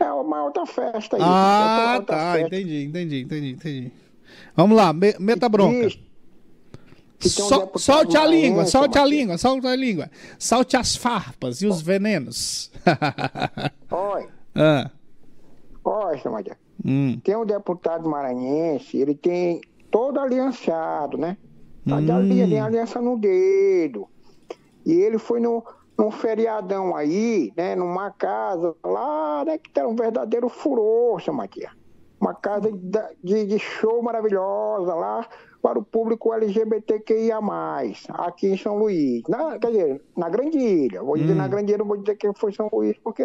É 0.00 0.10
uma 0.10 0.44
outra 0.44 0.64
festa 0.64 1.16
aí. 1.16 1.22
Ah, 1.22 1.96
outra 1.98 2.16
tá. 2.16 2.32
festa. 2.32 2.46
Entendi, 2.56 2.84
entendi, 2.84 3.20
entendi, 3.20 3.50
entendi. 3.50 3.92
Vamos 4.56 4.74
lá, 4.76 4.92
me- 4.92 5.14
meta 5.20 5.48
bronca. 5.50 5.86
Diz 5.86 5.98
um 7.24 7.28
Sol- 7.28 7.60
deputado 7.60 7.78
solte 7.80 8.16
a 8.16 8.26
língua, 8.26 8.48
maranhense, 8.50 8.70
solte 8.72 8.98
a 8.98 9.04
língua, 9.06 9.38
solte 9.38 9.66
a 9.66 9.76
língua. 9.76 10.10
Solte 10.38 10.76
as 10.76 10.96
farpas 10.96 11.62
e 11.62 11.66
os 11.66 11.80
venenos. 11.80 12.70
Olha, 13.90 14.28
ah, 14.54 14.90
Matias. 16.30 16.56
hum, 16.84 17.18
Tem 17.22 17.36
um 17.36 17.44
deputado 17.46 18.08
maranhense, 18.08 18.96
ele 18.96 19.14
tem 19.14 19.60
todo 19.90 20.18
aliançado, 20.20 21.16
né? 21.16 21.36
Tá 21.88 21.96
Hum. 21.96 22.06
tem 22.50 22.60
aliança 22.60 23.00
no 23.00 23.16
dedo. 23.16 24.08
E 24.84 24.92
ele 24.92 25.18
foi 25.18 25.40
no, 25.40 25.64
num 25.98 26.10
feriadão 26.10 26.94
aí, 26.96 27.52
né? 27.56 27.74
Numa 27.76 28.10
casa 28.10 28.74
lá, 28.84 29.44
né? 29.44 29.58
Que 29.58 29.70
era 29.78 29.88
um 29.88 29.94
verdadeiro 29.96 30.48
furor, 30.48 31.20
seu 31.22 31.32
Matias. 31.32 31.70
Uma 32.20 32.34
casa 32.34 32.70
de- 33.22 33.44
de 33.46 33.58
show 33.58 34.02
maravilhosa 34.02 34.94
lá 34.94 35.28
para 35.62 35.78
o 35.78 35.84
público 35.84 36.32
LGBTQIA+, 36.32 37.38
aqui 38.10 38.48
em 38.48 38.56
São 38.56 38.78
Luís. 38.78 39.22
Na, 39.28 39.58
quer 39.58 39.70
dizer, 39.70 40.02
na 40.16 40.28
Grande 40.28 40.58
Ilha. 40.58 41.02
Vou 41.02 41.16
dizer 41.16 41.32
Hum. 41.32 41.36
na 41.36 41.48
Grande 41.48 41.70
Ilha, 41.72 41.78
não 41.78 41.86
vou 41.86 41.96
dizer 41.96 42.16
que 42.16 42.32
foi 42.34 42.52
São 42.52 42.68
Luís, 42.72 42.96
porque 42.98 43.24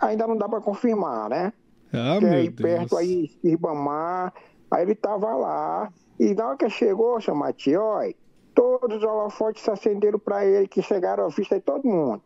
ainda 0.00 0.26
não 0.26 0.36
dá 0.36 0.48
para 0.48 0.60
confirmar, 0.60 1.28
né? 1.28 1.52
ah 1.92 2.18
que 2.18 2.24
é 2.26 2.30
meu 2.30 2.38
aí 2.38 2.48
Deus. 2.50 2.60
perto 2.60 2.96
aí, 2.96 3.30
Ribamar. 3.42 4.32
Aí 4.70 4.82
ele 4.82 4.94
tava 4.94 5.34
lá. 5.34 5.90
E 6.20 6.34
na 6.34 6.48
hora 6.48 6.56
que 6.56 6.68
chegou, 6.68 7.20
seu 7.20 7.34
olha, 7.34 8.14
todos 8.54 8.98
os 8.98 9.02
holofotes 9.02 9.62
se 9.62 9.70
acenderam 9.70 10.18
para 10.18 10.44
ele, 10.44 10.68
que 10.68 10.82
chegaram 10.82 11.24
à 11.24 11.28
vista 11.28 11.56
de 11.56 11.62
todo 11.62 11.86
mundo. 11.86 12.22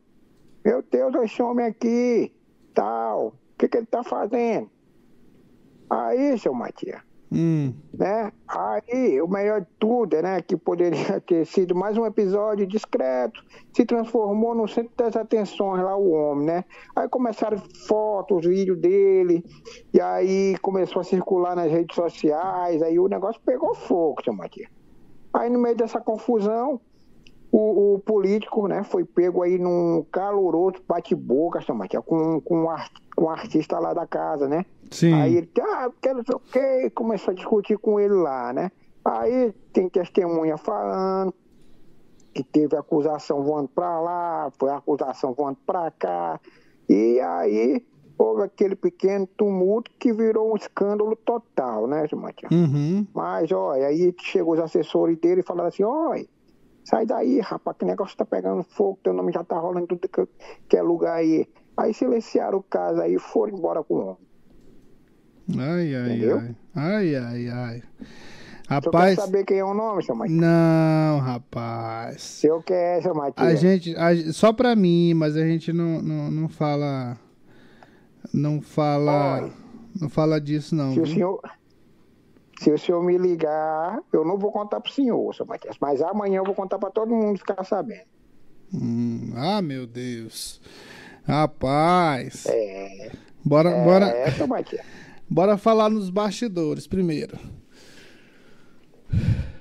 Meu 0.64 0.82
Deus, 0.82 1.14
esse 1.22 1.42
homem 1.42 1.66
aqui, 1.66 2.32
tal, 2.74 3.28
o 3.28 3.32
que, 3.58 3.68
que 3.68 3.76
ele 3.76 3.86
tá 3.86 4.02
fazendo? 4.02 4.70
Aí, 5.90 6.38
seu 6.38 6.54
Matias, 6.54 7.02
Hum, 7.34 7.72
né? 7.94 8.30
Aí, 8.46 9.18
o 9.22 9.26
melhor 9.26 9.62
de 9.62 9.66
tudo, 9.78 10.20
né, 10.20 10.42
que 10.42 10.54
poderia 10.54 11.18
ter 11.26 11.46
sido 11.46 11.74
mais 11.74 11.96
um 11.96 12.04
episódio 12.04 12.66
discreto, 12.66 13.40
se 13.74 13.86
transformou 13.86 14.54
no 14.54 14.68
centro 14.68 14.92
das 14.98 15.16
atenções 15.16 15.82
lá 15.82 15.96
o 15.96 16.10
homem, 16.10 16.46
né? 16.46 16.64
Aí 16.94 17.08
começaram 17.08 17.56
fotos, 17.88 18.44
vídeos 18.46 18.78
dele, 18.78 19.42
e 19.94 20.00
aí 20.00 20.58
começou 20.60 21.00
a 21.00 21.04
circular 21.04 21.56
nas 21.56 21.70
redes 21.72 21.94
sociais, 21.96 22.82
aí 22.82 22.98
o 22.98 23.08
negócio 23.08 23.40
pegou 23.46 23.74
fogo, 23.74 24.22
seu 24.22 24.34
Matias. 24.34 24.68
Aí 25.32 25.48
no 25.48 25.58
meio 25.58 25.76
dessa 25.76 26.00
confusão, 26.00 26.80
o, 27.50 27.94
o 27.94 27.98
político, 28.00 28.66
né, 28.66 28.82
foi 28.82 29.04
pego 29.04 29.42
aí 29.42 29.58
num 29.58 30.04
caloroso 30.12 30.82
bate-boca, 30.88 31.62
seu 31.62 31.74
Matias, 31.74 32.02
com, 32.04 32.40
com, 32.42 32.64
um 32.64 32.70
ar- 32.70 32.90
com 33.16 33.24
um 33.26 33.30
artista 33.30 33.78
lá 33.78 33.94
da 33.94 34.06
casa, 34.06 34.48
né? 34.48 34.66
Sim. 34.92 35.12
Aí 35.12 35.36
ele, 35.38 35.50
ah, 35.60 35.90
quero 36.00 36.18
não 36.18 36.24
sei 36.24 36.34
o 36.34 36.40
quê, 36.40 36.90
começou 36.90 37.32
a 37.32 37.34
discutir 37.34 37.78
com 37.78 37.98
ele 37.98 38.14
lá, 38.14 38.52
né? 38.52 38.70
Aí 39.04 39.52
tem 39.72 39.88
testemunha 39.88 40.56
falando 40.56 41.34
que 42.32 42.42
teve 42.42 42.76
acusação 42.76 43.42
voando 43.42 43.68
pra 43.68 44.00
lá, 44.00 44.50
foi 44.58 44.70
acusação 44.70 45.34
voando 45.34 45.58
pra 45.66 45.90
cá. 45.90 46.40
E 46.88 47.20
aí 47.20 47.84
houve 48.16 48.42
aquele 48.42 48.76
pequeno 48.76 49.26
tumulto 49.26 49.90
que 49.98 50.12
virou 50.12 50.52
um 50.52 50.56
escândalo 50.56 51.16
total, 51.16 51.86
né, 51.86 52.06
seu 52.08 52.18
Matias? 52.18 52.52
Uhum. 52.52 53.06
Mas, 53.12 53.50
olha, 53.50 53.86
aí 53.86 54.14
chegou 54.20 54.54
os 54.54 54.60
assessores 54.60 55.18
dele 55.18 55.40
e 55.40 55.44
falaram 55.44 55.68
assim, 55.68 55.82
olha, 55.82 56.26
sai 56.84 57.04
daí, 57.04 57.40
rapaz, 57.40 57.76
que 57.76 57.84
negócio 57.84 58.16
tá 58.16 58.24
pegando 58.24 58.62
fogo, 58.62 58.98
teu 59.02 59.12
nome 59.12 59.32
já 59.32 59.42
tá 59.44 59.58
rolando 59.58 59.84
em 59.84 59.86
tudo 59.86 60.08
que, 60.08 60.28
que 60.68 60.76
é 60.76 60.82
lugar 60.82 61.16
aí. 61.16 61.48
Aí 61.76 61.94
silenciaram 61.94 62.58
o 62.58 62.62
caso 62.62 63.00
aí 63.00 63.14
e 63.14 63.18
foram 63.18 63.56
embora 63.56 63.82
com 63.82 63.94
o 63.94 64.00
homem. 64.00 64.31
Ai, 65.58 65.94
ai, 65.94 66.06
Entendeu? 66.10 66.38
ai. 66.38 66.56
Ai, 66.74 67.16
ai, 67.16 67.48
ai. 67.48 67.82
Você 68.02 68.74
Rapaz. 68.74 69.16
quer 69.16 69.22
saber 69.22 69.44
quem 69.44 69.58
é 69.58 69.64
o 69.64 69.74
nome, 69.74 70.02
seu 70.02 70.14
Matias? 70.14 70.38
Não, 70.38 71.18
rapaz. 71.18 72.22
Se 72.22 72.46
eu 72.46 72.62
quero, 72.62 73.02
seu 73.02 73.14
Matias. 73.14 73.46
A 73.46 73.54
gente, 73.54 73.94
a 73.96 74.32
só 74.32 74.52
pra 74.52 74.74
mim, 74.74 75.12
mas 75.14 75.36
a 75.36 75.44
gente 75.44 75.72
não, 75.72 76.00
não, 76.00 76.30
não 76.30 76.48
fala, 76.48 77.18
não 78.32 78.62
fala, 78.62 79.50
não 80.00 80.08
fala 80.08 80.40
disso 80.40 80.74
não. 80.74 80.94
Se 80.94 81.00
o 81.00 81.06
senhor... 81.06 81.40
Se 82.60 82.70
o 82.70 82.78
senhor 82.78 83.02
me 83.02 83.18
ligar, 83.18 83.98
eu 84.12 84.24
não 84.24 84.38
vou 84.38 84.52
contar 84.52 84.80
pro 84.80 84.92
senhor, 84.92 85.34
seu 85.34 85.44
Matias. 85.44 85.76
Mas 85.80 86.00
amanhã 86.00 86.38
eu 86.38 86.44
vou 86.44 86.54
contar 86.54 86.78
pra 86.78 86.90
todo 86.90 87.10
mundo 87.12 87.36
ficar 87.36 87.64
sabendo. 87.64 88.06
Hum, 88.72 89.32
ah, 89.34 89.60
meu 89.60 89.84
Deus. 89.84 90.60
Rapaz. 91.24 92.46
É, 92.46 93.10
Bora, 93.44 93.68
é, 93.70 93.84
bora, 93.84 94.30
seu 94.36 94.46
Matias. 94.46 94.86
Bora 95.28 95.56
falar 95.56 95.88
nos 95.90 96.10
bastidores 96.10 96.86
primeiro. 96.86 97.38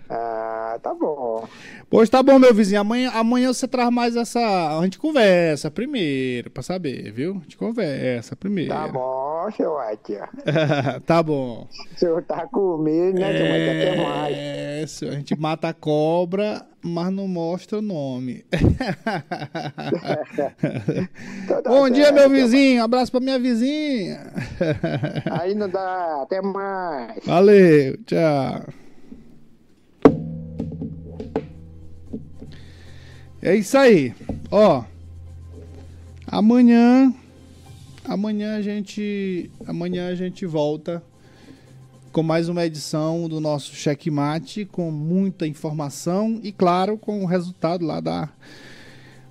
Ah, 0.09 0.50
tá 0.79 0.93
bom. 0.93 1.47
Pois 1.89 2.09
tá 2.09 2.23
bom, 2.23 2.39
meu 2.39 2.53
vizinho. 2.53 2.81
Amanhã, 2.81 3.11
amanhã 3.13 3.53
você 3.53 3.67
traz 3.67 3.89
mais 3.89 4.15
essa. 4.15 4.39
A 4.39 4.83
gente 4.83 4.97
conversa 4.97 5.69
primeiro, 5.69 6.49
pra 6.49 6.63
saber, 6.63 7.11
viu? 7.11 7.37
A 7.37 7.43
gente 7.43 7.57
conversa 7.57 8.35
primeiro. 8.35 8.73
Tá 8.73 8.87
bom, 8.87 9.49
seu 9.55 9.73
Matias. 9.91 10.29
tá 11.05 11.21
bom. 11.21 11.67
O 11.95 11.99
senhor 11.99 12.23
tá 12.23 12.47
com 12.47 12.77
medo, 12.77 13.19
né, 13.19 13.27
Matias? 13.27 13.91
Até 13.91 14.03
mais. 14.03 14.37
É, 14.37 14.85
senhor, 14.87 15.11
a 15.11 15.15
gente 15.15 15.35
mata 15.37 15.69
a 15.69 15.73
cobra, 15.73 16.65
mas 16.81 17.11
não 17.11 17.27
mostra 17.27 17.79
o 17.79 17.81
nome. 17.81 18.45
Bom 21.65 21.89
dia, 21.89 22.05
certo, 22.05 22.15
meu 22.15 22.29
vizinho. 22.29 22.83
Abraço 22.83 23.11
pra 23.11 23.19
minha 23.19 23.39
vizinha. 23.39 24.31
Aí 25.29 25.53
não 25.53 25.69
dá. 25.69 26.21
Até 26.23 26.41
mais. 26.41 27.23
Valeu, 27.25 27.97
tchau. 28.05 28.80
É 33.43 33.55
isso 33.55 33.75
aí. 33.75 34.13
Ó, 34.51 34.83
amanhã, 36.27 37.11
amanhã 38.05 38.57
a 38.57 38.61
gente, 38.61 39.49
amanhã 39.65 40.09
a 40.09 40.15
gente 40.15 40.45
volta 40.45 41.01
com 42.11 42.21
mais 42.21 42.49
uma 42.49 42.63
edição 42.63 43.27
do 43.27 43.39
nosso 43.39 43.73
Checkmate, 43.73 44.65
com 44.65 44.91
muita 44.91 45.47
informação 45.47 46.39
e, 46.43 46.51
claro, 46.51 46.99
com 46.99 47.23
o 47.23 47.25
resultado 47.25 47.83
lá 47.83 47.99
da, 47.99 48.29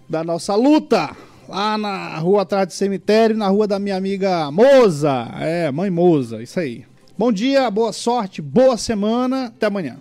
da 0.09 0.25
nossa 0.25 0.57
luta. 0.57 1.17
Lá 1.49 1.79
na 1.79 2.19
rua 2.19 2.43
atrás 2.43 2.67
do 2.67 2.73
cemitério, 2.73 3.37
na 3.37 3.47
rua 3.47 3.69
da 3.69 3.79
minha 3.79 3.97
amiga 3.97 4.51
Moza. 4.51 5.29
É, 5.39 5.71
mãe 5.71 5.89
Moza, 5.89 6.43
isso 6.43 6.59
aí. 6.59 6.85
Bom 7.17 7.31
dia, 7.31 7.71
boa 7.71 7.93
sorte, 7.93 8.43
boa 8.43 8.77
semana. 8.77 9.47
Até 9.47 9.67
amanhã. 9.67 10.01